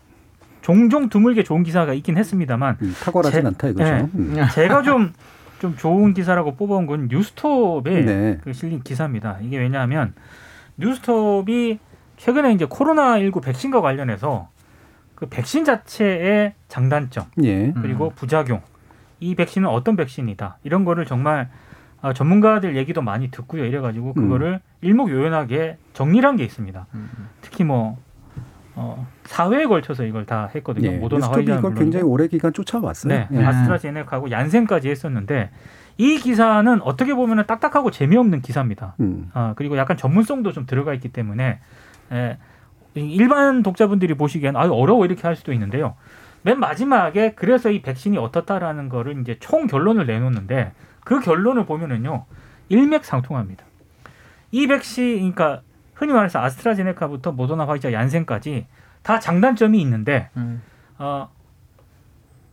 종종 0.63 1.09
드물게 1.09 1.43
좋은 1.43 1.63
기사가 1.63 1.93
있긴 1.93 2.17
했습니다만 2.17 2.79
음, 2.81 2.95
탁월하진 3.03 3.41
제- 3.43 3.47
않다 3.47 3.69
이거죠. 3.69 3.91
네. 3.91 4.09
음. 4.15 4.37
제가 4.55 4.83
좀, 4.83 5.13
좀 5.59 5.77
좋은 5.77 6.15
기사라고 6.15 6.55
뽑아온 6.55 6.87
건 6.87 7.09
뉴스톱에 7.11 8.05
네. 8.05 8.39
그 8.43 8.53
실린 8.53 8.81
기사입니다. 8.83 9.39
이게 9.43 9.59
왜냐하면 9.59 10.15
뉴스톱이 10.79 11.79
최근에 12.17 12.53
이제 12.53 12.67
코로나 12.69 13.19
19 13.19 13.41
백신과 13.41 13.81
관련해서 13.81 14.49
그 15.15 15.27
백신 15.29 15.65
자체의 15.65 16.55
장단점 16.69 17.27
예. 17.45 17.73
그리고 17.81 18.11
부작용 18.11 18.61
이 19.21 19.35
백신은 19.35 19.69
어떤 19.69 19.95
백신이다 19.97 20.59
이런 20.65 20.85
거를 20.85 21.07
정말 21.07 21.49
아, 22.01 22.13
전문가들 22.13 22.77
얘기도 22.77 23.03
많이 23.03 23.31
듣고요 23.31 23.65
이래가지고 23.65 24.15
음. 24.17 24.23
그거를 24.23 24.61
일목요연하게 24.81 25.77
정리한 25.93 26.35
게 26.37 26.45
있습니다. 26.45 26.87
음. 26.95 27.11
특히 27.41 27.63
뭐 27.63 27.99
어, 28.75 29.07
사회에 29.25 29.67
걸쳐서 29.67 30.05
이걸 30.05 30.25
다 30.25 30.51
했거든요. 30.55 30.93
예. 30.93 30.97
모더나 30.97 31.29
화이자는 31.29 31.59
이걸. 31.59 31.75
굉장히 31.75 32.05
오래 32.05 32.27
기간 32.27 32.53
쫓아왔어요. 32.53 33.13
네, 33.13 33.29
예. 33.33 33.45
아스트라제네카하고 33.45 34.31
얀센까지 34.31 34.89
했었는데 34.89 35.51
이 35.99 36.19
기사는 36.19 36.81
어떻게 36.83 37.15
보면 37.15 37.47
딱딱하고 37.47 37.91
재미없는 37.91 38.41
기사입니다. 38.41 38.95
음. 39.01 39.31
아, 39.35 39.53
그리고 39.57 39.77
약간 39.77 39.97
전문성도 39.97 40.53
좀 40.53 40.65
들어가 40.67 40.95
있기 40.95 41.11
때문에 41.11 41.61
에, 42.13 42.39
일반 42.95 43.63
독자분들이 43.63 44.15
보시기엔 44.15 44.57
아유 44.57 44.73
어려워 44.73 45.05
이렇게 45.05 45.23
할 45.23 45.37
수도 45.37 45.53
있는데요. 45.53 45.95
맨 46.43 46.59
마지막에 46.59 47.33
그래서 47.33 47.71
이 47.71 47.83
백신이 47.83 48.19
어떻다라는 48.19 48.89
거를 48.89 49.21
이제 49.21 49.37
총 49.39 49.67
결론을 49.67 50.07
내놓는데 50.07 50.73
그 51.05 51.21
결론을 51.21 51.67
보면은요 51.67 52.25
일맥상통합니다. 52.69 53.65
이 54.51 54.67
백신 54.67 55.33
그러니까 55.33 55.63
흔히 55.95 56.13
말해서 56.13 56.41
아스트라제네카부터 56.41 57.33
모더나 57.33 57.67
화이자 57.67 57.93
얀센까지 57.93 58.67
다 59.03 59.19
장단점이 59.19 59.81
있는데 59.81 60.31
음. 60.37 60.63
어, 60.99 61.29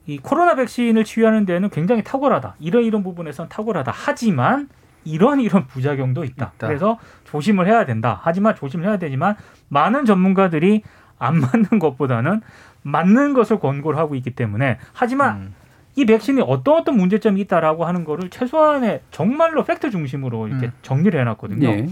이 0.06 0.18
코로나 0.18 0.56
백신을 0.56 1.04
치유하는 1.04 1.46
데는 1.46 1.70
굉장히 1.70 2.04
탁월하다. 2.04 2.56
이런 2.60 2.84
이런 2.84 3.04
부분에서는 3.04 3.50
탁월하다. 3.50 3.92
하지만 3.96 4.68
이런 5.04 5.40
이런 5.40 5.68
부작용도 5.68 6.24
있다. 6.24 6.52
있다. 6.56 6.68
그래서 6.68 6.98
조심을 7.26 7.68
해야 7.68 7.86
된다. 7.86 8.20
하지만 8.24 8.56
조심을 8.56 8.86
해야 8.86 8.98
되지만 8.98 9.36
많은 9.70 10.06
전문가들이 10.06 10.84
안 11.20 11.36
맞는 11.40 11.80
것보다는 11.80 12.42
맞는 12.82 13.34
것을 13.34 13.60
권고를 13.60 14.00
하고 14.00 14.16
있기 14.16 14.32
때문에 14.32 14.80
하지만 14.94 15.36
음. 15.36 15.56
이 15.96 16.06
백신이 16.06 16.42
어떤 16.42 16.80
어떤 16.80 16.96
문제점이 16.96 17.42
있다라고 17.42 17.86
하는 17.86 18.06
거를 18.06 18.30
최소한의 18.30 19.02
정말로 19.12 19.64
팩트 19.64 19.92
중심으로 19.92 20.48
이렇게 20.48 20.68
음. 20.68 20.72
정리를 20.82 21.20
해놨거든요. 21.20 21.68
예. 21.68 21.90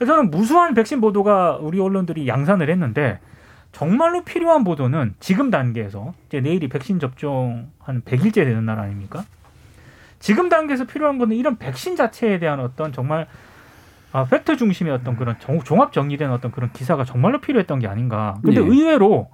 그래서 0.00 0.14
저는 0.14 0.30
무수한 0.30 0.72
백신 0.72 1.02
보도가 1.02 1.58
우리 1.60 1.78
언론들이 1.78 2.26
양산을 2.26 2.70
했는데 2.70 3.20
정말로 3.70 4.24
필요한 4.24 4.64
보도는 4.64 5.12
지금 5.20 5.50
단계에서 5.50 6.14
이제 6.26 6.40
내일이 6.40 6.68
백신 6.68 6.98
접종 6.98 7.68
한 7.78 8.00
100일째 8.00 8.36
되는 8.36 8.64
날 8.64 8.78
아닙니까? 8.78 9.24
지금 10.18 10.48
단계에서 10.48 10.86
필요한 10.86 11.18
거는 11.18 11.36
이런 11.36 11.58
백신 11.58 11.96
자체에 11.96 12.38
대한 12.38 12.60
어떤 12.60 12.94
정말 12.94 13.26
아, 14.12 14.24
팩트 14.24 14.56
중심의 14.56 14.90
어떤 14.90 15.16
그런 15.16 15.36
정- 15.38 15.62
종합 15.62 15.92
정리된 15.92 16.30
어떤 16.30 16.50
그런 16.50 16.72
기사가 16.72 17.04
정말로 17.04 17.38
필요했던 17.42 17.80
게 17.80 17.86
아닌가. 17.86 18.38
근데 18.42 18.58
네. 18.62 18.66
의외로 18.66 19.28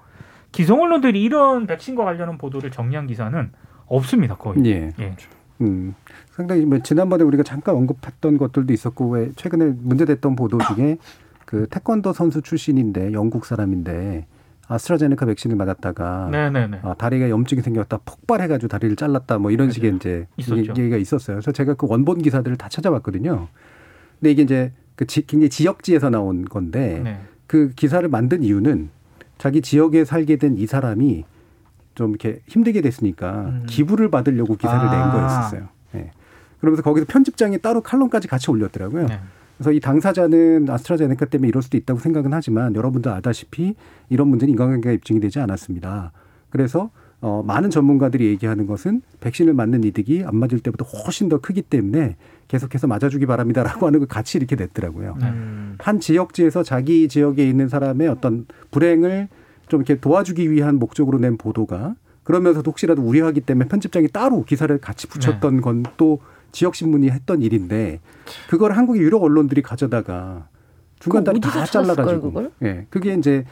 기성 0.51 0.83
언론들이 0.83 1.23
이런 1.23 1.69
백신과 1.69 2.05
관련한 2.05 2.39
보도를 2.39 2.73
정리한 2.73 3.07
기사는 3.07 3.53
없습니다 3.87 4.35
거의. 4.35 4.57
예. 4.67 4.93
예. 4.99 5.15
음, 5.61 5.95
상당히 6.33 6.65
뭐 6.65 6.79
지난번에 6.81 7.25
우리가 7.25 7.43
잠깐 7.43 7.75
언급했던 7.77 8.39
것들도 8.39 8.73
있었고 8.73 9.09
왜 9.11 9.33
최근에 9.37 9.73
문제됐던 9.83 10.37
보도 10.37 10.59
중에 10.59 10.99
그 11.47 11.67
태권도 11.71 12.13
선수 12.13 12.43
출신인데 12.43 13.13
영국 13.13 13.47
사람인데 13.47 14.27
아스트라제네카 14.69 15.27
백신을 15.27 15.57
맞았다가 15.57 16.29
네네네. 16.33 16.81
아, 16.83 16.95
다리가 16.95 17.31
염증이 17.31 17.63
생겼다 17.63 17.99
폭발해가지고 18.05 18.69
다리를 18.69 18.97
잘랐다 18.97 19.39
뭐 19.39 19.51
이런 19.53 19.71
식의 19.71 19.95
이제 19.97 20.27
있었죠. 20.37 20.57
얘기- 20.59 20.81
얘기가 20.81 20.97
있었어요. 20.97 21.37
그래서 21.37 21.53
제가 21.53 21.75
그 21.75 21.87
원본 21.89 22.21
기사들을 22.23 22.57
다 22.57 22.69
찾아봤거든요. 22.69 23.47
근데 24.19 24.31
이게 24.33 24.43
이제 24.43 24.73
그 24.97 25.07
지, 25.07 25.25
굉장히 25.27 25.51
지역지에서 25.51 26.11
나온 26.11 26.45
건데 26.45 27.01
네. 27.05 27.21
그 27.47 27.71
기사를 27.77 28.07
만든 28.09 28.43
이유는 28.43 28.91
자기 29.39 29.61
지역에 29.63 30.05
살게 30.05 30.37
된 30.37 30.57
이 30.59 30.67
사람이 30.67 31.25
좀 31.97 32.11
이렇게 32.11 32.41
힘들게 32.47 32.81
됐으니까 32.83 33.47
음. 33.47 33.67
기부를 33.67 34.11
받으려고 34.11 34.55
기사를 34.55 34.89
낸 34.89 35.01
아. 35.01 35.11
거였었어요. 35.11 35.69
예. 35.97 36.13
그러면서 36.61 36.83
거기서 36.83 37.07
편집장이 37.09 37.59
따로 37.59 37.81
칼럼까지 37.81 38.29
같이 38.29 38.51
올렸더라고요. 38.51 39.07
네. 39.07 39.19
그래서 39.57 39.73
이 39.73 39.81
당사자는 39.81 40.69
아스트라제네카 40.69 41.25
때문에 41.27 41.49
이럴 41.49 41.63
수도 41.63 41.77
있다고 41.77 41.99
생각은 41.99 42.33
하지만 42.33 42.75
여러분들 42.75 43.11
알다시피 43.11 43.75
이런 44.11 44.29
문제는 44.29 44.53
인간관계가 44.53 44.93
입증이 44.93 45.19
되지 45.21 45.41
않았습니다. 45.41 46.13
그래서 46.51 46.91
어, 47.23 47.43
많은 47.43 47.71
전문가들이 47.71 48.27
얘기하는 48.27 48.67
것은 48.67 49.01
백신을 49.21 49.55
맞는 49.55 49.85
이득이 49.85 50.25
안 50.27 50.37
맞을 50.37 50.61
때보다 50.61 50.85
훨씬 50.85 51.31
더 51.31 51.41
크기 51.41 51.63
때문에 51.63 52.17
계속해서 52.49 52.87
맞아주기 52.87 53.25
바랍니다라고 53.25 53.87
하는 53.87 54.01
걸 54.01 54.09
같이 54.09 54.37
이렇게 54.37 54.55
냈더라고요. 54.55 55.17
네. 55.19 55.33
한 55.79 55.99
지역지에서 55.99 56.63
자기 56.63 57.09
지역에 57.09 57.49
있는 57.49 57.69
사람의 57.69 58.09
어떤 58.09 58.47
불행을 58.71 59.29
좀 59.69 59.81
이렇게 59.81 60.01
도와주기 60.01 60.51
위한 60.51 60.79
목적으로 60.79 61.19
낸 61.19 61.37
보도가 61.37 61.95
그러면서도 62.25 62.71
혹시라도 62.71 63.03
우려하기 63.03 63.43
때문에 63.43 63.69
편집장이 63.69 64.09
따로 64.09 64.45
기사를 64.45 64.77
같이 64.79 65.07
붙였던 65.07 65.61
건또 65.61 66.21
지역 66.53 66.75
신문이 66.75 67.11
했던 67.11 67.43
일인데 67.43 68.01
그걸 68.49 68.73
한국의 68.73 69.03
유력 69.03 69.23
언론들이 69.23 69.63
가져다가 69.63 70.49
중간다리 70.99 71.41
그거 71.41 71.59
다 71.59 71.65
잘라가지고? 71.65 72.51
예 72.63 72.87
그게 72.91 73.15
이제 73.15 73.45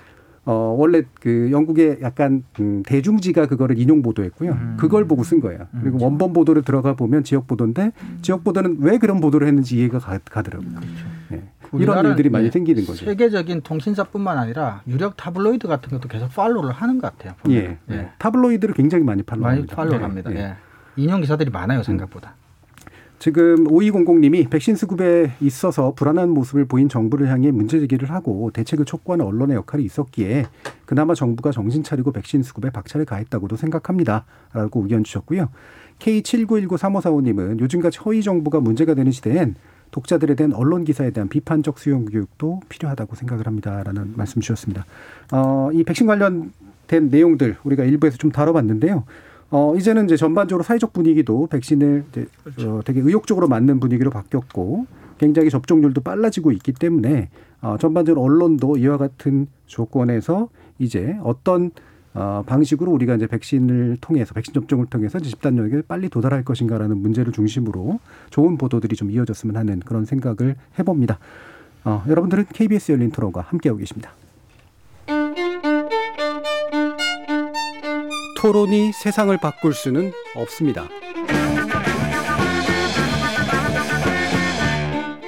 어 0.46 0.74
원래 0.76 1.02
그 1.20 1.50
영국의 1.50 1.98
약간 2.02 2.44
음, 2.60 2.82
대중지가 2.84 3.46
그거를 3.46 3.78
인용 3.78 4.02
보도했고요. 4.02 4.52
음. 4.52 4.76
그걸 4.78 5.06
보고 5.06 5.22
쓴 5.22 5.40
거예요. 5.40 5.68
음, 5.72 5.80
그리고 5.82 5.98
원본 6.02 6.34
보도를 6.34 6.62
들어가 6.62 6.94
보면 6.94 7.24
지역 7.24 7.46
보도인데 7.46 7.92
음. 8.02 8.18
지역 8.20 8.44
보도는 8.44 8.76
왜 8.80 8.98
그런 8.98 9.20
보도를 9.20 9.46
했는지 9.46 9.78
이해가 9.78 9.98
가. 10.00 10.18
예. 11.32 11.36
이런 11.36 11.42
우 11.42 11.53
리나라는, 11.72 12.10
일들이 12.10 12.28
많이 12.30 12.46
예, 12.46 12.50
생기는 12.50 12.84
거죠. 12.84 13.04
세계적인 13.04 13.62
통신사뿐만 13.62 14.38
아니라 14.38 14.82
유력 14.86 15.16
타블로이드 15.16 15.68
같은 15.68 15.90
것도 15.90 16.08
계속 16.08 16.28
팔로우를 16.34 16.72
하는 16.72 16.98
것 16.98 17.16
같아요. 17.16 17.34
예. 17.48 17.54
예. 17.54 17.78
예. 17.90 18.10
타블로이드를 18.18 18.74
굉장히 18.74 19.04
많이 19.04 19.22
많이 19.26 19.66
팔로우합니다. 19.66 19.76
팔로우 19.76 19.98
네. 19.98 20.02
합니다. 20.02 20.30
예. 20.32 20.36
예. 20.36 20.54
인용 20.96 21.20
기사들이 21.20 21.50
많아요 21.50 21.82
생각보다. 21.82 22.34
지금 23.18 23.64
5200님이 23.64 24.50
백신 24.50 24.76
수급에 24.76 25.32
있어서 25.40 25.94
불안한 25.94 26.28
모습을 26.30 26.66
보인 26.66 26.88
정부를 26.90 27.28
향해 27.28 27.50
문제 27.50 27.80
제기를 27.80 28.10
하고 28.10 28.50
대책을 28.52 28.84
촉구하는 28.84 29.24
언론의 29.24 29.56
역할이 29.56 29.82
있었기에 29.84 30.44
그나마 30.84 31.14
정부가 31.14 31.50
정신 31.50 31.82
차리고 31.82 32.12
백신 32.12 32.42
수급에 32.42 32.68
박차를 32.70 33.06
가했다고도 33.06 33.56
생각합니다. 33.56 34.26
라고 34.52 34.82
의견 34.82 35.04
주셨고요. 35.04 35.48
K79193545님은 36.00 37.60
요즘같이 37.60 38.00
허위 38.00 38.22
정보가 38.22 38.60
문제가 38.60 38.94
되는 38.94 39.10
시대엔 39.10 39.54
독자들에 39.94 40.34
대한 40.34 40.52
언론 40.52 40.82
기사에 40.82 41.12
대한 41.12 41.28
비판적 41.28 41.78
수용 41.78 42.04
교육도 42.06 42.62
필요하다고 42.68 43.14
생각을 43.14 43.46
합니다라는 43.46 44.14
말씀 44.16 44.40
주셨습니다. 44.40 44.84
어, 45.32 45.70
이 45.72 45.84
백신 45.84 46.08
관련된 46.08 47.10
내용들 47.10 47.58
우리가 47.62 47.84
일부에서 47.84 48.16
좀 48.16 48.32
다뤄봤는데요. 48.32 49.04
어, 49.50 49.76
이제는 49.76 50.06
이제 50.06 50.16
전반적으로 50.16 50.64
사회적 50.64 50.92
분위기도 50.92 51.46
백신을 51.46 52.06
이제 52.10 52.26
어, 52.66 52.80
되게 52.84 52.98
의욕적으로 53.02 53.46
맞는 53.46 53.78
분위기로 53.78 54.10
바뀌었고 54.10 54.86
굉장히 55.18 55.48
접종률도 55.48 56.00
빨라지고 56.00 56.50
있기 56.50 56.72
때문에 56.72 57.28
어, 57.62 57.76
전반적으로 57.78 58.20
언론도 58.20 58.78
이와 58.78 58.96
같은 58.96 59.46
조건에서 59.66 60.48
이제 60.80 61.16
어떤 61.22 61.70
어, 62.14 62.44
방식으로 62.46 62.92
우리가 62.92 63.16
이제 63.16 63.26
백신을 63.26 63.98
통해서 64.00 64.34
백신 64.34 64.54
접종을 64.54 64.86
통해서 64.86 65.18
이제 65.18 65.30
집단력에 65.30 65.82
빨리 65.82 66.08
도달할 66.08 66.44
것인가라는 66.44 66.96
문제를 66.96 67.32
중심으로 67.32 67.98
좋은 68.30 68.56
보도들이 68.56 68.94
좀 68.94 69.10
이어졌으면 69.10 69.56
하는 69.56 69.80
그런 69.80 70.04
생각을 70.04 70.54
해봅니다. 70.78 71.18
어, 71.84 72.04
여러분들은 72.08 72.46
KBS 72.52 72.92
열린 72.92 73.10
토론과 73.10 73.42
함께하고 73.42 73.78
계십니다. 73.78 74.12
토론이 78.38 78.92
세상을 78.92 79.36
바꿀 79.38 79.72
수는 79.72 80.12
없습니다. 80.36 80.84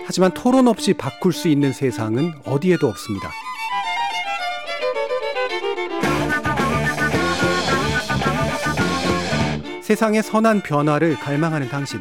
하지만 0.05 0.33
토론 0.35 0.69
없이 0.69 0.95
바꿀 0.95 1.33
수 1.33 1.49
있는 1.49 1.73
세상은 1.73 2.33
어디에도 2.45 2.87
없습니다. 2.89 3.31
세상의 9.87 10.25
선한 10.25 10.63
변화를 10.63 11.15
갈망하는 11.15 11.69
당신. 11.69 12.01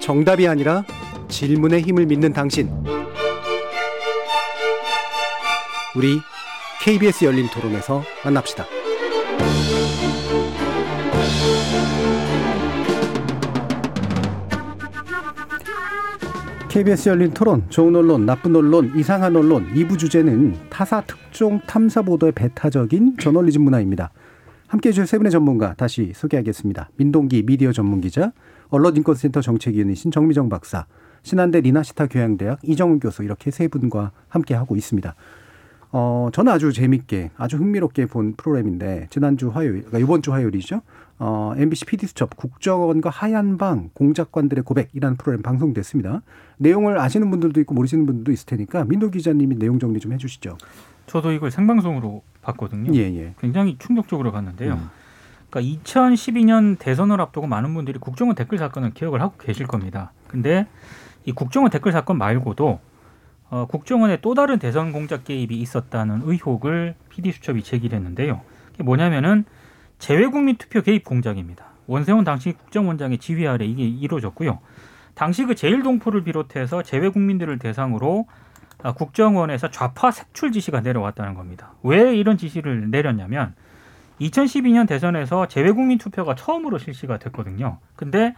정답이 0.00 0.48
아니라 0.48 0.82
질문의 1.28 1.82
힘을 1.82 2.06
믿는 2.06 2.32
당신. 2.32 2.70
우리 5.94 6.18
KBS 6.82 7.26
열린 7.26 7.46
토론에서 7.50 8.02
만납시다. 8.24 8.64
KBS 16.70 17.10
열린 17.10 17.34
토론, 17.34 17.68
좋은 17.68 17.94
언론, 17.94 18.24
나쁜 18.24 18.56
언론, 18.56 18.90
이상한 18.96 19.36
언론, 19.36 19.70
2부 19.74 19.98
주제는 19.98 20.56
타사 20.70 21.02
특종 21.02 21.60
탐사 21.66 22.00
보도의 22.00 22.32
배타적인 22.32 23.18
저널리즘 23.18 23.60
문화입니다. 23.60 24.12
함께 24.68 24.88
해 24.88 24.92
주실 24.92 25.06
세 25.06 25.16
분의 25.18 25.30
전문가 25.30 25.74
다시 25.74 26.12
소개하겠습니다. 26.14 26.90
민동기 26.96 27.44
미디어 27.44 27.72
전문기자, 27.72 28.32
언론인권센터 28.68 29.40
정책위원이신 29.40 30.10
정미정 30.10 30.48
박사, 30.48 30.86
신한대 31.22 31.60
리나시타 31.60 32.06
교양대학 32.06 32.60
이정훈 32.62 32.98
교수 32.98 33.22
이렇게 33.22 33.50
세 33.50 33.68
분과 33.68 34.12
함께 34.28 34.54
하고 34.54 34.76
있습니다. 34.76 35.14
어, 35.92 36.28
저는 36.32 36.52
아주 36.52 36.72
재밌게, 36.72 37.30
아주 37.36 37.56
흥미롭게 37.56 38.06
본 38.06 38.34
프로그램인데, 38.36 39.06
지난주 39.08 39.48
화요일, 39.48 39.82
그러니까 39.84 39.98
이번 39.98 40.20
주 40.20 40.32
화요일이죠. 40.32 40.82
어, 41.18 41.54
MBC 41.56 41.86
PD수첩 41.86 42.36
국정원과 42.36 43.08
하얀방 43.08 43.90
공작관들의 43.94 44.64
고백이라는 44.64 45.16
프로그램 45.16 45.42
방송됐습니다. 45.42 46.22
내용을 46.58 46.98
아시는 46.98 47.30
분들도 47.30 47.60
있고 47.60 47.74
모르시는 47.74 48.04
분들도 48.04 48.32
있을 48.32 48.46
테니까 48.46 48.84
민도 48.84 49.10
기자님이 49.10 49.56
내용 49.58 49.78
정리 49.78 50.00
좀 50.00 50.12
해주시죠. 50.12 50.58
저도 51.06 51.32
이걸 51.32 51.50
생방송으로 51.50 52.22
봤거든요. 52.42 52.92
예, 52.94 53.00
예. 53.00 53.34
굉장히 53.40 53.76
충격적으로 53.78 54.32
봤는데요. 54.32 54.74
음. 54.74 54.90
그러니까 55.50 55.80
2012년 55.82 56.78
대선을 56.78 57.20
앞두고 57.20 57.46
많은 57.46 57.74
분들이 57.74 57.98
국정원 57.98 58.34
댓글 58.34 58.58
사건을 58.58 58.92
기억을 58.94 59.20
하고 59.20 59.36
계실 59.38 59.66
겁니다. 59.66 60.12
근데 60.28 60.66
이 61.24 61.32
국정원 61.32 61.70
댓글 61.70 61.92
사건 61.92 62.18
말고도 62.18 62.80
어, 63.48 63.66
국정원의 63.66 64.18
또 64.22 64.34
다른 64.34 64.58
대선 64.58 64.92
공작 64.92 65.24
개입이 65.24 65.56
있었다는 65.56 66.22
의혹을 66.24 66.94
PD수첩이 67.10 67.62
제기를 67.62 67.96
했는데요. 67.96 68.40
이게 68.74 68.82
뭐냐면은 68.82 69.44
재외국민 69.98 70.56
투표 70.56 70.82
개입 70.82 71.04
공작입니다. 71.04 71.64
원세훈 71.86 72.24
당시 72.24 72.52
국정원장의 72.52 73.18
지휘 73.18 73.46
아래 73.46 73.64
이게 73.64 73.84
이루어졌고요. 73.84 74.58
당시 75.14 75.44
그 75.44 75.54
제일동포를 75.54 76.24
비롯해서 76.24 76.82
재외국민들을 76.82 77.58
대상으로 77.58 78.26
아, 78.28 78.45
국정원에서 78.92 79.70
좌파 79.70 80.10
색출 80.10 80.52
지시가 80.52 80.80
내려왔다는 80.80 81.34
겁니다. 81.34 81.72
왜 81.82 82.14
이런 82.16 82.36
지시를 82.36 82.90
내렸냐면 82.90 83.54
2012년 84.20 84.86
대선에서 84.88 85.46
재외국민 85.46 85.98
투표가 85.98 86.34
처음으로 86.34 86.78
실시가 86.78 87.18
됐거든요. 87.18 87.78
근데 87.96 88.34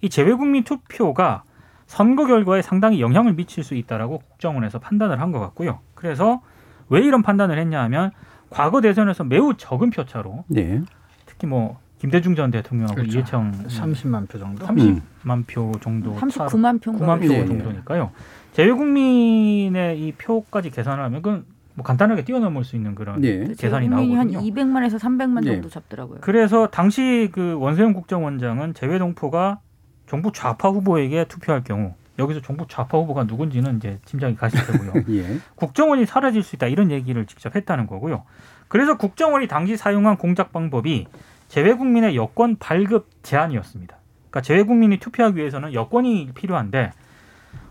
이 0.00 0.08
재외국민 0.08 0.64
투표가 0.64 1.44
선거 1.86 2.26
결과에 2.26 2.62
상당히 2.62 3.00
영향을 3.00 3.34
미칠 3.34 3.62
수 3.64 3.74
있다라고 3.74 4.18
국정원에서 4.18 4.78
판단을 4.78 5.20
한 5.20 5.32
것 5.32 5.40
같고요. 5.40 5.80
그래서 5.94 6.42
왜 6.88 7.00
이런 7.00 7.22
판단을 7.22 7.58
했냐 7.58 7.80
하면 7.84 8.10
과거 8.50 8.80
대선에서 8.80 9.24
매우 9.24 9.54
적은 9.56 9.90
표차로 9.90 10.44
예. 10.56 10.80
특히 11.26 11.46
뭐 11.46 11.78
김대중 11.98 12.34
전 12.34 12.50
대통령하고 12.50 12.96
그렇죠. 12.96 13.18
이해청 13.18 13.52
30만 13.68 14.28
표 14.28 14.38
정도. 14.38 14.66
30만 14.66 15.46
표 15.46 15.72
정도 15.80 16.14
차 16.28 16.46
39만 16.46 16.82
표인가 16.82 17.06
9만 17.16 17.20
표. 17.20 17.46
정도니까요. 17.46 18.10
재외국민의 18.52 20.00
이 20.00 20.12
표까지 20.12 20.70
계산을 20.70 21.02
하면 21.04 21.22
그건 21.22 21.44
뭐 21.74 21.84
간단하게 21.84 22.24
뛰어넘을 22.24 22.64
수 22.64 22.76
있는 22.76 22.94
그런 22.94 23.24
예. 23.24 23.44
계산이 23.58 23.88
국민이 23.88 24.14
한 24.14 24.30
나오거든요. 24.30 24.54
200만에서 24.54 24.98
300만 24.98 25.46
예. 25.46 25.52
정도 25.52 25.68
잡더라고요. 25.68 26.18
그래서 26.20 26.68
당시 26.68 27.30
그 27.32 27.56
원세훈 27.58 27.94
국정원장은 27.94 28.74
재외동포가 28.74 29.60
정부 30.06 30.32
좌파 30.32 30.68
후보에게 30.68 31.24
투표할 31.24 31.64
경우 31.64 31.94
여기서 32.18 32.42
정부 32.42 32.66
좌파 32.68 32.98
후보가 32.98 33.24
누군지는 33.24 33.78
이제 33.78 33.98
짐작이 34.04 34.36
가실 34.36 34.60
테고요. 34.66 35.04
예. 35.16 35.38
국정원이 35.54 36.04
사라질 36.04 36.42
수 36.42 36.56
있다 36.56 36.66
이런 36.66 36.90
얘기를 36.90 37.24
직접 37.24 37.56
했다는 37.56 37.86
거고요. 37.86 38.24
그래서 38.68 38.98
국정원이 38.98 39.48
당시 39.48 39.76
사용한 39.78 40.18
공작 40.18 40.52
방법이 40.52 41.06
재외 41.48 41.72
국민의 41.74 42.16
여권 42.16 42.56
발급 42.56 43.08
제한이었습니다. 43.22 43.96
그러니까 44.30 44.40
재외 44.42 44.62
국민이 44.62 44.98
투표하기 44.98 45.38
위해서는 45.38 45.72
여권이 45.72 46.32
필요한데 46.34 46.92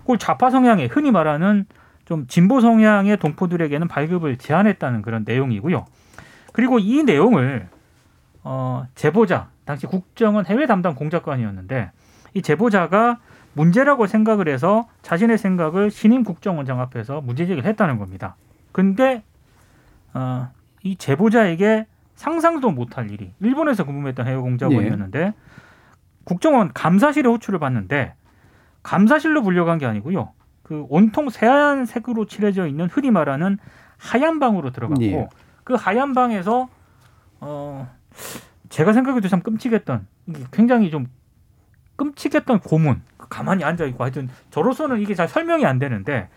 그걸 0.01 0.17
좌파 0.17 0.49
성향의 0.49 0.87
흔히 0.87 1.11
말하는 1.11 1.65
좀 2.05 2.27
진보 2.27 2.59
성향의 2.59 3.17
동포들에게는 3.17 3.87
발급을 3.87 4.37
제한했다는 4.37 5.01
그런 5.01 5.23
내용이고요. 5.25 5.85
그리고 6.53 6.79
이 6.79 7.03
내용을 7.03 7.69
어 8.43 8.85
제보자 8.95 9.49
당시 9.65 9.87
국정원 9.87 10.45
해외 10.45 10.65
담당 10.65 10.95
공작관이었는데 10.95 11.91
이 12.33 12.41
제보자가 12.41 13.19
문제라고 13.53 14.07
생각을 14.07 14.47
해서 14.47 14.87
자신의 15.01 15.37
생각을 15.37 15.91
신임 15.91 16.23
국정원장 16.23 16.79
앞에서 16.79 17.21
문제 17.21 17.45
제기를 17.45 17.67
했다는 17.69 17.97
겁니다. 17.97 18.35
근데 18.71 19.23
어, 20.13 20.49
이 20.83 20.95
제보자에게 20.95 21.85
상상도 22.15 22.71
못할 22.71 23.11
일이 23.11 23.33
일본에서 23.39 23.85
근무했던 23.85 24.27
해외 24.27 24.37
공작원이었는데 24.37 25.33
국정원 26.23 26.71
감사실에 26.73 27.27
호출을 27.29 27.59
받는데 27.59 28.13
감사실로 28.83 29.41
불려간 29.43 29.77
게 29.77 29.85
아니고요. 29.85 30.31
그 30.63 30.85
온통 30.89 31.29
새하얀 31.29 31.85
색으로 31.85 32.25
칠해져 32.25 32.67
있는 32.67 32.87
흔히 32.87 33.11
말하는 33.11 33.57
하얀 33.97 34.39
방으로 34.39 34.71
들어갔고 34.71 35.03
예. 35.03 35.27
그 35.63 35.75
하얀 35.75 36.13
방에서 36.13 36.69
어 37.39 37.89
제가 38.69 38.93
생각해도 38.93 39.27
참 39.27 39.41
끔찍했던 39.41 40.07
굉장히 40.51 40.89
좀 40.89 41.07
끔찍했던 41.97 42.61
고문 42.61 43.01
가만히 43.17 43.63
앉아 43.63 43.85
있고 43.85 44.03
하여튼 44.03 44.29
저로서는 44.49 45.01
이게 45.01 45.13
잘 45.13 45.27
설명이 45.27 45.65
안 45.65 45.77
되는데 45.77 46.29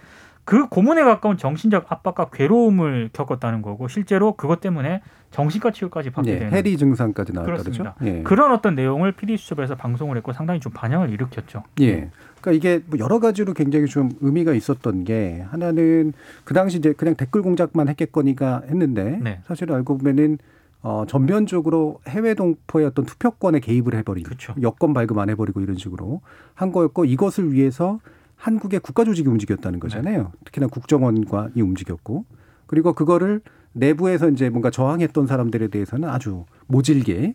그 0.45 0.68
고문에 0.68 1.03
가까운 1.05 1.38
정신적 1.38 1.90
압박과 1.90 2.28
괴로움을 2.30 3.11
겪었다는 3.12 3.62
거고 3.62 3.88
실제로 3.88 4.36
그것 4.36 4.61
때문에 4.61 5.01
정신과 5.30 5.70
치료까지 5.70 6.11
받게 6.11 6.32
예, 6.32 6.38
되는 6.38 6.53
해리 6.53 6.76
증상까지 6.76 7.32
나왔다 7.32 7.51
그렇습니다. 7.51 7.95
그렇죠? 7.95 8.18
예. 8.18 8.22
그런 8.22 8.53
어떤 8.53 8.74
내용을 8.74 9.12
PD 9.12 9.38
수첩에서 9.38 9.74
방송을 9.74 10.18
했고 10.18 10.32
상당히 10.32 10.61
좀 10.61 10.70
반향을 10.72 11.11
일으켰죠. 11.11 11.64
예. 11.80 12.11
그러니까 12.45 12.53
이게 12.53 12.82
뭐 12.86 12.99
여러 12.99 13.18
가지로 13.18 13.55
굉장히 13.55 13.86
좀 13.86 14.11
의미가 14.20 14.53
있었던 14.53 15.05
게 15.05 15.45
하나는 15.49 16.12
그 16.45 16.53
당시 16.53 16.76
이제 16.76 16.92
그냥 16.92 17.14
댓글 17.14 17.40
공작만 17.40 17.88
했겠거니가 17.88 18.64
했는데 18.68 19.18
네. 19.22 19.40
사실 19.47 19.72
알고 19.72 19.97
보면은 19.99 20.38
어 20.82 21.05
전면적으로 21.09 22.01
해외 22.07 22.34
동포의 22.34 22.84
어떤 22.84 23.07
투표권에 23.07 23.61
개입을 23.61 23.95
해버린 23.95 24.24
그렇죠. 24.24 24.55
여권 24.61 24.92
발급 24.92 25.16
안 25.16 25.30
해버리고 25.30 25.62
이런 25.62 25.78
식으로 25.78 26.20
한 26.53 26.72
거였고 26.72 27.07
이것을 27.07 27.53
위해서 27.53 28.01
한국의 28.36 28.80
국가 28.80 29.05
조직이 29.05 29.26
움직였다는 29.28 29.80
거잖아요. 29.80 30.32
특히나 30.45 30.66
국정원과이 30.66 31.62
움직였고 31.62 32.26
그리고 32.66 32.92
그거를 32.92 33.40
내부에서 33.72 34.28
이제 34.28 34.51
뭔가 34.51 34.70
저항했던 34.70 35.26
사람들에 35.26 35.68
대해서는 35.68 36.11
아주 36.11 36.45
모질게 36.66 37.34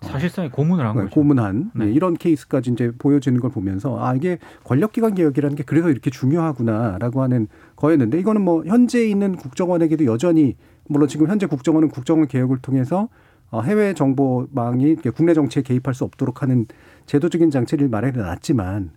사실상의 0.00 0.50
고문을 0.50 0.86
한 0.86 0.96
네, 0.96 1.02
거죠. 1.02 1.14
고문한 1.14 1.72
네. 1.74 1.86
네, 1.86 1.92
이런 1.92 2.14
케이스까지 2.14 2.70
이제 2.70 2.92
보여지는 2.98 3.40
걸 3.40 3.50
보면서 3.50 3.98
아 3.98 4.14
이게 4.14 4.38
권력기관 4.64 5.14
개혁이라는 5.14 5.56
게 5.56 5.64
그래서 5.64 5.90
이렇게 5.90 6.10
중요하구나라고 6.10 7.22
하는 7.22 7.48
거였는데 7.76 8.18
이거는 8.20 8.42
뭐 8.42 8.64
현재 8.64 9.06
있는 9.08 9.36
국정원에게도 9.36 10.04
여전히 10.04 10.56
물론 10.86 11.08
지금 11.08 11.28
현재 11.28 11.46
국정원은 11.46 11.88
국정원 11.88 12.28
개혁을 12.28 12.58
통해서 12.58 13.08
어, 13.50 13.62
해외 13.62 13.94
정보망이 13.94 14.96
국내 15.14 15.34
정치에 15.34 15.62
개입할 15.62 15.94
수 15.94 16.04
없도록 16.04 16.42
하는 16.42 16.66
제도적인 17.06 17.50
장치를 17.50 17.88
마련해 17.88 18.18
놨지만 18.20 18.90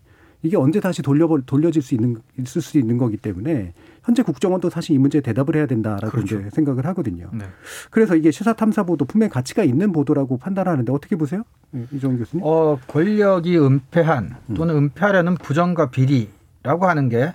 이게 0.44 0.58
언제 0.58 0.80
다시 0.80 1.02
돌려 1.02 1.28
돌려질 1.46 1.82
수 1.82 1.94
있는 1.94 2.18
있을 2.38 2.62
수 2.62 2.78
있는 2.78 2.98
거기 2.98 3.18
때문에 3.18 3.74
현재 4.04 4.24
국정원도 4.24 4.70
사실 4.70 4.96
이 4.96 4.98
문제에 4.98 5.22
대답을 5.22 5.56
해야 5.56 5.68
된다라고 5.68 6.10
그렇죠. 6.10 6.40
이제 6.40 6.50
생각을 6.52 6.86
하거든요. 6.88 7.30
네. 7.34 7.46
그래서 7.92 8.16
이게 8.16 8.32
시사 8.32 8.54
탐사 8.54 8.84
보도 8.84 9.06
분명히 9.06 9.30
가치가 9.30 9.64
있는 9.64 9.92
보도라고 9.92 10.38
판단하는데 10.38 10.92
어떻게 10.92 11.16
보세요, 11.16 11.44
예, 11.76 11.86
이종 11.92 12.18
교수님? 12.18 12.44
어, 12.44 12.80
권력이 12.88 13.58
은폐한 13.58 14.36
또는 14.56 14.76
은폐하려는 14.76 15.36
부정과 15.36 15.92
비리라고 15.92 16.88
하는 16.88 17.10
게 17.10 17.34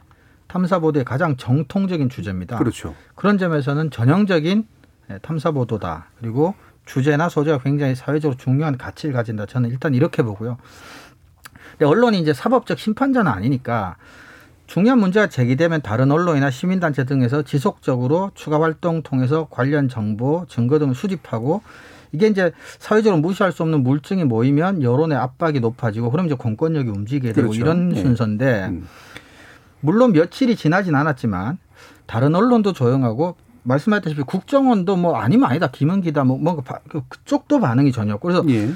탐사 0.48 0.80
보도의 0.80 1.04
가장 1.04 1.36
정통적인 1.36 2.08
주제입니다. 2.08 2.58
그렇죠. 2.58 2.94
그런 3.14 3.38
점에서는 3.38 3.90
전형적인 3.90 4.66
예, 5.10 5.18
탐사 5.18 5.52
보도다. 5.52 6.06
그리고 6.18 6.54
주제나 6.84 7.28
소재가 7.28 7.58
굉장히 7.58 7.94
사회적으로 7.94 8.36
중요한 8.36 8.78
가치를 8.78 9.12
가진다. 9.12 9.46
저는 9.46 9.70
일단 9.70 9.94
이렇게 9.94 10.22
보고요. 10.22 10.56
근데 11.78 11.84
언론이 11.84 12.18
이제 12.20 12.32
사법적 12.32 12.78
심판자는 12.78 13.30
아니니까 13.30 13.96
중요한 14.66 14.98
문제가 14.98 15.28
제기되면 15.28 15.82
다른 15.82 16.10
언론이나 16.10 16.50
시민단체 16.50 17.04
등에서 17.04 17.42
지속적으로 17.42 18.32
추가 18.34 18.60
활동 18.60 19.02
통해서 19.02 19.46
관련 19.50 19.88
정보, 19.88 20.44
증거 20.48 20.78
등을 20.78 20.94
수집하고 20.94 21.62
이게 22.12 22.26
이제 22.28 22.52
사회적으로 22.78 23.20
무시할 23.20 23.52
수 23.52 23.62
없는 23.62 23.82
물증이 23.82 24.24
모이면 24.24 24.82
여론의 24.82 25.16
압박이 25.18 25.60
높아지고 25.60 26.10
그럼 26.10 26.26
이제 26.26 26.34
공권력이 26.34 26.88
움직이게 26.88 27.32
되고 27.32 27.48
그렇죠. 27.48 27.60
이런 27.60 27.90
네. 27.90 28.00
순서인데 28.02 28.66
음. 28.70 28.88
물론 29.80 30.12
며칠이 30.12 30.56
지나진 30.56 30.94
않았지만 30.94 31.58
다른 32.06 32.34
언론도 32.34 32.72
조용하고 32.72 33.36
말씀하셨다시피 33.64 34.22
국정원도 34.22 34.96
뭐 34.96 35.16
아니면 35.16 35.50
아니다 35.50 35.68
김은기다 35.70 36.24
뭐 36.24 36.38
뭔가 36.38 36.62
바- 36.62 36.80
그- 36.88 37.02
그쪽도 37.08 37.60
반응이 37.60 37.92
전혀 37.92 38.14
없고 38.14 38.28
그래서 38.28 38.44
예. 38.48 38.70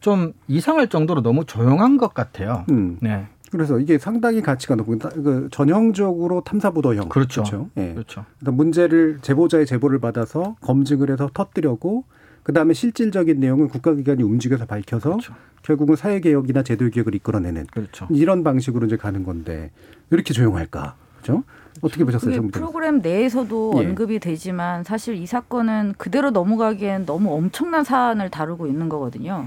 좀 0.00 0.32
이상할 0.46 0.88
정도로 0.88 1.22
너무 1.22 1.44
조용한 1.44 1.96
것 1.96 2.14
같아요. 2.14 2.64
음. 2.70 2.98
네, 3.00 3.26
그래서 3.50 3.78
이게 3.78 3.98
상당히 3.98 4.42
가치가 4.42 4.74
높고 4.74 4.98
그 4.98 5.48
전형적으로 5.50 6.42
탐사보도형. 6.42 7.08
그렇죠. 7.08 7.42
그렇죠. 7.42 7.70
예. 7.76 7.94
그렇죠. 7.94 8.24
그래서 8.38 8.52
문제를 8.52 9.18
제보자의 9.22 9.66
제보를 9.66 9.98
받아서 10.00 10.56
검증을 10.60 11.10
해서 11.10 11.28
터뜨려고 11.32 12.04
그다음에 12.42 12.72
실질적인 12.74 13.40
내용을 13.40 13.68
국가기관이 13.68 14.22
움직여서 14.22 14.66
밝혀서 14.66 15.10
그렇죠. 15.10 15.34
결국은 15.62 15.96
사회개혁이나 15.96 16.62
제도개혁을 16.62 17.14
이끌어내는 17.16 17.66
그렇죠. 17.66 18.06
이런 18.10 18.42
방식으로 18.44 18.86
이제 18.86 18.96
가는 18.96 19.24
건데 19.24 19.70
왜 20.10 20.16
이렇게 20.16 20.32
조용할까? 20.32 20.94
그렇죠? 21.20 21.44
어떻게 21.82 22.04
보셨어요? 22.04 22.48
프로그램 22.48 23.00
내에서도 23.00 23.74
예. 23.76 23.86
언급이 23.86 24.18
되지만 24.18 24.82
사실 24.84 25.14
이 25.16 25.26
사건은 25.26 25.94
그대로 25.98 26.30
넘어가기엔 26.30 27.06
너무 27.06 27.34
엄청난 27.34 27.84
사안을 27.84 28.30
다루고 28.30 28.66
있는 28.66 28.88
거거든요. 28.88 29.46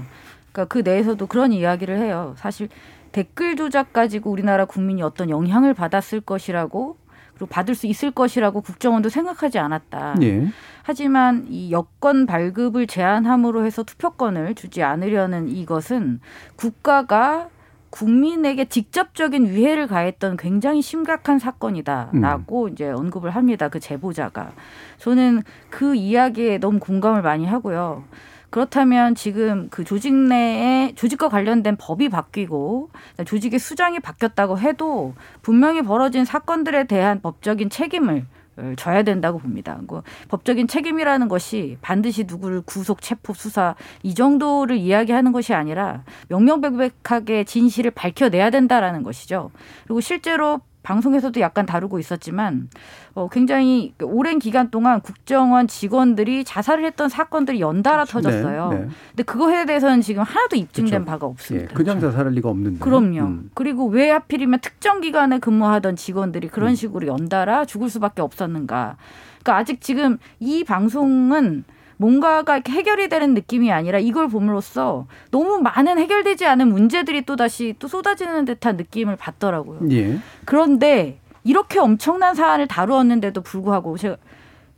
그러니까 0.52 0.72
그 0.72 0.78
내에서도 0.78 1.26
그런 1.26 1.52
이야기를 1.52 1.98
해요. 1.98 2.34
사실 2.36 2.68
댓글 3.10 3.56
조작 3.56 3.92
가지고 3.92 4.30
우리나라 4.30 4.64
국민이 4.64 5.02
어떤 5.02 5.28
영향을 5.30 5.74
받았을 5.74 6.20
것이라고 6.20 6.96
그리고 7.34 7.46
받을 7.46 7.74
수 7.74 7.86
있을 7.86 8.10
것이라고 8.10 8.60
국정원도 8.60 9.08
생각하지 9.08 9.58
않았다. 9.58 10.16
예. 10.22 10.46
하지만 10.82 11.46
이 11.48 11.72
여권 11.72 12.26
발급을 12.26 12.86
제한함으로 12.86 13.64
해서 13.64 13.82
투표권을 13.82 14.54
주지 14.54 14.82
않으려는 14.82 15.48
이것은 15.48 16.20
국가가 16.56 17.48
국민에게 17.90 18.64
직접적인 18.66 19.52
위해를 19.52 19.86
가했던 19.86 20.38
굉장히 20.38 20.80
심각한 20.80 21.38
사건이다라고 21.38 22.68
이제 22.68 22.90
언급을 22.90 23.30
합니다. 23.30 23.68
그 23.68 23.80
제보자가. 23.80 24.52
저는 24.96 25.42
그 25.68 25.94
이야기에 25.94 26.58
너무 26.58 26.78
공감을 26.78 27.20
많이 27.20 27.44
하고요. 27.44 28.04
그렇다면 28.52 29.14
지금 29.14 29.68
그 29.70 29.82
조직 29.82 30.12
내에 30.12 30.92
조직과 30.94 31.30
관련된 31.30 31.76
법이 31.78 32.10
바뀌고 32.10 32.90
조직의 33.24 33.58
수장이 33.58 33.98
바뀌었다고 33.98 34.58
해도 34.58 35.14
분명히 35.40 35.80
벌어진 35.80 36.26
사건들에 36.26 36.84
대한 36.84 37.22
법적인 37.22 37.70
책임을 37.70 38.26
어, 38.58 38.74
져야 38.76 39.04
된다고 39.04 39.38
봅니다. 39.38 39.80
그 39.88 40.02
법적인 40.28 40.68
책임이라는 40.68 41.28
것이 41.28 41.78
반드시 41.80 42.24
누구를 42.24 42.60
구속, 42.60 43.00
체포, 43.00 43.32
수사 43.32 43.74
이 44.02 44.14
정도를 44.14 44.76
이야기하는 44.76 45.32
것이 45.32 45.54
아니라 45.54 46.04
명명백백하게 46.28 47.44
진실을 47.44 47.92
밝혀내야 47.92 48.50
된다라는 48.50 49.02
것이죠. 49.02 49.50
그리고 49.84 50.02
실제로 50.02 50.60
방송에서도 50.82 51.38
약간 51.40 51.64
다루고 51.66 51.98
있었지만 51.98 52.68
어, 53.14 53.28
굉장히 53.28 53.94
오랜 54.02 54.38
기간 54.38 54.70
동안 54.70 55.00
국정원 55.00 55.68
직원들이 55.68 56.44
자살을 56.44 56.84
했던 56.84 57.08
사건들이 57.08 57.60
연달아 57.60 58.04
터졌어요. 58.04 58.68
네, 58.70 58.78
네. 58.78 58.88
근데 59.10 59.22
그거에 59.22 59.64
대해서는 59.64 60.00
지금 60.00 60.22
하나도 60.22 60.56
입증된 60.56 61.04
그렇죠. 61.04 61.04
바가 61.04 61.26
예. 61.26 61.30
없습니다. 61.30 61.74
그냥 61.74 62.00
자살할 62.00 62.32
리가 62.32 62.48
없는데. 62.48 62.78
그럼요. 62.80 63.20
음. 63.20 63.50
그리고 63.54 63.86
왜 63.86 64.10
하필이면 64.10 64.60
특정 64.60 65.00
기간에 65.00 65.38
근무하던 65.38 65.96
직원들이 65.96 66.48
그런 66.48 66.70
음. 66.70 66.74
식으로 66.74 67.06
연달아 67.06 67.64
죽을 67.66 67.88
수밖에 67.88 68.22
없었는가. 68.22 68.96
그러니까 69.42 69.56
아직 69.56 69.80
지금 69.80 70.18
이 70.40 70.64
방송은 70.64 71.64
뭔가가 72.02 72.60
해결이 72.68 73.08
되는 73.08 73.32
느낌이 73.32 73.70
아니라 73.70 74.00
이걸 74.00 74.26
봄으로써 74.26 75.06
너무 75.30 75.60
많은 75.60 75.98
해결되지 75.98 76.46
않은 76.46 76.68
문제들이 76.68 77.22
또 77.22 77.36
다시 77.36 77.76
또 77.78 77.86
쏟아지는 77.86 78.44
듯한 78.44 78.76
느낌을 78.76 79.14
받더라고요. 79.14 79.88
예. 79.92 80.18
그런데 80.44 81.20
이렇게 81.44 81.78
엄청난 81.78 82.34
사안을 82.34 82.66
다루었는데도 82.66 83.42
불구하고 83.42 83.96
제가 83.98 84.16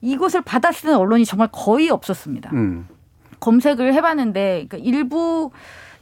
이것을 0.02 0.42
받아쓰는 0.42 0.96
언론이 0.96 1.24
정말 1.24 1.48
거의 1.50 1.88
없었습니다. 1.88 2.50
음. 2.52 2.86
검색을 3.40 3.94
해봤는데 3.94 4.66
그러니까 4.68 4.76
일부 4.76 5.50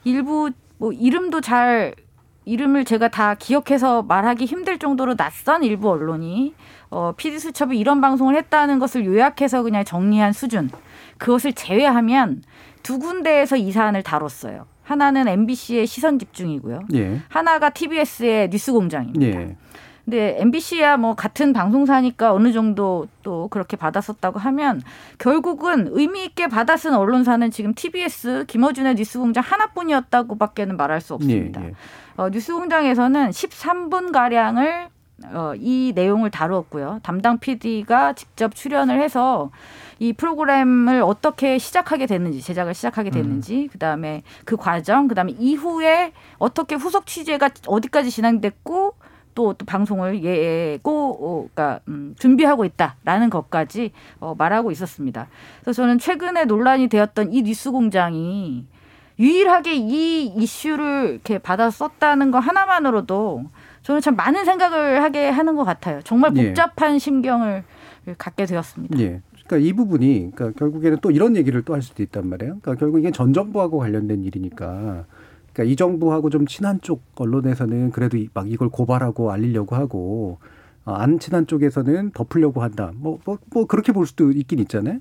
일부 0.03 0.51
뭐 0.79 0.93
이름도 0.93 1.41
잘 1.41 1.95
이름을 2.47 2.85
제가 2.85 3.09
다 3.09 3.37
기억해서 3.37 4.03
말하기 4.03 4.45
힘들 4.45 4.81
정도로 4.81 5.15
낯선 5.15 5.63
일부 5.63 5.89
언론이 5.89 6.55
어, 6.91 7.13
PD 7.17 7.39
수첩이 7.39 7.79
이런 7.79 8.01
방송을 8.01 8.35
했다는 8.37 8.81
것을 8.81 9.07
요약해서 9.07 9.63
그냥 9.63 9.85
정리한 9.85 10.33
수준. 10.33 10.69
그것을 11.23 11.53
제외하면 11.53 12.43
두 12.83 12.99
군데에서 12.99 13.57
이 13.57 13.71
사안을 13.71 14.03
다뤘어요. 14.03 14.67
하나는 14.83 15.29
MBC의 15.29 15.87
시선 15.87 16.19
집중이고요. 16.19 16.81
예. 16.95 17.21
하나가 17.29 17.71
TBS의 17.71 18.51
뉴스 18.51 18.73
공장입니다. 18.73 19.41
예. 19.41 19.57
근데 20.05 20.35
MBC야 20.41 20.97
뭐 20.97 21.15
같은 21.15 21.53
방송사니까 21.53 22.33
어느 22.33 22.53
정도 22.53 23.07
또 23.23 23.47
그렇게 23.47 23.77
받았었다고 23.77 24.41
하면 24.41 24.83
결국은 25.19 25.91
의미 25.93 26.25
있게 26.25 26.49
받아 26.49 26.77
쓴 26.77 26.93
언론사는 26.93 27.53
지금 27.53 27.73
TBS 27.73 28.47
김어준의 28.49 28.97
뉴스공장 28.97 29.45
하나뿐이었다고밖에는 29.47 30.77
말할 30.77 31.01
수 31.01 31.15
없습니다. 31.15 31.63
예, 31.63 31.67
예. 31.67 31.73
어, 32.17 32.31
뉴스공장에서는 32.31 33.31
13분 33.31 34.11
가량을 34.11 34.89
어, 35.33 35.53
이 35.57 35.93
내용을 35.95 36.31
다루었고요. 36.31 36.99
담당 37.05 37.39
PD가 37.39 38.15
직접 38.15 38.57
출연을 38.57 39.01
해서 39.01 39.53
이 39.99 40.13
프로그램을 40.13 41.03
어떻게 41.03 41.59
시작하게 41.59 42.07
됐는지 42.07 42.41
제작을 42.41 42.75
시작하게 42.75 43.11
됐는지 43.11 43.69
그다음에 43.73 44.23
그 44.45 44.57
과정 44.57 45.09
그다음에 45.09 45.33
이후에 45.39 46.13
어떻게 46.39 46.75
후속 46.75 47.07
취재가 47.07 47.51
어디까지 47.67 48.11
진행됐고 48.11 48.95
또, 49.35 49.55
또 49.55 49.65
방송을 49.65 50.23
예고 50.25 51.19
어, 51.21 51.49
그러니까 51.53 51.81
음, 51.89 52.15
준비하고 52.19 52.65
있다라는 52.65 53.31
것까지 53.31 53.93
어, 54.21 54.35
말하고 54.37 54.71
있었습니다. 54.71 55.29
그래서 55.63 55.83
저는 55.83 55.99
최근에 55.99 56.45
논란이 56.45 56.89
되었던 56.89 57.33
이 57.33 57.43
뉴스 57.43 57.71
공장이 57.71 58.67
유일하게 59.19 59.75
이 59.75 60.25
이슈를 60.37 61.11
이렇게 61.13 61.39
받아 61.39 61.71
썼다는 61.71 62.31
거 62.31 62.39
하나만으로도 62.39 63.45
저는 63.83 64.01
참 64.01 64.17
많은 64.17 64.45
생각을 64.45 65.03
하게 65.03 65.29
하는 65.29 65.57
것 65.57 65.65
같아요. 65.65 66.01
정말 66.03 66.37
예. 66.37 66.47
복잡한 66.47 66.99
심경을 66.99 67.65
갖게 68.19 68.47
되었습니다. 68.47 68.99
예. 69.01 69.21
그러니까 69.53 69.69
이 69.69 69.73
부분이 69.75 70.31
그러니까 70.35 70.59
결국에는 70.59 70.99
또 71.03 71.11
이런 71.11 71.37
얘기를 71.37 71.63
또 71.63 71.75
할 71.75 71.83
수도 71.83 72.03
있단 72.03 72.27
말이에요. 72.29 72.59
그러니까 72.63 72.75
결국 72.77 72.99
이게 73.01 73.11
전 73.11 73.33
정부하고 73.35 73.79
관련된 73.79 74.25
일이니까 74.25 75.05
그러니까 75.53 75.65
이 75.71 75.77
정부하고 75.77 76.31
좀 76.31 76.47
친한 76.47 76.81
쪽 76.81 77.03
언론에서는 77.17 77.91
그래도 77.91 78.17
이- 78.17 78.29
막 78.33 78.51
이걸 78.51 78.69
고발하고 78.71 79.31
알리려고 79.31 79.77
하고 79.77 80.39
어, 80.85 80.93
안 80.95 81.19
친한 81.19 81.47
쪽에서는 81.47 82.11
덮으려고 82.13 82.63
한다. 82.63 82.93
뭐뭐뭐 82.97 83.67
그렇게 83.69 83.93
볼 83.93 84.07
수도 84.07 84.31
있긴 84.33 84.59
있잖아요. 84.61 84.99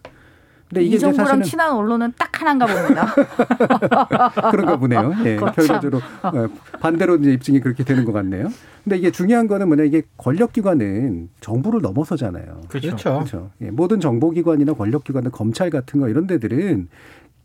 근데 0.72 0.86
이게 0.86 0.96
이 0.96 1.00
정부랑 1.00 1.26
사실은 1.26 1.44
친한 1.44 1.72
언론은 1.74 2.14
딱 2.18 2.42
하나인가 2.42 2.66
봅니다. 2.66 3.14
그런가 4.52 4.78
보네요. 4.78 5.14
예, 5.26 5.36
거참. 5.36 5.54
결과적으로 5.54 5.98
어, 6.24 6.48
반대로 6.80 7.18
이제 7.18 7.34
입증이 7.34 7.60
그렇게 7.60 7.84
되는 7.84 8.06
것 8.06 8.14
같네요. 8.14 8.48
근데 8.84 8.98
이게 8.98 9.12
중요한 9.12 9.48
거는 9.48 9.68
뭐냐 9.68 9.84
이게 9.84 10.04
권력기관은 10.18 11.30
정부를 11.42 11.82
넘어서잖아요. 11.82 12.62
그렇죠. 12.70 12.88
그렇죠. 12.88 13.14
그렇죠. 13.16 13.52
예, 13.62 13.70
모든 13.70 14.00
정보기관이나 14.00 14.74
권력기관들, 14.74 15.32
검찰 15.32 15.70
같은 15.70 16.00
거 16.00 16.08
이런 16.08 16.26
데들은 16.26 16.88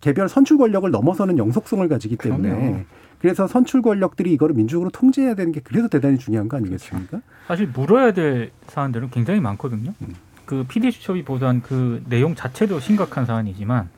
개별 0.01 0.29
선출 0.29 0.57
권력을 0.57 0.89
넘어서는 0.89 1.37
영속성을 1.37 1.87
가지기 1.89 2.17
때문에 2.17 2.49
그럼요. 2.49 2.81
그래서 3.19 3.49
선출 3.49 3.83
권력들이 3.83 4.33
이거를 4.35 4.55
민주적으로 4.55 4.91
통제해야 4.91 5.35
되는 5.35 5.51
게 5.51 5.61
그래서 5.65 5.89
대단히 5.89 6.17
중요한 6.17 6.49
거 6.49 6.59
아니겠습니까? 6.59 7.23
사실 7.49 7.67
물어야 7.67 8.13
될 8.13 8.53
사안들은 8.69 9.11
굉장히 9.11 9.41
많거든요. 9.41 9.95
그 10.47 10.65
PD 10.65 10.93
수첩이 10.93 11.25
보도한 11.25 11.61
그 11.61 12.03
내용 12.09 12.35
자체도 12.35 12.81
심각한 12.81 13.27
사안이지만 13.27 13.91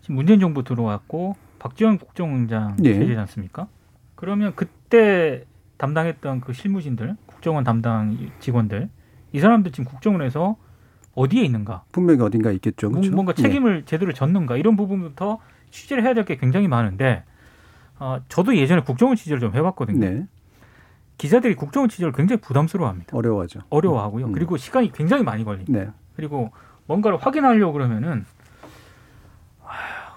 지금 0.00 0.16
문재인 0.16 0.40
정부 0.40 0.64
들어왔고 0.64 1.36
박지원 1.58 1.98
국정원장 1.98 2.76
예. 2.82 2.94
체제지 2.94 3.16
않습니까? 3.20 3.68
그러면 4.16 4.52
그때 4.56 5.44
담당했던 5.76 6.40
그 6.40 6.52
실무진들, 6.52 7.16
국정원 7.26 7.62
담당 7.62 8.16
직원들 8.40 8.88
이 9.32 9.38
사람들 9.38 9.70
지금 9.72 9.84
국정원에서 9.84 10.56
어디에 11.14 11.44
있는가? 11.44 11.84
분명히 11.92 12.22
어딘가 12.22 12.50
있겠죠. 12.52 12.90
그렇죠? 12.90 13.12
뭔가 13.12 13.34
예. 13.36 13.42
책임을 13.42 13.84
제대로 13.84 14.12
졌는가 14.12 14.56
이런 14.56 14.76
부분부터 14.76 15.38
취재를 15.70 16.02
해야 16.04 16.14
될 16.14 16.24
게 16.24 16.36
굉장히 16.36 16.68
많은데 16.68 17.24
어, 17.98 18.18
저도 18.28 18.56
예전에 18.56 18.82
국정원 18.82 19.16
취재를 19.16 19.40
좀 19.40 19.54
해봤거든요. 19.54 19.98
네. 20.00 20.26
기자들이 21.22 21.54
국정원 21.54 21.88
취재를 21.88 22.10
굉장히 22.10 22.40
부담스러워합니다. 22.40 23.16
어려워하죠. 23.16 23.60
어려워하고요. 23.70 24.26
음. 24.26 24.32
그리고 24.32 24.56
시간이 24.56 24.90
굉장히 24.90 25.22
많이 25.22 25.44
걸립니다. 25.44 25.78
네. 25.78 25.88
그리고 26.16 26.50
뭔가를 26.86 27.16
확인하려고 27.16 27.74
그러면은 27.74 28.24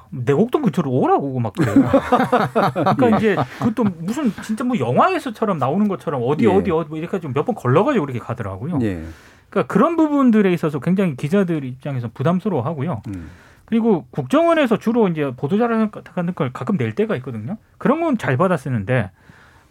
내 0.09 0.33
옥동 0.33 0.63
근처로 0.63 0.89
오라고 0.89 1.39
막 1.39 1.53
그래요. 1.53 1.75
그러니까 2.97 3.17
이제 3.19 3.35
그것도 3.59 3.83
무슨 3.99 4.31
진짜 4.41 4.63
뭐 4.63 4.79
영화에서처럼 4.79 5.59
나오는 5.59 5.87
것처럼 5.87 6.23
어디 6.25 6.45
예. 6.45 6.49
어디 6.49 6.71
어디 6.71 6.89
뭐 6.89 6.97
이렇게 6.97 7.19
좀 7.19 7.33
몇 7.33 7.45
번 7.45 7.53
걸러가지고 7.53 8.05
그렇게 8.07 8.17
가더라고요. 8.19 8.79
예. 8.81 9.03
그러니까 9.51 9.71
그런 9.71 9.95
부분들에 9.97 10.51
있어서 10.53 10.79
굉장히 10.79 11.15
기자들 11.15 11.63
입장에서 11.65 12.09
부담스러워하고요. 12.15 13.03
음. 13.09 13.29
그리고 13.65 14.07
국정원에서 14.09 14.77
주로 14.79 15.07
이제 15.07 15.31
보도자료 15.37 15.91
같은 15.91 16.33
걸 16.33 16.51
가끔 16.51 16.77
낼 16.77 16.93
때가 16.93 17.15
있거든요. 17.17 17.57
그런 17.77 18.01
건 18.01 18.17
잘 18.17 18.37
받아 18.37 18.57
쓰는데 18.57 19.11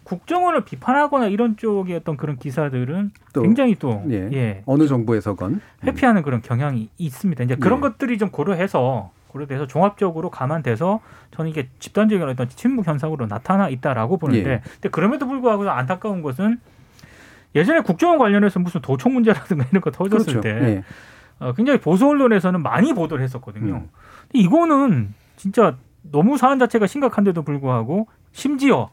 국정원을 0.05 0.65
비판하거나 0.65 1.27
이런 1.27 1.57
쪽의 1.57 1.97
어떤 1.97 2.15
그런 2.15 2.37
기사들은 2.37 3.11
또 3.33 3.41
굉장히 3.41 3.75
또 3.75 4.03
예. 4.09 4.29
예, 4.31 4.63
어느 4.65 4.87
정부에서건 4.87 5.61
회피하는 5.83 6.21
그런 6.21 6.41
경향이 6.41 6.89
있습니다. 6.97 7.43
이제 7.43 7.55
그런 7.55 7.79
예. 7.79 7.81
것들이 7.81 8.17
좀 8.17 8.29
고려해서 8.29 9.11
고려돼서 9.29 9.67
종합적으로 9.67 10.29
감안돼서 10.29 11.01
저는 11.31 11.51
이게 11.51 11.67
집단적인 11.79 12.25
어떤 12.29 12.47
침묵 12.47 12.87
현상으로 12.87 13.27
나타나 13.27 13.67
있다라고 13.67 14.17
보는데, 14.17 14.49
예. 14.49 14.61
근데 14.73 14.89
그럼에도 14.89 15.27
불구하고 15.27 15.69
안타까운 15.69 16.21
것은 16.21 16.59
예전에 17.55 17.81
국정원 17.81 18.19
관련해서 18.19 18.59
무슨 18.59 18.81
도청 18.81 19.13
문제라든가 19.13 19.65
이런 19.71 19.81
거 19.81 19.89
터졌을 19.91 20.39
그렇죠. 20.39 20.41
때 20.41 20.49
예. 20.49 20.83
어, 21.39 21.51
굉장히 21.53 21.79
보수 21.79 22.07
언론에서는 22.07 22.61
많이 22.61 22.93
보도를 22.93 23.23
했었거든요. 23.23 23.73
음. 23.73 23.89
근데 24.21 24.39
이거는 24.39 25.13
진짜 25.35 25.75
너무 26.03 26.37
사안 26.37 26.59
자체가 26.59 26.85
심각한데도 26.85 27.41
불구하고 27.41 28.07
심지어 28.31 28.89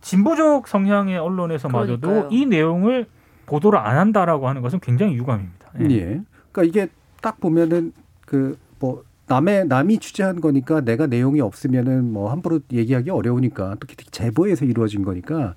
진보적 0.00 0.68
성향의 0.68 1.18
언론에서마저도 1.18 2.00
그러니까요. 2.00 2.28
이 2.30 2.46
내용을 2.46 3.06
보도를 3.46 3.78
안 3.78 3.98
한다라고 3.98 4.48
하는 4.48 4.62
것은 4.62 4.80
굉장히 4.80 5.14
유감입니다. 5.14 5.70
예. 5.80 5.84
예. 5.90 6.22
그러니까 6.52 6.62
이게 6.64 6.88
딱 7.20 7.40
보면은 7.40 7.92
그 8.26 8.56
뭐 8.80 9.04
남의 9.28 9.66
남이 9.68 9.98
취재한 9.98 10.40
거니까 10.40 10.80
내가 10.80 11.06
내용이 11.06 11.40
없으면은 11.40 12.12
뭐 12.12 12.32
함부로 12.32 12.58
얘기하기 12.72 13.10
어려우니까 13.10 13.76
특히 13.78 13.94
제보에서 14.10 14.64
이루어진 14.64 15.04
거니까 15.04 15.54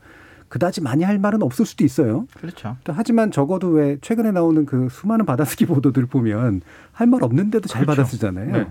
그다지 0.49 0.81
많이 0.81 1.03
할 1.03 1.17
말은 1.17 1.41
없을 1.41 1.65
수도 1.65 1.83
있어요. 1.83 2.27
그렇죠. 2.37 2.77
또 2.83 2.93
하지만 2.93 3.31
적어도 3.31 3.69
왜 3.69 3.97
최근에 4.01 4.31
나오는 4.31 4.67
그 4.67 4.89
수많은 4.91 5.25
받아쓰기 5.25 5.65
보도들 5.65 6.05
보면 6.05 6.61
할 6.91 7.07
말 7.07 7.23
없는데도 7.23 7.67
잘 7.67 7.81
그렇죠. 7.83 8.01
받아쓰잖아요. 8.01 8.51
네. 8.51 8.67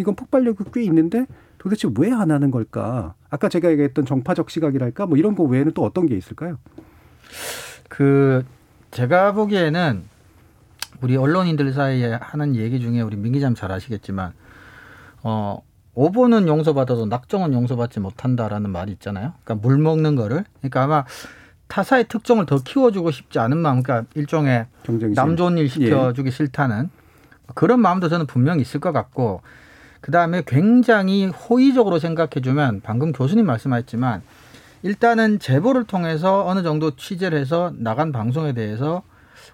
이건 0.00 0.14
폭발력이 0.14 0.64
꽤 0.72 0.82
있는데 0.84 1.26
도대체 1.66 1.88
왜 1.98 2.12
안 2.12 2.30
하는 2.30 2.52
걸까? 2.52 3.14
아까 3.28 3.48
제가 3.48 3.68
얘기했던 3.72 4.06
정파적 4.06 4.50
시각이랄까 4.50 5.06
뭐 5.06 5.18
이런 5.18 5.34
거 5.34 5.42
외에는 5.42 5.72
또 5.72 5.84
어떤 5.84 6.06
게 6.06 6.16
있을까요? 6.16 6.58
그 7.88 8.44
제가 8.92 9.32
보기에는 9.32 10.04
우리 11.00 11.16
언론인들 11.16 11.72
사이에 11.72 12.18
하는 12.22 12.54
얘기 12.54 12.78
중에 12.78 13.00
우리 13.00 13.16
민 13.16 13.32
기자님 13.32 13.56
잘 13.56 13.72
아시겠지만 13.72 14.32
어 15.24 15.60
오보는 15.94 16.46
용서받아도 16.46 17.06
낙정은 17.06 17.52
용서받지 17.52 17.98
못한다라는 17.98 18.70
말이 18.70 18.92
있잖아요. 18.92 19.32
그러니까 19.42 19.66
물 19.66 19.76
먹는 19.78 20.14
거를 20.14 20.44
그러니까 20.60 20.84
아마 20.84 21.04
타사의 21.66 22.06
특정을 22.06 22.46
더 22.46 22.58
키워주고 22.62 23.10
싶지 23.10 23.40
않은 23.40 23.56
마음, 23.58 23.82
그러니까 23.82 24.08
일종의 24.14 24.66
경쟁심. 24.84 25.14
남 25.14 25.36
좋은 25.36 25.58
일 25.58 25.68
시켜주기 25.68 26.30
싫다는 26.30 26.90
그런 27.56 27.80
마음도 27.80 28.08
저는 28.08 28.26
분명히 28.26 28.62
있을 28.62 28.78
것 28.78 28.92
같고 28.92 29.40
그 30.06 30.12
다음에 30.12 30.40
굉장히 30.46 31.26
호의적으로 31.26 31.98
생각해주면 31.98 32.80
방금 32.84 33.10
교수님 33.10 33.44
말씀하셨지만 33.44 34.22
일단은 34.84 35.40
제보를 35.40 35.82
통해서 35.82 36.46
어느 36.46 36.62
정도 36.62 36.94
취재를 36.94 37.40
해서 37.40 37.72
나간 37.76 38.12
방송에 38.12 38.52
대해서 38.52 39.02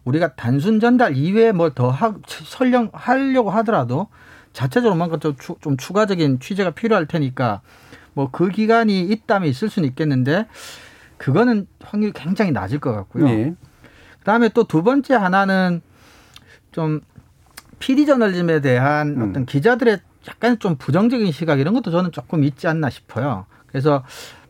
우리가 0.05 0.35
단순 0.35 0.79
전달 0.79 1.17
이외에 1.17 1.53
뭘 1.53 1.71
더 1.71 1.97
설령 2.27 2.91
하려고 2.93 3.49
하더라도 3.49 4.09
자체적으로 4.53 4.95
뭔가 4.95 5.17
좀, 5.17 5.35
추, 5.41 5.57
좀 5.63 5.79
추가적인 5.79 6.39
취재가 6.41 6.73
필요할 6.73 7.07
테니까 7.07 7.63
뭐 8.13 8.29
그 8.31 8.51
기간이 8.51 9.01
있다면 9.01 9.49
있을 9.49 9.71
수는 9.71 9.89
있겠는데 9.89 10.49
그거는 11.17 11.67
확률이 11.83 12.13
굉장히 12.15 12.53
낮을 12.53 12.79
것 12.79 12.93
같고요. 12.93 13.27
예. 13.31 13.55
그다음에 14.19 14.51
또 14.51 14.65
두 14.65 14.83
번째 14.83 15.15
하나는 15.15 15.81
좀 16.73 17.01
PD 17.79 18.05
저널리즘에 18.05 18.61
대한 18.61 19.17
음. 19.17 19.31
어떤 19.31 19.47
기자들의 19.47 20.01
약간 20.29 20.59
좀 20.59 20.77
부정적인 20.77 21.33
시각 21.33 21.61
이런 21.61 21.75
것도 21.75 21.91
저는 21.91 22.13
조금 22.13 22.45
있지 22.45 22.69
않나 22.69 22.91
싶어요. 22.91 23.47
그래서 23.67 24.05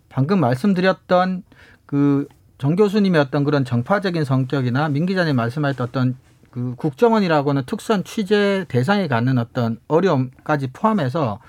방금 0.09 0.41
말씀드렸던 0.41 1.43
그 1.87 2.27
정 2.63 2.77
교수님의 2.77 3.21
어떤 3.21 3.43
그런 3.43 3.65
정파적인 3.65 4.23
성격이나 4.23 4.89
민 4.89 5.05
기자님 5.05 5.35
말씀하셨던 5.35 5.89
어떤 5.89 6.17
그 6.53 6.77
국정원이라고는 6.77 7.65
특수한 7.67 8.05
취재 8.05 8.65
대상에 8.69 9.09
갖는 9.09 9.39
어떤 9.39 9.81
어려움까지 9.89 10.69
포함해서 10.73 11.41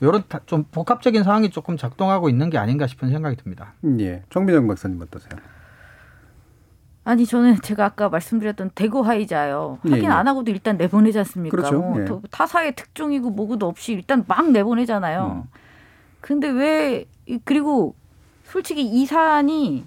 이런 0.00 0.24
좀 0.46 0.64
복합적인 0.72 1.22
상황이 1.22 1.50
조금 1.50 1.76
작동하고 1.76 2.28
있는 2.28 2.50
게 2.50 2.58
아닌가 2.58 2.88
싶은 2.88 3.10
생각이 3.10 3.36
듭니다. 3.36 3.74
예. 4.00 4.24
정민영 4.30 4.66
박사님 4.66 5.00
어떠세요? 5.00 5.38
아니 7.06 7.24
저는 7.24 7.60
제가 7.62 7.84
아까 7.84 8.08
말씀드렸던 8.08 8.70
대거 8.74 9.02
하이자요. 9.02 9.78
예, 9.86 9.90
확인 9.90 10.04
예. 10.06 10.08
안 10.08 10.26
하고도 10.26 10.50
일단 10.50 10.76
내보내지 10.76 11.16
않습니까? 11.20 11.56
그렇죠. 11.56 11.78
뭐 11.78 12.00
예. 12.00 12.04
더- 12.04 12.20
타사의 12.32 12.74
특종이고 12.74 13.30
뭐고도 13.30 13.66
없이 13.68 13.92
일단 13.92 14.24
막 14.26 14.50
내보내잖아요. 14.50 15.44
음. 15.44 15.50
근데 16.20 16.48
왜 16.48 17.04
이- 17.26 17.38
그리고 17.44 17.94
솔직히 18.44 18.82
이 18.84 19.06
사안이 19.06 19.84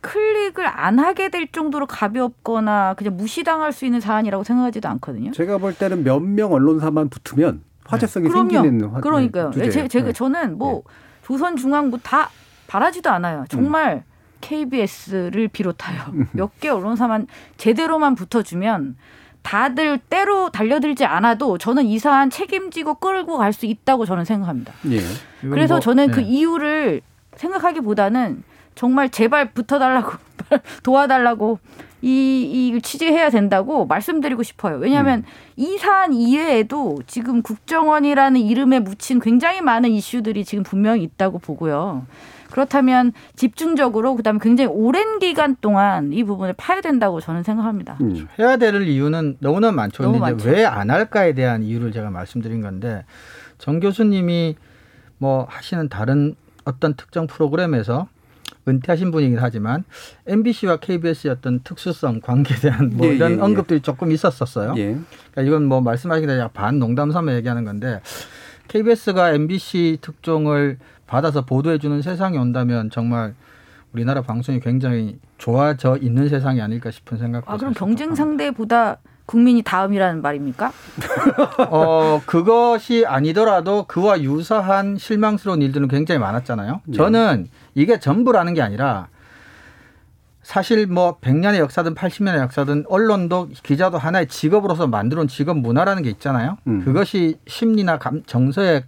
클릭을 0.00 0.66
안 0.66 0.98
하게 0.98 1.28
될 1.30 1.46
정도로 1.46 1.86
가볍거나 1.86 2.94
그냥 2.94 3.16
무시당할 3.16 3.72
수 3.72 3.84
있는 3.86 4.00
사안이라고 4.00 4.42
생각하지도 4.42 4.88
않거든요. 4.88 5.30
제가 5.30 5.58
볼 5.58 5.74
때는 5.74 6.02
몇 6.02 6.20
명 6.20 6.52
언론사만 6.52 7.08
붙으면 7.08 7.62
화제성이 7.84 8.30
생기는 8.30 8.88
화, 8.90 9.00
그러니까요. 9.00 9.52
주제예요. 9.52 9.70
제, 9.70 9.86
제가 9.86 10.06
네. 10.08 10.12
저는 10.12 10.58
뭐 10.58 10.82
조선중앙 11.22 11.90
뭐 11.90 12.00
다 12.02 12.30
바라지도 12.66 13.10
않아요. 13.10 13.44
정말 13.48 14.02
KBS를 14.42 15.48
비롯하여 15.48 16.12
몇 16.32 16.50
개 16.60 16.68
언론사만 16.68 17.26
제대로만 17.56 18.14
붙어주면 18.14 18.96
다들 19.42 19.98
때로 19.98 20.50
달려들지 20.50 21.04
않아도 21.06 21.56
저는 21.58 21.84
이 21.86 21.98
사안 21.98 22.28
책임지고 22.30 22.94
끌고 22.96 23.38
갈 23.38 23.52
수 23.52 23.66
있다고 23.66 24.04
저는 24.04 24.24
생각합니다. 24.24 24.72
예. 24.90 25.00
그래서 25.40 25.74
뭐, 25.74 25.80
저는 25.80 26.10
그 26.10 26.20
예. 26.20 26.24
이유를 26.26 27.00
생각하기보다는 27.36 28.42
정말 28.74 29.08
제발 29.10 29.52
붙어달라고 29.52 30.12
도와달라고 30.84 31.58
이, 32.02 32.08
이 32.74 32.80
취재해야 32.82 33.30
된다고 33.30 33.86
말씀드리고 33.86 34.42
싶어요. 34.42 34.78
왜냐하면 34.78 35.20
음. 35.20 35.24
이 35.56 35.78
사안 35.78 36.12
이외에도 36.12 36.98
지금 37.06 37.42
국정원이라는 37.42 38.40
이름에 38.40 38.80
묻힌 38.80 39.20
굉장히 39.20 39.60
많은 39.60 39.90
이슈들이 39.90 40.44
지금 40.44 40.64
분명히 40.64 41.02
있다고 41.04 41.38
보고요. 41.38 42.06
그렇다면 42.52 43.12
집중적으로 43.34 44.14
그다음에 44.14 44.38
굉장히 44.42 44.68
오랜 44.70 45.18
기간 45.18 45.56
동안 45.62 46.12
이 46.12 46.22
부분을 46.22 46.52
파야 46.52 46.82
된다고 46.82 47.18
저는 47.18 47.42
생각합니다. 47.42 47.96
음. 48.02 48.28
해야 48.38 48.58
될 48.58 48.82
이유는 48.82 49.38
너무나 49.40 49.72
많죠. 49.72 50.02
너무 50.02 50.18
많죠. 50.18 50.50
왜안 50.50 50.90
할까에 50.90 51.32
대한 51.32 51.62
이유를 51.62 51.92
제가 51.92 52.10
말씀드린 52.10 52.60
건데 52.60 53.06
정 53.56 53.80
교수님이 53.80 54.56
뭐 55.16 55.46
하시는 55.48 55.88
다른 55.88 56.36
어떤 56.64 56.94
특정 56.94 57.26
프로그램에서 57.26 58.08
은퇴하신 58.68 59.12
분이긴 59.12 59.38
하지만 59.40 59.84
MBC와 60.26 60.76
KBS의 60.76 61.32
어떤 61.32 61.60
특수성 61.60 62.20
관계에 62.20 62.58
대한 62.58 62.90
뭐 62.94 63.06
예, 63.06 63.14
이런 63.14 63.32
예, 63.32 63.36
예. 63.36 63.40
언급들이 63.40 63.80
조금 63.80 64.12
있었었어요. 64.12 64.74
예. 64.76 64.98
그러니까 65.30 65.42
이건 65.42 65.64
뭐 65.64 65.80
말씀하신 65.80 66.26
게 66.26 66.32
아니라 66.32 66.48
반 66.48 66.78
농담 66.78 67.10
삼아 67.10 67.34
얘기하는 67.34 67.64
건데 67.64 68.00
KBS가 68.68 69.32
MBC 69.32 69.98
특종을 70.00 70.78
받아서 71.06 71.44
보도해주는 71.44 72.02
세상이 72.02 72.38
온다면 72.38 72.90
정말 72.90 73.34
우리나라 73.92 74.22
방송이 74.22 74.60
굉장히 74.60 75.18
좋아져 75.38 75.98
있는 75.98 76.28
세상이 76.28 76.60
아닐까 76.60 76.90
싶은 76.90 77.18
생각도 77.18 77.50
아 77.50 77.56
그럼 77.56 77.74
경쟁 77.74 78.08
좀 78.08 78.14
상대보다 78.16 78.98
국민이 79.26 79.62
다음이라는 79.62 80.20
말입니까? 80.22 80.72
어, 81.70 82.20
그것이 82.26 83.04
아니더라도 83.06 83.84
그와 83.84 84.20
유사한 84.20 84.96
실망스러운 84.98 85.62
일들은 85.62 85.88
굉장히 85.88 86.18
많았잖아요. 86.18 86.80
네. 86.84 86.96
저는 86.96 87.48
이게 87.74 87.98
전부라는 87.98 88.54
게 88.54 88.62
아니라 88.62 89.08
사실 90.42 90.86
뭐 90.86 91.18
100년의 91.20 91.58
역사든 91.58 91.94
80년의 91.94 92.38
역사든 92.38 92.84
언론도 92.88 93.50
기자도 93.62 93.98
하나의 93.98 94.26
직업으로서 94.26 94.86
만들어온 94.88 95.28
직업 95.28 95.56
문화라는 95.58 96.02
게 96.02 96.10
있잖아요. 96.10 96.58
음. 96.66 96.84
그것이 96.84 97.38
심리나 97.46 97.98
감, 97.98 98.22
정서에 98.24 98.84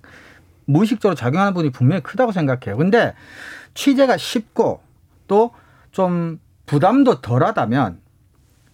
무의식적으로 0.67 1.15
작용하는 1.15 1.55
분이 1.55 1.71
분명히 1.71 2.03
크다고 2.03 2.33
생각해요. 2.33 2.77
근데 2.77 3.15
취재가 3.75 4.17
쉽고 4.17 4.81
또 5.29 5.53
좀 5.95 6.41
부담도 6.67 7.21
덜하다면 7.21 8.01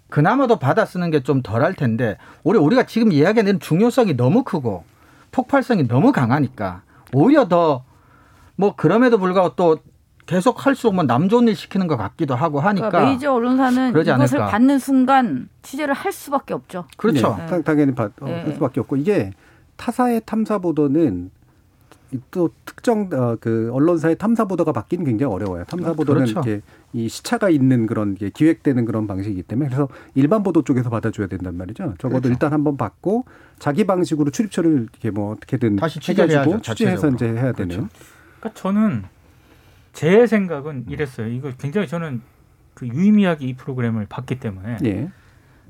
그나마도 0.09 0.57
받아 0.59 0.87
쓰는 0.87 1.11
게 1.11 1.21
좀 1.21 1.43
덜 1.43 1.63
할 1.63 1.75
텐데 1.75 2.17
우리 2.45 2.59
우리가 2.59 2.85
지금 2.85 3.13
이야기하는 3.13 3.61
중요성이 3.61 4.17
너무 4.17 4.43
크고 4.43 4.85
폭발성이 5.31 5.87
너무 5.87 6.13
강하니까 6.13 6.81
오히려 7.13 7.47
더 7.49 7.85
뭐 8.57 8.75
그럼에도 8.77 9.19
불구하고 9.19 9.55
또 9.57 9.79
계속 10.31 10.65
할수록 10.65 10.95
뭐 10.95 11.05
남 11.05 11.29
좋은 11.29 11.49
일 11.49 11.57
시키는 11.57 11.89
것 11.89 11.97
같기도 11.97 12.37
하고 12.37 12.61
하니까 12.61 12.89
그러니까 12.89 13.11
메이저 13.11 13.33
언론사는 13.33 13.93
그러지 13.93 14.11
이것을 14.11 14.39
않을까. 14.39 14.51
받는 14.53 14.79
순간 14.79 15.49
취재를 15.63 15.93
할 15.93 16.13
수밖에 16.13 16.55
없죠. 16.55 16.85
그렇죠. 16.97 17.35
네, 17.37 17.47
당- 17.47 17.63
당연히 17.65 17.93
받, 17.95 18.13
어, 18.21 18.27
네. 18.27 18.43
할 18.45 18.53
수밖에 18.55 18.79
없고 18.79 18.95
이게 18.97 19.33
타사의 19.77 20.23
탐사 20.27 20.59
보도는 20.59 21.33
또 22.31 22.51
특정 22.65 23.09
어, 23.13 23.37
그 23.41 23.71
언론사의 23.73 24.19
탐사 24.19 24.45
보도가 24.45 24.71
받기는 24.73 25.05
굉장히 25.05 25.33
어려워요. 25.33 25.65
탐사 25.65 25.95
보도는 25.95 26.27
그렇죠. 26.27 26.33
이렇게 26.49 26.63
이 26.93 27.09
시차가 27.09 27.51
있는 27.51 27.87
그런 27.89 28.15
게 28.15 28.31
기획되는 28.31 28.85
그런 28.85 29.09
방식이기 29.09 29.43
때문에 29.45 29.69
그래서 29.69 29.89
일반 30.15 30.45
보도 30.45 30.63
쪽에서 30.63 30.91
받아줘야 30.91 31.27
된단 31.27 31.57
말이죠. 31.57 31.95
적어도 31.99 32.23
그렇죠. 32.23 32.29
일단 32.29 32.53
한번 32.53 32.77
받고 32.77 33.25
자기 33.59 33.85
방식으로 33.85 34.31
출입처를 34.31 34.83
이렇게 34.93 35.11
뭐 35.11 35.33
어떻게든 35.33 35.75
다시 35.77 35.99
취재를 35.99 36.31
해가지고 36.31 36.53
해야죠, 36.55 36.63
취재해서 36.75 37.09
이제 37.09 37.17
자체적으로. 37.17 37.43
해야 37.45 37.53
그렇죠. 37.53 37.69
되는. 37.75 37.89
그러니까 38.41 38.61
저는 38.61 39.03
제 39.93 40.27
생각은 40.27 40.87
이랬어요. 40.89 41.29
이거 41.29 41.51
굉장히 41.59 41.89
저는 41.89 42.23
그 42.75 42.87
유의미하게 42.87 43.47
이 43.47 43.55
프로그램을 43.55 44.07
봤기 44.09 44.41
때문에 44.41 44.79
예, 44.85 45.11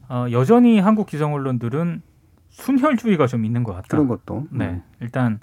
어, 0.08 0.26
여전히 0.30 0.78
한국 0.78 1.06
기성 1.06 1.34
언론들은 1.34 2.02
순혈주의가 2.50 3.26
좀 3.26 3.44
있는 3.44 3.64
것 3.64 3.72
같다. 3.72 3.88
그런 3.88 4.08
것도. 4.08 4.46
네, 4.50 4.82
일단 5.00 5.40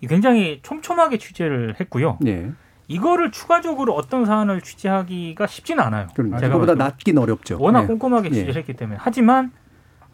이 0.00 0.06
굉장히 0.06 0.60
촘촘하게 0.62 1.18
취재를 1.18 1.76
했고요. 1.78 2.18
음. 2.22 2.26
예, 2.26 2.52
이거를 2.88 3.30
추가적으로 3.30 3.94
어떤 3.94 4.24
사안을 4.24 4.60
취재하기가 4.60 5.46
쉽지는 5.46 5.82
않아요. 5.84 6.08
그럼 6.14 6.30
제가 6.32 6.48
그거보다 6.48 6.74
봤을 6.74 6.78
때. 6.78 6.84
낫긴 6.84 7.18
어렵죠. 7.18 7.58
워낙 7.60 7.82
예. 7.82 7.86
꼼꼼하게 7.86 8.28
예. 8.30 8.34
취재를 8.34 8.56
했기 8.56 8.74
때문에 8.74 8.98
하지만 9.00 9.52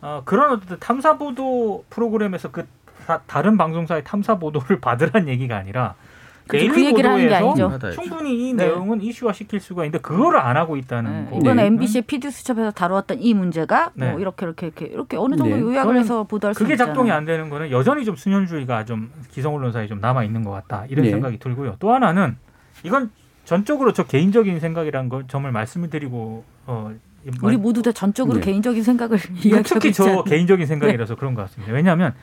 어, 0.03 0.23
그런 0.25 0.53
어떤 0.53 0.79
탐사 0.79 1.19
보도 1.19 1.85
프로그램에서 1.91 2.51
그 2.51 2.67
다, 3.07 3.23
다른 3.27 3.57
방송사의 3.57 4.05
탐사 4.05 4.39
보도를 4.39 4.81
받으란 4.83 5.29
얘기가 5.29 5.57
아니라 5.57 5.95
그죠, 6.47 6.59
데일리 6.59 6.75
그 6.75 6.85
얘기를 6.85 7.11
하는 7.11 7.29
게 7.29 7.35
아니죠. 7.35 7.79
충분히 7.93 8.49
이 8.49 8.53
네. 8.55 8.67
내용은 8.67 9.01
이슈화 9.01 9.33
시킬 9.33 9.61
수가 9.61 9.85
있는데 9.85 9.99
그거를 9.99 10.41
안 10.41 10.57
하고 10.57 10.77
있다는 10.77 11.25
네, 11.27 11.31
거. 11.31 11.37
이번에 11.37 11.63
네. 11.63 11.67
MBC의 11.67 12.03
PD 12.03 12.31
수첩에서 12.31 12.73
다루었던 12.73 13.19
이 13.21 13.35
문제가 13.35 13.93
네. 13.95 14.11
뭐 14.11 14.21
이렇게 14.21 14.47
이렇게 14.47 14.67
이렇게 14.67 14.87
이렇게 14.87 15.17
어느 15.17 15.37
정도 15.37 15.55
네. 15.55 15.61
요약을 15.61 15.97
해서 15.97 16.25
보도할 16.25 16.55
수 16.55 16.59
그게 16.61 16.75
있잖아요. 16.75 16.95
작동이 16.95 17.11
안 17.13 17.25
되는 17.25 17.49
거는 17.51 17.71
여전히 17.71 18.05
좀 18.05 18.17
순혈주의가 18.17 18.85
좀 18.85 19.11
기성 19.31 19.55
언론사에 19.55 19.87
좀 19.87 20.01
남아 20.01 20.25
있는 20.25 20.43
것 20.43 20.51
같다 20.51 20.87
이런 20.89 21.05
네. 21.05 21.11
생각이 21.11 21.39
들고요. 21.39 21.77
또 21.79 21.93
하나는 21.93 22.37
이건 22.83 23.11
전적으로 23.45 23.93
저 23.93 24.05
개인적인 24.05 24.61
생각이란 24.61 25.09
걸 25.09 25.27
점을 25.29 25.51
말씀을 25.51 25.91
드리고 25.91 26.45
어, 26.67 26.93
이 27.27 27.31
우리 27.43 27.57
모두 27.57 27.83
다 27.83 27.93
전적으로 27.93 28.39
네. 28.39 28.47
개인적인 28.47 28.83
생각을 28.83 29.19
이거 29.19 29.57
이야기하고 29.57 29.63
특히 29.63 29.93
저. 29.93 30.23
개인적인 30.25 30.67
생각이라서 30.67 31.17
그런 31.17 31.35
것 31.35 31.43
같습니다. 31.43 31.73
왜냐하면 31.73 32.15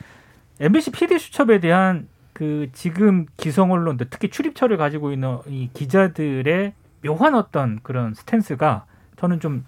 MBC 0.60 0.90
PD 0.90 1.18
수첩에 1.18 1.60
대한 1.60 2.08
그 2.38 2.68
지금 2.72 3.26
기성 3.36 3.72
언론들 3.72 4.10
특히 4.10 4.30
출입처를 4.30 4.76
가지고 4.76 5.10
있는 5.10 5.38
이 5.48 5.70
기자들의 5.74 6.72
묘한 7.04 7.34
어떤 7.34 7.80
그런 7.82 8.14
스탠스가 8.14 8.84
저는 9.16 9.40
좀 9.40 9.66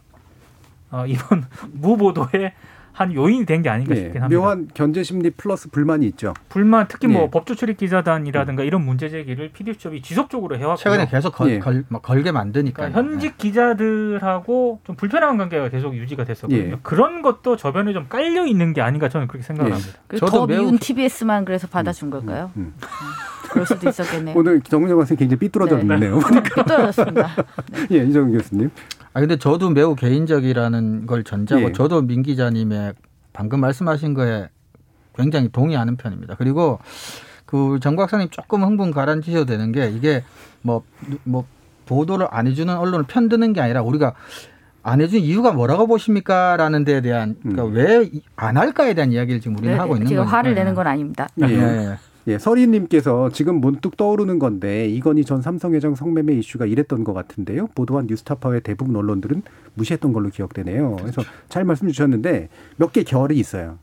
어, 0.93 1.05
이번 1.05 1.47
무보도의 1.75 2.53
한 2.93 3.15
요인이 3.15 3.47
된 3.47 3.63
게 3.63 3.69
아닌가 3.71 3.95
예, 3.95 4.01
싶긴 4.03 4.23
합니다. 4.23 4.41
묘한 4.41 4.69
견제 4.75 5.03
심리 5.03 5.31
플러스 5.31 5.69
불만이 5.71 6.07
있죠. 6.09 6.35
불만 6.49 6.87
특히 6.89 7.07
뭐 7.09 7.23
예. 7.25 7.31
법조 7.31 7.55
출입 7.55 7.77
기자단이라든가 7.79 8.63
이런 8.63 8.85
문제 8.85 9.09
제기를 9.09 9.51
PD 9.53 9.75
수첩이 9.75 10.03
지속적으로 10.03 10.57
해왔고요. 10.57 10.77
최근에 10.77 11.07
계속 11.09 11.35
걸, 11.35 11.51
예. 11.51 11.59
걸, 11.59 11.85
막 11.89 12.03
걸게 12.03 12.33
만드니까. 12.33 12.89
그러니까 12.89 12.99
현직 13.01 13.39
기자들하고 13.39 14.81
좀 14.85 14.97
불편한 14.97 15.37
관계가 15.39 15.69
계속 15.69 15.95
유지가 15.97 16.25
됐었거든요. 16.25 16.59
예. 16.73 16.79
그런 16.83 17.23
것도 17.23 17.57
저변에 17.57 17.93
좀 17.93 18.07
깔려 18.09 18.47
있는 18.47 18.73
게 18.73 18.81
아닌가 18.81 19.09
저는 19.09 19.27
그렇게 19.29 19.45
생각을 19.45 19.71
예. 19.71 19.75
합니다. 19.75 19.99
그래서 20.07 20.27
저도 20.27 20.39
더 20.39 20.47
매우 20.47 20.61
미운 20.63 20.73
기- 20.79 20.87
TBS만 20.95 21.45
그래서 21.45 21.67
받아준 21.69 22.11
걸까요? 22.11 22.51
음. 22.57 22.75
그럴 23.53 23.67
수도 23.67 23.89
있었겠네요. 23.89 24.37
오늘 24.37 24.61
정은영 24.61 24.97
선생 24.99 25.17
굉장히 25.17 25.39
삐뚤어져 25.41 25.77
네. 25.77 25.83
있네요. 25.83 26.19
삐뚤어졌습니다. 26.19 27.29
예, 27.93 27.97
이정은 28.05 28.33
교수님. 28.33 28.71
아 29.13 29.21
근데 29.21 29.37
저도 29.37 29.71
매우 29.71 29.95
개인적이라는 29.97 31.07
걸 31.07 31.25
전제하고 31.25 31.69
예. 31.69 31.73
저도 31.73 32.03
민 32.03 32.23
기자님의 32.23 32.95
방금 33.33 33.61
말씀하신 33.61 34.15
거에 34.15 34.49
굉장히 35.15 35.49
동의하는 35.51 35.97
편입니다. 35.97 36.37
그리고 36.37 36.79
그 37.47 37.79
정 37.81 37.97
박사님 37.97 38.29
조금 38.31 38.63
흥분 38.63 38.93
가라앉히셔도 38.93 39.45
되는 39.47 39.73
게 39.73 39.91
이게 39.91 40.23
뭐뭐 40.63 41.45
보도를 41.87 42.29
안 42.31 42.47
해주는 42.47 42.73
언론을 42.75 43.07
편드는 43.09 43.53
게 43.53 43.61
아니라 43.61 43.83
우리가 43.83 44.15
안 44.85 45.01
해준 45.01 45.19
이유가 45.21 45.53
뭐라고 45.53 45.89
보십니까 45.89 46.57
라는 46.57 46.85
데에 46.85 47.01
대한 47.01 47.35
그러니까 47.43 47.65
음. 47.65 47.75
왜안 47.75 48.57
할까에 48.57 48.95
대한 48.95 49.11
이야기를 49.13 49.41
지금 49.41 49.57
우리는 49.59 49.75
네, 49.75 49.79
하고 49.79 49.95
있는 49.97 50.07
제가 50.07 50.23
거니까. 50.23 50.37
화를 50.39 50.55
내는 50.55 50.75
건 50.75 50.87
아닙니다. 50.87 51.27
예. 51.43 51.47
예. 51.49 51.99
예. 52.31 52.35
예, 52.35 52.39
서리님께서 52.39 53.31
지금 53.31 53.57
문득 53.61 53.97
떠오르는 53.97 54.39
건데 54.39 54.89
이건희 54.89 55.25
전 55.25 55.43
삼성회장 55.43 55.95
성매매 55.95 56.35
이슈가 56.35 56.67
이랬던 56.67 57.05
것 57.05 57.13
같은데요. 57.13 57.67
보도한 57.75 58.07
뉴스타파의 58.07 58.61
대부분 58.63 58.95
언론들은 58.97 59.43
무시했던 59.75 60.13
걸로 60.13 60.29
기억되네요. 60.31 60.97
그래서 60.97 61.23
잘 61.49 61.65
말씀 61.65 61.89
주셨는데 61.89 62.49
몇 62.77 62.93
개 62.93 63.03
결이 63.05 63.39
있어요. 63.39 63.79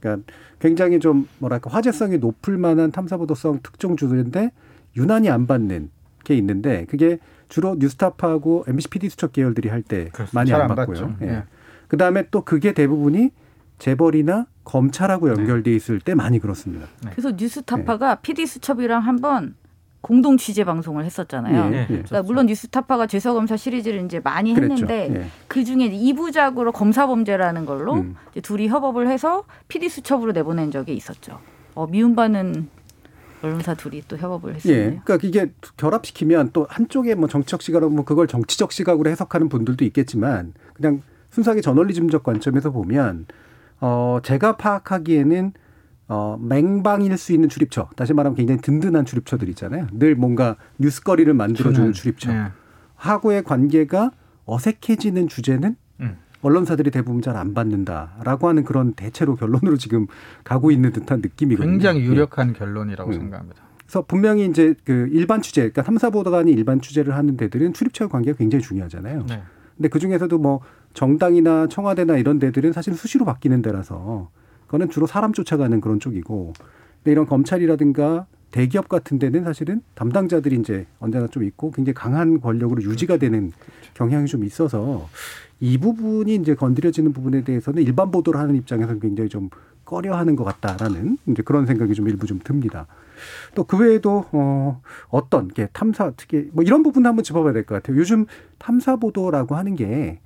그러니까 0.00 0.30
굉장히 0.60 1.00
좀 1.00 1.28
뭐랄까 1.38 1.70
화제성이 1.70 2.18
높을 2.18 2.56
만한 2.56 2.90
탐사보도성 2.92 3.60
특정 3.62 3.96
주제인데 3.96 4.52
유난히 4.96 5.28
안 5.28 5.46
받는 5.46 5.90
게 6.24 6.34
있는데 6.36 6.86
그게 6.88 7.18
주로 7.48 7.76
뉴스타파하고 7.78 8.64
MBC 8.68 8.90
PD 8.90 9.08
수첩 9.10 9.32
계열들이 9.32 9.68
할때 9.68 10.08
그렇습니다. 10.12 10.30
많이 10.32 10.50
잘안안 10.50 10.76
받고요. 10.76 11.16
예. 11.22 11.26
예. 11.26 11.42
그다음에 11.88 12.24
또 12.30 12.42
그게 12.42 12.72
대부분이 12.72 13.30
재벌이나 13.78 14.46
검찰하고 14.68 15.30
연결돼 15.30 15.74
있을 15.74 15.98
때 15.98 16.14
많이 16.14 16.38
그렇습니다. 16.38 16.86
그래서 17.10 17.30
뉴스타파가 17.30 18.16
PD 18.16 18.46
수첩이랑 18.46 19.02
한번 19.02 19.54
공동 20.02 20.36
취재 20.36 20.62
방송을 20.64 21.04
했었잖아요. 21.06 21.70
네. 21.70 21.86
그러니까 21.86 22.22
물론 22.22 22.46
뉴스타파가 22.46 23.06
죄서 23.06 23.32
검사 23.32 23.56
시리즈를 23.56 24.04
이제 24.04 24.20
많이. 24.20 24.54
했는데 24.54 25.10
예. 25.14 25.26
그 25.48 25.64
중에 25.64 25.86
이부작으로 25.86 26.72
검사 26.72 27.06
범죄라는 27.06 27.64
걸로 27.64 27.94
음. 27.94 28.14
이제 28.30 28.40
둘이 28.40 28.68
협업을 28.68 29.08
해서 29.08 29.44
PD 29.68 29.88
수첩으로 29.88 30.32
내보낸 30.32 30.70
적이 30.70 30.94
있었죠. 30.94 31.40
어, 31.74 31.86
미움받는 31.86 32.68
언론사 33.42 33.74
둘이 33.74 34.02
또 34.06 34.16
협업을 34.18 34.52
예. 34.52 34.56
했었네요. 34.56 35.00
그러니까 35.04 35.26
이게 35.26 35.50
결합시키면 35.76 36.50
또 36.52 36.66
한쪽에 36.68 37.14
뭐 37.14 37.28
정치적 37.28 37.62
시각으로 37.62 37.90
뭐 37.90 38.04
그걸 38.04 38.26
정치적 38.26 38.72
시각으로 38.72 39.08
해석하는 39.10 39.48
분들도 39.48 39.84
있겠지만 39.86 40.52
그냥 40.74 41.02
순수하게 41.30 41.60
저널리즘적 41.62 42.22
관점에서 42.22 42.70
보면 42.70 43.26
어 43.80 44.18
제가 44.22 44.56
파악하기에는 44.56 45.52
어 46.08 46.38
맹방일 46.40 47.16
수 47.18 47.32
있는 47.32 47.48
출입처 47.48 47.88
다시 47.96 48.12
말하면 48.14 48.36
굉장히 48.36 48.60
든든한 48.60 49.04
출입처들 49.04 49.48
있잖아요. 49.50 49.86
늘 49.92 50.14
뭔가 50.14 50.56
뉴스거리를 50.78 51.32
만들어주는 51.34 51.74
주는, 51.74 51.92
출입처 51.92 52.32
예. 52.32 52.46
하고의 52.94 53.44
관계가 53.44 54.10
어색해지는 54.46 55.28
주제는 55.28 55.76
음. 56.00 56.16
언론사들이 56.40 56.90
대부분 56.90 57.20
잘 57.20 57.36
안 57.36 57.52
받는다라고 57.54 58.48
하는 58.48 58.64
그런 58.64 58.94
대체로 58.94 59.36
결론으로 59.36 59.76
지금 59.76 60.06
가고 60.44 60.70
있는 60.70 60.92
듯한 60.92 61.20
느낌이거든요. 61.20 61.70
굉장히 61.70 62.00
예. 62.00 62.04
유력한 62.04 62.52
결론이라고 62.52 63.10
음. 63.10 63.14
생각합니다. 63.14 63.62
그래서 63.88 64.04
분명히 64.06 64.46
이제 64.46 64.74
그 64.84 65.08
일반 65.12 65.40
취재, 65.40 65.62
그러니까 65.62 65.82
탐사보도관이 65.82 66.52
일반 66.52 66.80
취재를 66.80 67.14
하는 67.14 67.36
데들은 67.36 67.72
출입처 67.72 68.08
관계가 68.08 68.36
굉장히 68.36 68.62
중요하잖아요. 68.62 69.24
네. 69.28 69.42
근데 69.76 69.88
그 69.88 69.98
중에서도 69.98 70.36
뭐 70.38 70.60
정당이나 70.98 71.68
청와대나 71.68 72.16
이런 72.16 72.40
데들은 72.40 72.72
사실 72.72 72.92
수시로 72.92 73.24
바뀌는 73.24 73.62
데라서 73.62 74.30
그거는 74.66 74.90
주로 74.90 75.06
사람 75.06 75.32
쫓아가는 75.32 75.80
그런 75.80 76.00
쪽이고 76.00 76.52
근데 76.96 77.12
이런 77.12 77.24
검찰이라든가 77.24 78.26
대기업 78.50 78.88
같은 78.88 79.20
데는 79.20 79.44
사실은 79.44 79.80
담당자들이 79.94 80.56
이제 80.56 80.86
언제나 80.98 81.28
좀 81.28 81.44
있고 81.44 81.70
굉장히 81.70 81.94
강한 81.94 82.40
권력으로 82.40 82.82
유지가 82.82 83.16
되는 83.16 83.52
경향이 83.94 84.26
좀 84.26 84.42
있어서 84.42 85.08
이 85.60 85.78
부분이 85.78 86.34
이제 86.34 86.56
건드려지는 86.56 87.12
부분에 87.12 87.44
대해서는 87.44 87.80
일반 87.84 88.10
보도를 88.10 88.40
하는 88.40 88.56
입장에서는 88.56 89.00
굉장히 89.00 89.28
좀 89.30 89.50
꺼려하는 89.84 90.34
것 90.34 90.42
같다라는 90.44 91.16
이제 91.28 91.42
그런 91.42 91.64
생각이 91.66 91.94
좀 91.94 92.08
일부 92.08 92.26
좀 92.26 92.40
듭니다. 92.42 92.86
또 93.54 93.64
그 93.64 93.76
외에도 93.78 94.26
어 94.32 94.80
어떤 95.08 95.48
게 95.48 95.68
탐사 95.72 96.12
특히 96.16 96.50
뭐 96.52 96.62
이런 96.62 96.82
부분도 96.82 97.08
한번 97.08 97.24
짚어봐야 97.24 97.52
될 97.52 97.64
것 97.64 97.74
같아요. 97.76 97.98
요즘 97.98 98.26
탐사 98.58 98.96
보도라고 98.96 99.56
하는 99.56 99.74
게 99.76 100.20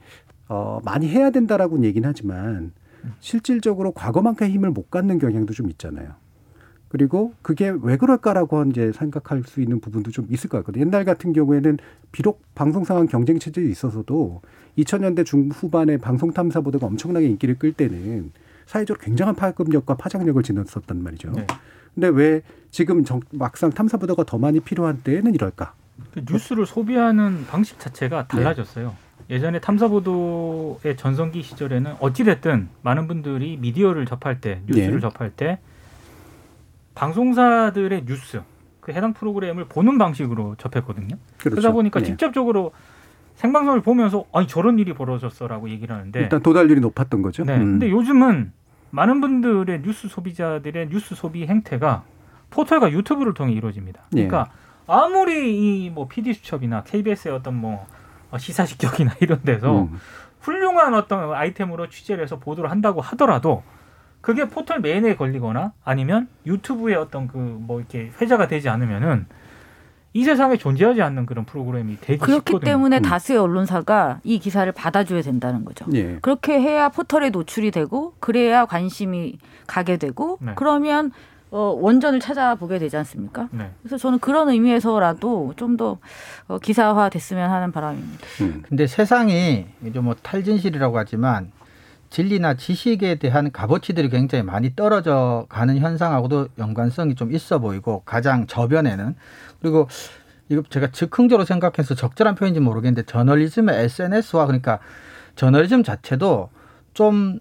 어, 0.52 0.82
많이 0.84 1.08
해야 1.08 1.30
된다라고는 1.30 1.84
얘기는 1.86 2.06
하지만 2.06 2.72
실질적으로 3.20 3.92
과거만큼 3.92 4.48
힘을 4.48 4.70
못 4.70 4.90
갖는 4.90 5.18
경향도 5.18 5.54
좀 5.54 5.70
있잖아요. 5.70 6.10
그리고 6.88 7.32
그게 7.40 7.72
왜 7.80 7.96
그럴까라고 7.96 8.64
이제 8.64 8.92
생각할 8.92 9.44
수 9.44 9.62
있는 9.62 9.80
부분도 9.80 10.10
좀 10.10 10.26
있을 10.28 10.50
것 10.50 10.58
같거든요. 10.58 10.84
옛날 10.84 11.06
같은 11.06 11.32
경우에는 11.32 11.78
비록 12.12 12.42
방송 12.54 12.84
상황 12.84 13.06
경쟁 13.06 13.38
체제에 13.38 13.64
있어서도 13.64 14.42
2000년대 14.76 15.24
중후반에 15.24 15.96
방송 15.96 16.32
탐사 16.34 16.60
보도가 16.60 16.86
엄청나게 16.86 17.26
인기를 17.28 17.58
끌 17.58 17.72
때는 17.72 18.30
사회적으로 18.66 19.02
굉장한 19.02 19.34
파급력과 19.34 19.96
파장력을 19.96 20.42
지녔었단 20.42 21.02
말이죠. 21.02 21.32
네. 21.32 21.46
근데 21.94 22.08
왜 22.08 22.42
지금 22.70 23.04
정- 23.04 23.20
막상 23.32 23.70
탐사 23.70 23.96
보도가 23.96 24.24
더 24.24 24.36
많이 24.36 24.60
필요한 24.60 25.00
때에는 25.02 25.34
이럴까? 25.34 25.72
그 26.12 26.22
뉴스를 26.30 26.66
소비하는 26.66 27.46
방식 27.46 27.80
자체가 27.80 28.26
달라졌어요. 28.28 28.94
예전에 29.32 29.60
탐사보도의 29.60 30.96
전성기 30.98 31.42
시절에는 31.42 31.94
어찌됐든 32.00 32.68
많은 32.82 33.08
분들이 33.08 33.56
미디어를 33.56 34.04
접할 34.04 34.42
때, 34.42 34.60
뉴스를 34.66 34.96
네. 34.96 35.00
접할 35.00 35.30
때 35.30 35.58
방송사들의 36.94 38.04
뉴스, 38.04 38.42
그 38.80 38.92
해당 38.92 39.14
프로그램을 39.14 39.64
보는 39.64 39.96
방식으로 39.96 40.56
접했거든요. 40.58 41.16
그렇죠. 41.38 41.50
그러다 41.56 41.72
보니까 41.72 42.00
예. 42.00 42.04
직접적으로 42.04 42.72
생방송을 43.36 43.80
보면서 43.80 44.26
아니 44.34 44.46
저런 44.46 44.78
일이 44.78 44.92
벌어졌어라고 44.92 45.70
얘기를 45.70 45.94
하는데 45.96 46.20
일단 46.20 46.42
도달률이 46.42 46.82
높았던 46.82 47.22
거죠. 47.22 47.44
네. 47.44 47.56
음. 47.56 47.64
근데 47.78 47.90
요즘은 47.90 48.52
많은 48.90 49.22
분들의 49.22 49.80
뉴스 49.80 50.08
소비자들의 50.08 50.90
뉴스 50.90 51.14
소비 51.14 51.46
행태가 51.46 52.04
포털과 52.50 52.92
유튜브를 52.92 53.32
통해 53.32 53.54
이루어집니다. 53.54 54.02
예. 54.16 54.26
그러니까 54.26 54.52
아무리 54.86 55.86
이 55.86 55.90
뭐 55.90 56.06
PD 56.06 56.34
수첩이나 56.34 56.82
KBS의 56.82 57.34
어떤 57.34 57.54
뭐 57.56 57.86
시사식격이나 58.38 59.12
이런 59.20 59.42
데서 59.42 59.82
음. 59.82 59.98
훌륭한 60.40 60.94
어떤 60.94 61.32
아이템으로 61.32 61.88
취재를 61.88 62.24
해서 62.24 62.38
보도를 62.38 62.70
한다고 62.70 63.00
하더라도 63.00 63.62
그게 64.20 64.48
포털 64.48 64.80
메인에 64.80 65.16
걸리거나 65.16 65.72
아니면 65.84 66.28
유튜브에 66.46 66.94
어떤 66.94 67.26
그 67.28 67.38
뭐 67.38 67.78
이렇게 67.80 68.10
회자가 68.20 68.48
되지 68.48 68.68
않으면은 68.68 69.26
이 70.14 70.24
세상에 70.24 70.56
존재하지 70.58 71.00
않는 71.00 71.24
그런 71.26 71.44
프로그램이 71.46 71.96
되기 72.00 72.18
그렇기 72.18 72.50
쉽거든요. 72.50 72.60
때문에 72.70 72.98
음. 72.98 73.02
다수의 73.02 73.38
언론사가 73.38 74.20
이 74.24 74.38
기사를 74.38 74.70
받아줘야 74.72 75.22
된다는 75.22 75.64
거죠. 75.64 75.86
예. 75.94 76.18
그렇게 76.20 76.60
해야 76.60 76.90
포털에 76.90 77.30
노출이 77.30 77.70
되고 77.70 78.14
그래야 78.20 78.66
관심이 78.66 79.38
가게 79.66 79.96
되고 79.96 80.38
네. 80.42 80.52
그러면 80.54 81.12
어, 81.52 81.76
원전을 81.78 82.18
찾아보게 82.18 82.78
되지 82.78 82.96
않습니까? 82.96 83.48
네. 83.52 83.70
그래서 83.82 83.98
저는 83.98 84.18
그런 84.18 84.48
의미에서라도 84.48 85.52
좀더 85.56 85.98
어, 86.48 86.58
기사화 86.58 87.08
됐으면 87.08 87.50
하는 87.50 87.70
바람입니다. 87.70 88.26
음. 88.40 88.62
근데 88.68 88.86
세상이 88.86 89.66
이제 89.84 90.00
뭐 90.00 90.14
탈진실이라고 90.20 90.98
하지만 90.98 91.52
진리나 92.10 92.54
지식에 92.54 93.16
대한 93.16 93.52
값어치들이 93.52 94.08
굉장히 94.08 94.44
많이 94.44 94.74
떨어져 94.74 95.46
가는 95.48 95.78
현상하고도 95.78 96.48
연관성이 96.58 97.14
좀 97.14 97.32
있어 97.32 97.58
보이고 97.58 98.02
가장 98.04 98.46
저변에는 98.46 99.14
그리고 99.60 99.88
이거 100.48 100.62
제가 100.68 100.88
즉흥적으로 100.88 101.44
생각해서 101.44 101.94
적절한 101.94 102.34
표현인지 102.34 102.60
모르겠는데 102.60 103.04
저널리즘의 103.04 103.84
SNS와 103.84 104.46
그러니까 104.46 104.78
저널리즘 105.36 105.84
자체도 105.84 106.50
좀 106.94 107.40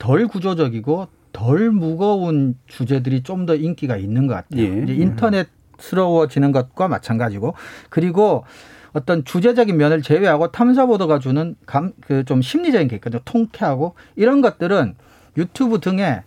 덜 0.00 0.26
구조적이고 0.26 1.06
덜 1.32 1.70
무거운 1.70 2.56
주제들이 2.66 3.22
좀 3.22 3.46
더 3.46 3.54
인기가 3.54 3.96
있는 3.96 4.26
것 4.26 4.34
같아요. 4.34 4.62
예. 4.62 4.82
이제 4.84 4.94
인터넷스러워지는 4.94 6.52
것과 6.52 6.88
마찬가지고 6.88 7.54
그리고 7.88 8.44
어떤 8.92 9.24
주제적인 9.24 9.76
면을 9.76 10.02
제외하고 10.02 10.50
탐사 10.50 10.86
보도가 10.86 11.18
주는 11.20 11.54
감 11.66 11.92
그 12.00 12.24
좀 12.24 12.42
심리적인 12.42 12.88
게 12.88 12.96
있거든요. 12.96 13.22
통쾌하고 13.24 13.94
이런 14.16 14.40
것들은 14.40 14.94
유튜브 15.36 15.78
등에 15.80 16.22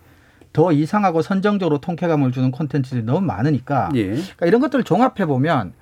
더 0.54 0.70
이상하고 0.72 1.20
선정적으로 1.20 1.78
통쾌감을 1.78 2.30
주는 2.32 2.50
콘텐츠들이 2.52 3.02
너무 3.02 3.20
많으니까 3.22 3.90
예. 3.96 4.10
그러니까 4.10 4.46
이런 4.46 4.60
것들을 4.60 4.84
종합해 4.84 5.26
보면 5.26 5.72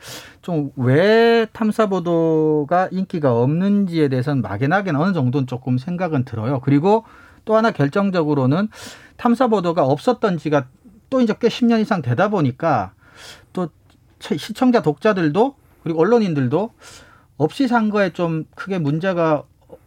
좀 0.43 0.73
왜 0.77 1.47
탐사 1.53 1.87
보도가 1.87 2.89
인기가 2.91 3.39
없는지에 3.39 4.09
대해서는 4.09 4.43
막연하게는 4.43 4.99
어느 5.01 5.12
정도는 5.12 5.47
조금 5.47 5.79
생각은 5.79 6.25
들어요. 6.25 6.61
그리고 6.61 7.05
또 7.45 7.57
하나 7.57 7.70
결정적으로는 7.70 8.68
탐사 9.16 9.49
보도가 9.49 9.84
없었던 9.84 10.38
지가 10.38 10.66
또 11.11 11.20
이제 11.20 11.34
꽤 11.40 11.49
10년 11.49 11.80
이상 11.80 12.03
되다 12.03 12.28
보니까 12.28 12.93
또 13.53 13.68
시청자 14.20 14.82
독자들도 14.82 15.55
그리고 15.82 16.01
언론인들도 16.01 16.70
없이 17.36 17.68
산 17.68 17.90
거에 17.90 18.11
좀 18.12 18.45
크게 18.55 18.78
문제가 18.78 19.43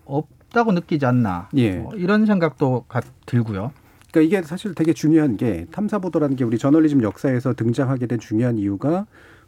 없다고 0.05 0.73
느끼지 0.73 1.05
않나 1.05 1.49
예. 1.55 1.77
뭐 1.77 1.95
이런 1.95 2.25
생각도 2.25 2.85
가- 2.87 3.01
들고요. 3.25 3.71
그러니까 4.11 4.21
이게 4.37 4.45
사실 4.45 4.73
되게 4.75 4.93
중요한 4.93 5.37
게 5.37 5.65
탐사 5.71 5.99
보도라는 5.99 6.35
게 6.35 6.43
우리 6.43 6.57
저널리즘 6.57 7.01
역사에서 7.03 7.53
등장하게 7.53 8.07
된 8.07 8.19
중요한 8.19 8.57
이유가 8.57 9.05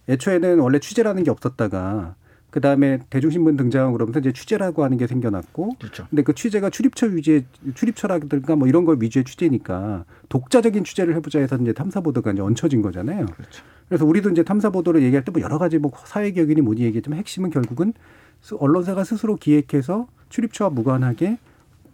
애초에는 0.10 0.60
원래 0.60 0.80
취재라는 0.80 1.24
게 1.24 1.32
없었다가 1.32 2.16
그 2.58 2.62
다음에 2.62 2.98
대중신문 3.12 3.56
등장하고 3.56 3.94
그러면서 3.94 4.20
이제 4.20 4.34
취재라고 4.34 4.84
하는 4.84 4.98
게 4.98 5.06
생겨났고 5.06 5.76
그렇죠. 5.78 6.08
근데 6.10 6.24
그 6.24 6.34
취재가 6.34 6.72
출입처 6.72 7.06
위주의 7.06 7.46
출입처라든가 7.76 8.56
뭐 8.56 8.68
이런 8.68 8.84
걸 8.84 8.98
위주의 9.00 9.24
취재니까 9.24 10.06
독자적인 10.30 10.84
취재를 10.84 11.14
해보자 11.18 11.38
해서 11.38 11.56
이제 11.58 11.72
탐사 11.72 12.02
보도가 12.02 12.32
이제 12.32 12.42
얹혀진 12.42 12.82
거잖아요. 12.82 13.28
그렇죠. 13.28 13.64
그래서 13.88 14.06
우리도 14.08 14.32
이제 14.32 14.42
탐사 14.42 14.72
보도를 14.72 15.04
얘기할 15.04 15.24
때 15.24 15.32
뭐 15.32 15.40
여러 15.44 15.60
가지 15.60 15.78
뭐 15.78 15.92
사회 16.04 16.32
격이니 16.32 16.62
뭐니 16.62 16.82
얘기했지만 16.82 17.20
핵심은 17.20 17.52
결국은 17.52 17.94
스- 18.42 18.56
언론사가 18.60 19.04
스스로 19.04 19.36
기획해서 19.36 20.08
출입처와 20.30 20.72
무관하게 20.72 21.38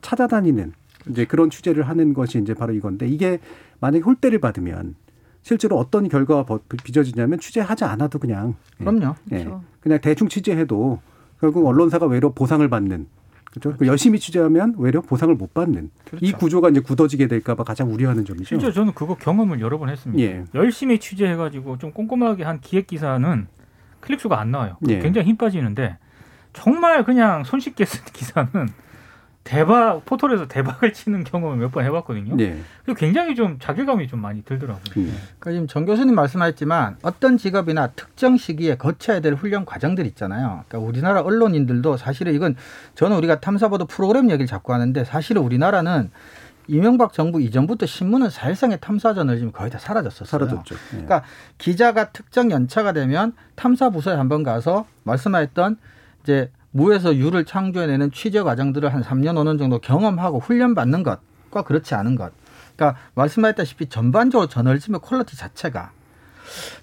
찾아다니는 0.02 0.72
이제 1.10 1.26
그런 1.26 1.50
취재를 1.50 1.90
하는 1.90 2.14
것이 2.14 2.40
이제 2.40 2.54
바로 2.54 2.72
이건데 2.72 3.06
이게 3.06 3.40
만약에 3.82 4.02
홀대를 4.06 4.40
받으면 4.40 4.96
실제로 5.44 5.78
어떤 5.78 6.08
결과가 6.10 6.44
버- 6.44 6.60
빚어지냐면 6.84 7.40
취재하지 7.40 7.84
않아도 7.84 8.18
그냥 8.18 8.56
예, 8.80 8.86
그럼요. 8.86 9.16
예, 9.32 9.40
그렇죠. 9.44 9.64
그냥 9.82 10.00
대충 10.02 10.28
취재해도 10.30 11.00
결국 11.40 11.68
언론사가 11.68 12.06
외로 12.08 12.32
보상을 12.34 12.68
받는 12.68 13.08
그렇죠. 13.52 13.78
그 13.78 13.86
열심히 13.86 14.18
취재하면 14.20 14.74
외려 14.80 15.02
보상을 15.02 15.36
못 15.36 15.54
받는 15.54 15.86
이 15.86 16.10
그렇죠. 16.10 16.38
구조가 16.38 16.70
이제 16.70 16.80
굳어지게 16.80 17.28
될까봐 17.28 17.64
가장 17.66 17.94
우려하는 17.94 18.26
점이죠. 18.26 18.46
실제 18.46 18.72
저는 18.72 18.94
그거 18.94 19.16
경험을 19.16 19.60
여러 19.62 19.78
번 19.78 19.90
했습니다. 19.90 20.24
예. 20.24 20.44
열심히 20.56 20.98
취재해가지고 21.00 21.78
좀 21.78 21.92
꼼꼼하게 21.92 22.44
한 22.46 22.60
기획 22.62 22.88
기사는 22.88 23.48
클릭 24.00 24.20
수가 24.22 24.40
안 24.40 24.50
나와요. 24.52 24.78
예. 24.88 25.00
굉장히 25.00 25.28
힘 25.28 25.38
빠지는데 25.38 25.98
정말 26.54 27.04
그냥 27.04 27.44
손쉽게 27.44 27.86
쓴 27.86 28.02
기사는 28.14 28.50
대박 29.44 30.06
포털에서 30.06 30.48
대박을 30.48 30.94
치는 30.94 31.24
경험을 31.26 31.58
몇 31.58 31.72
번 31.72 31.84
해봤거든요. 31.86 32.36
예. 32.40 32.58
그리고 32.86 32.98
굉장히 32.98 33.36
좀 33.36 33.58
자괴감이 33.60 34.08
좀 34.08 34.22
많이 34.22 34.42
들더라고요. 34.44 34.84
음. 34.98 35.18
그러니까 35.40 35.52
지금 35.52 35.68
정 35.68 35.86
교수님 35.86 36.16
말씀하셨지만 36.16 36.98
어떤 37.02 37.38
직업이나 37.38 37.88
특정 37.88 38.38
시기에 38.38 38.76
거쳐야 38.76 39.20
될 39.20 39.34
훈련 39.34 39.66
과정들 39.66 40.06
있잖아요. 40.08 40.64
그러니까 40.68 40.88
우리나라 40.88 41.22
언론인들도 41.22 41.98
사실은 41.98 42.34
이건 42.34 42.56
저는 42.96 43.18
우리가 43.18 43.40
탐사보도 43.42 43.86
프로그램 43.86 44.30
얘기를 44.30 44.46
자꾸 44.48 44.74
하는데 44.74 45.04
사실은 45.04 45.42
우리나라는 45.42 46.12
이명박 46.68 47.12
정부 47.12 47.42
이전부터 47.42 47.86
신문은 47.86 48.30
사실상의 48.30 48.78
탐사 48.80 49.14
저널리즘이 49.14 49.52
거의 49.52 49.70
다 49.70 49.78
사라졌었어요. 49.80 50.26
사라졌죠. 50.26 50.76
예. 50.76 50.80
그러니까 50.92 51.24
기자가 51.58 52.12
특정 52.12 52.52
연차가 52.52 52.94
되면 52.94 53.34
탐사 53.56 53.90
부서에 53.90 54.16
한번 54.16 54.44
가서 54.44 54.86
말씀하셨던 55.04 55.76
이제 56.24 56.50
무에서 56.74 57.16
유를 57.16 57.46
창조해내는 57.46 58.12
취재 58.12 58.42
과정들을 58.42 58.94
한 58.94 59.02
3년 59.02 59.36
5년 59.36 59.58
정도 59.58 59.80
경험하고 59.80 60.40
훈련 60.40 60.76
받는 60.76 61.04
것과 61.04 61.62
그렇지 61.62 61.96
않은 61.96 62.16
것. 62.16 62.32
그러니까 62.76 63.00
말씀하셨다시피 63.14 63.88
전반적으로 63.88 64.50
저널리즘의 64.50 65.00
quality 65.02 65.38
자체가 65.38 65.92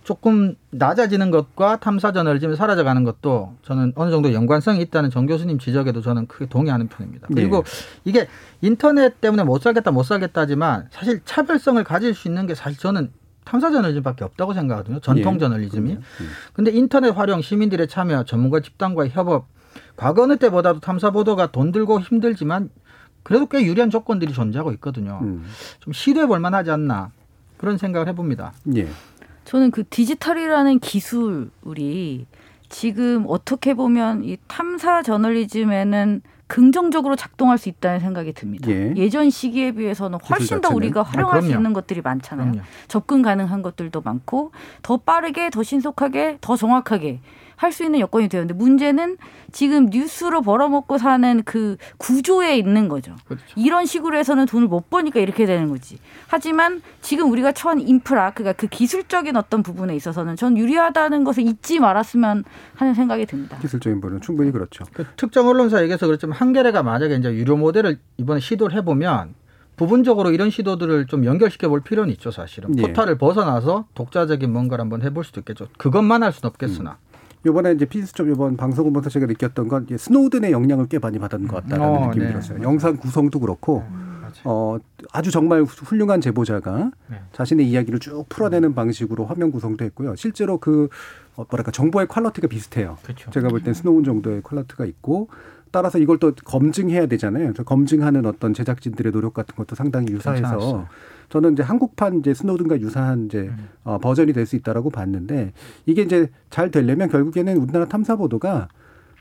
조금 0.05 0.55
낮아지는 0.71 1.31
것과 1.31 1.81
탐사 1.81 2.13
저널리즘이 2.13 2.57
사라져가는 2.57 3.03
것도 3.05 3.57
저는 3.63 3.93
어느 3.97 4.11
정도 4.11 4.33
연관성이 4.33 4.81
있다는 4.81 5.11
정 5.11 5.27
교수님 5.27 5.59
지적에도 5.59 6.01
저는 6.01 6.27
크게 6.27 6.47
동의하는 6.47 6.89
편입니다. 6.89 7.29
그리고 7.29 7.65
이게 8.05 8.29
인터넷 8.63 9.21
때문에 9.21 9.43
못 9.43 9.61
살겠다 9.61 9.91
못 9.91 10.05
살겠다 10.05 10.43
하지만 10.43 10.89
사실 10.91 11.21
차별성을 11.25 11.83
가질 11.85 12.15
수 12.15 12.29
있는 12.29 12.47
게 12.47 12.55
사실 12.55 12.79
저는 12.79 13.13
탐사 13.45 13.73
저널리즘밖에 13.73 14.25
없다고 14.25 14.55
생각하거든요. 14.55 15.01
전통 15.01 15.35
예. 15.35 15.39
저널리즘이. 15.39 15.93
음. 15.93 16.03
근데 16.53 16.71
인터넷 16.71 17.11
활용, 17.11 17.43
시민들의 17.43 17.89
참여, 17.89 18.25
전문가 18.25 18.61
집단과의 18.61 19.11
협업, 19.11 19.49
과거 19.97 20.23
어느 20.23 20.37
때보다도 20.37 20.81
탐사 20.81 21.11
보도가 21.11 21.53
돈 21.53 21.73
들고 21.73 22.01
힘들지만 22.01 22.71
그래도 23.23 23.47
꽤 23.47 23.63
유리한 23.65 23.91
조건들이 23.91 24.33
존재하고 24.33 24.73
있거든요. 24.73 25.19
음. 25.23 25.45
좀 25.81 25.93
시도해 25.93 26.27
볼 26.27 26.41
만하지 26.41 26.71
않나 26.71 27.11
그런 27.59 27.77
생각을 27.77 28.09
해봅니다. 28.09 28.53
예. 28.77 28.89
저는 29.45 29.71
그 29.71 29.85
디지털이라는 29.89 30.79
기술이 30.79 32.27
지금 32.69 33.25
어떻게 33.29 33.75
보면 33.75 34.25
이 34.25 34.39
탐사 34.47 35.03
저널리즘에는 35.03 36.23
긍정적으로 36.47 37.15
작동할 37.15 37.59
수 37.59 37.69
있다는 37.69 38.01
생각이 38.01 38.33
듭니다. 38.33 38.69
예. 38.71 39.09
전 39.09 39.31
시기에 39.31 39.73
비해서는 39.73 40.19
훨씬 40.29 40.61
더? 40.61 40.71
우리가 40.75 41.01
아, 41.01 41.03
활용할 41.05 41.43
수 41.43 41.49
그럼요. 41.49 41.61
있는 41.61 41.73
것들이 41.73 42.01
많잖아요. 42.01 42.51
그럼요. 42.53 42.67
접근 42.89 43.23
가능한 43.23 43.63
것들도 43.63 44.01
많고 44.01 44.51
더 44.83 44.97
빠르게 44.97 45.51
더 45.51 45.63
신속하게 45.63 46.39
더 46.41 46.57
정확하게 46.57 47.21
할 47.61 47.73
수 47.73 47.85
있는 47.85 48.01
여건이 48.01 48.29
되었는데 48.29 48.55
문제는 48.55 49.19
지금 49.53 49.87
뉴스로 49.91 50.41
벌어먹고 50.41 50.97
사는 50.97 51.43
그 51.45 51.77
구조에 51.99 52.57
있는 52.57 52.89
거죠. 52.89 53.15
그렇죠. 53.27 53.45
이런 53.55 53.85
식으로 53.85 54.17
해서는 54.17 54.47
돈을 54.47 54.67
못 54.67 54.89
버니까 54.89 55.21
이렇게 55.21 55.45
되는 55.45 55.69
거지. 55.69 55.99
하지만 56.27 56.81
지금 57.03 57.31
우리가 57.31 57.53
처한 57.53 57.81
인프라, 57.81 58.31
그러니까 58.31 58.59
그 58.59 58.67
기술적인 58.67 59.37
어떤 59.37 59.63
부분에 59.63 59.95
있어서는 59.95 60.37
전 60.37 60.57
유리하다는 60.57 61.23
것을 61.25 61.47
잊지 61.47 61.81
말았으면 61.81 62.45
하는 62.77 62.95
생각이 62.95 63.27
듭니다. 63.27 63.59
기술적인 63.59 64.01
부분은 64.01 64.23
충분히 64.23 64.51
그렇죠. 64.53 64.85
그 64.95 65.05
특정 65.17 65.47
언론사 65.47 65.83
얘기해서 65.83 66.07
그렇지만 66.07 66.37
한겨레가 66.39 66.83
만약에 66.83 67.15
이제 67.17 67.31
유료 67.35 67.59
모델을 67.59 67.99
이번에 68.17 68.41
시도를 68.41 68.75
해보면 68.79 69.35
부분적으로 69.77 70.31
이런 70.31 70.49
시도들을 70.49 71.07
좀 71.09 71.27
연결시켜 71.27 71.69
볼 71.69 71.83
필요는 71.83 72.11
있죠, 72.15 72.31
사실은. 72.31 72.79
예. 72.79 72.83
포탈을 72.83 73.19
벗어나서 73.19 73.85
독자적인 73.95 74.51
뭔가를 74.51 74.83
한번 74.83 75.03
해볼 75.03 75.25
수도 75.25 75.41
있겠죠. 75.41 75.69
그것만 75.77 76.23
할 76.23 76.33
수는 76.33 76.49
없겠으나. 76.49 76.97
요번에 77.47 77.73
이제 77.73 77.87
이번 78.33 78.57
방송을 78.57 78.91
보면서 78.91 79.09
제가 79.11 79.27
느꼈던 79.27 79.69
건 79.69 79.87
스노든의 79.97 80.53
영향을 80.53 80.87
꽤 80.89 80.99
많이 80.99 81.19
받은 81.19 81.49
것 81.49 81.63
같다라는 81.65 81.97
어, 81.97 82.07
느낌이 82.09 82.27
네. 82.27 82.33
들었어요. 82.33 82.63
영상 82.63 82.97
구성도 82.97 83.41
그렇고 83.41 83.83
어 84.45 84.79
아주 85.13 85.31
정말 85.31 85.63
훌륭한 85.65 86.21
제보자가 86.21 86.93
네. 87.09 87.21
자신의 87.33 87.69
이야기를 87.69 87.99
쭉 87.99 88.25
풀어내는 88.29 88.75
방식으로 88.75 89.25
화면 89.27 89.51
구성도 89.51 89.85
했고요. 89.85 90.15
실제로 90.17 90.59
그 90.59 90.89
어, 91.37 91.45
뭐랄까 91.51 91.71
정보의 91.73 92.07
quality가 92.09 92.47
비슷해요. 92.47 92.99
그렇죠. 93.03 93.31
제가 93.31 93.49
볼 93.49 93.63
땐 93.63 93.75
스노든 93.75 94.05
정도의 94.05 94.43
quality가 94.43 94.85
있고 94.85 95.29
따라서 95.73 95.99
이걸 95.99 96.19
또 96.19 96.33
검증해야 96.45 97.07
되잖아요. 97.07 97.47
그래서 97.47 97.63
검증하는 97.65 98.27
어떤 98.27 98.55
제작진들의 98.55 99.13
노력 99.13 99.35
같은 99.35 99.55
것도 99.57 99.75
상당히 99.77 100.13
유사해서 100.13 100.43
괜찮았어요. 100.43 100.89
저는 101.31 101.53
이제 101.55 101.63
한국판 101.63 102.19
이제 102.19 102.35
스노든과 102.35 102.81
유사한 102.81 103.27
이제 103.27 103.51
어, 103.85 103.99
버전이 103.99 104.33
될 104.33 104.47
수 104.47 104.57
있다라고 104.57 104.91
봤는데 104.91 105.53
이게 105.87 106.03
이제 106.03 106.29
잘 106.51 106.71
되려면 106.71 107.09
결국에는 107.09 107.57
우리나라 107.57 107.87
탐사 107.87 108.17
보도가 108.17 108.69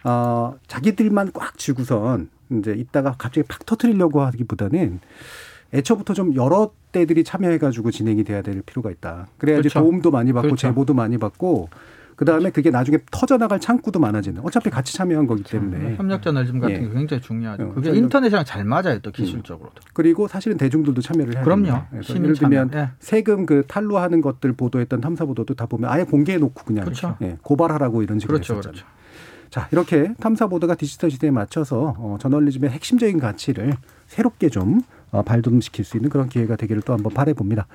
어, 0.03 0.55
자기들만 0.68 1.32
꽉 1.34 1.57
쥐고선 1.57 2.30
이제 2.51 2.74
이따가 2.74 3.16
갑자기 3.18 3.45
팍 3.47 3.66
터트리려고 3.66 4.22
하기보다는 4.22 4.99
애초부터 5.72 6.16
좀 6.16 6.36
여러 6.36 6.72
때들이 6.91 7.24
참여해가지고 7.24 7.91
진행이 7.91 8.24
돼야 8.24 8.41
될 8.41 8.64
필요가 8.64 8.89
있다. 8.89 9.28
그래야지 9.38 9.70
그렇죠. 9.70 9.80
도움도 9.82 10.10
많이 10.10 10.34
받고 10.34 10.47
그렇죠. 10.47 10.68
제보도 10.68 10.95
많이 10.95 11.20
받고 11.20 11.70
그 12.20 12.26
다음에 12.26 12.49
그게 12.49 12.70
나중에 12.70 12.97
터져나갈 13.11 13.61
창구도 13.61 13.97
많아지는. 13.97 14.41
어차피 14.43 14.70
같이 14.70 14.93
참여한 14.93 15.26
거기 15.26 15.41
때문에. 15.41 15.95
협력 15.95 16.22
저널리즘 16.22 16.59
같은 16.59 16.76
예. 16.76 16.80
게 16.82 16.89
굉장히 16.93 17.22
중요하죠. 17.22 17.63
어, 17.63 17.74
그게 17.74 17.91
저희는- 17.91 17.95
인터넷이랑 17.95 18.43
잘 18.43 18.65
맞아요, 18.65 18.99
또 18.99 19.09
기술적으로도. 19.09 19.76
그리고 19.93 20.28
사실은 20.28 20.57
대중들도 20.57 21.01
참여를 21.01 21.36
해야 21.36 21.43
그럼요. 21.45 21.82
예를 21.93 22.34
들면. 22.34 22.72
예. 22.74 22.89
세금 22.99 23.45
그 23.45 23.63
탈루하는 23.70 24.20
것들 24.20 24.51
보도했던 24.51 24.99
탐사 24.99 25.24
보도도 25.24 25.53
다 25.53 25.65
보면 25.65 25.89
아예 25.89 26.03
공개해 26.03 26.39
놓고 26.39 26.65
그냥 26.65 26.84
그렇죠. 26.84 27.15
예, 27.22 27.38
고발하라고 27.41 28.03
이런 28.03 28.20
식으로 28.20 28.36
그렇죠, 28.36 28.55
했었잖아요. 28.55 28.74
그렇죠. 28.84 29.49
자 29.49 29.70
이렇게 29.72 30.13
탐사 30.20 30.47
보도가 30.47 30.76
디지털 30.76 31.11
시대에 31.11 31.32
맞춰서 31.32 31.95
어, 31.97 32.17
저널리즘의 32.20 32.70
핵심적인 32.72 33.17
가치를 33.20 33.78
새롭게 34.07 34.49
좀 34.49 34.82
어, 35.11 35.22
발돋움시킬 35.22 35.86
수 35.86 35.95
있는 35.95 36.09
그런 36.09 36.28
기회가 36.28 36.57
되기를 36.57 36.82
또 36.82 36.91
한번 36.91 37.13
바라봅니다. 37.13 37.65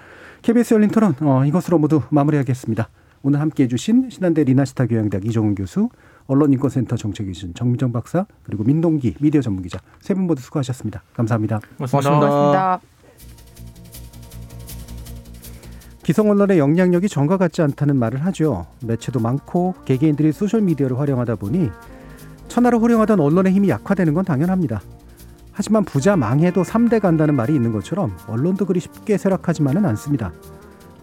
KBS 0.43 0.75
열린 0.75 0.91
토론 0.91 1.15
어, 1.23 1.47
이것으로 1.47 1.79
모두 1.79 2.03
마무리하겠습니다. 2.11 2.91
오늘 3.27 3.41
함께해 3.41 3.69
주신 3.69 4.11
신한대 4.11 4.45
리나시타 4.45 4.87
교양대학 4.87 5.25
이종훈 5.25 5.55
교수, 5.55 5.89
언론인권센터 6.27 6.97
정책위준 6.97 7.55
정미정 7.55 7.91
박사, 7.91 8.27
그리고 8.45 8.65
민동기 8.65 9.15
미디어 9.19 9.41
전문기자 9.41 9.79
세 10.01 10.13
분 10.15 10.25
모두 10.27 10.43
수고하셨습니다. 10.43 11.03
감사합니다. 11.15 11.59
고맙습니다. 11.79 12.11
고맙습니다. 12.11 12.81
기성 16.03 16.29
언론의 16.31 16.59
영향력이 16.59 17.09
전과 17.09 17.39
같지 17.39 17.63
않다는 17.63 17.97
말을 17.97 18.23
하죠. 18.27 18.67
매체도 18.85 19.21
많고 19.21 19.75
개개인들이 19.87 20.33
소셜 20.33 20.61
미디어를 20.61 20.99
활용하다 20.99 21.37
보니 21.37 21.71
천하를 22.49 22.79
호령하던 22.79 23.21
언론의 23.21 23.55
힘이 23.55 23.71
약화되는 23.71 24.13
건 24.13 24.27
당연합니다. 24.27 24.83
하지만 25.51 25.85
부자 25.87 26.15
망해도 26.15 26.63
3대 26.63 27.01
간다는 27.01 27.35
말이 27.37 27.55
있는 27.55 27.73
것처럼 27.73 28.15
언론도 28.29 28.67
그리 28.67 28.81
쉽게 28.81 29.17
쇠락하지만은 29.17 29.87
않습니다. 29.87 30.31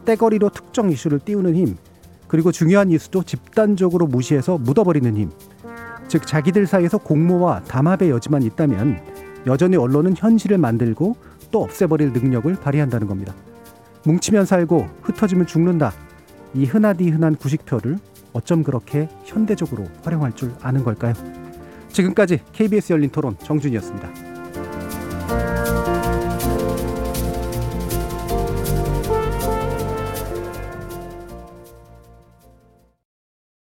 떼거리로 0.05 0.49
특정 0.49 0.91
이슈를 0.91 1.17
띄우는 1.19 1.55
힘, 1.55 1.77
그리고 2.31 2.53
중요한 2.53 2.89
이슈도 2.89 3.23
집단적으로 3.23 4.07
무시해서 4.07 4.57
묻어버리는 4.57 5.17
힘. 5.17 5.31
즉 6.07 6.25
자기들 6.25 6.65
사이에서 6.65 6.97
공모와 6.97 7.63
담합의 7.63 8.09
여지만 8.09 8.41
있다면 8.43 9.01
여전히 9.47 9.75
언론은 9.75 10.15
현실을 10.15 10.57
만들고 10.57 11.17
또 11.51 11.61
없애버릴 11.61 12.13
능력을 12.13 12.55
발휘한다는 12.55 13.07
겁니다. 13.07 13.35
뭉치면 14.05 14.45
살고 14.45 14.87
흩어지면 15.01 15.45
죽는다. 15.45 15.91
이 16.53 16.63
흔하디 16.63 17.09
흔한 17.09 17.35
구식표를 17.35 17.97
어쩜 18.31 18.63
그렇게 18.63 19.09
현대적으로 19.25 19.87
활용할 20.01 20.31
줄 20.31 20.53
아는 20.61 20.85
걸까요? 20.85 21.13
지금까지 21.89 22.39
KBS 22.53 22.93
열린 22.93 23.09
토론 23.09 23.35
정준이었습니다. 23.39 25.80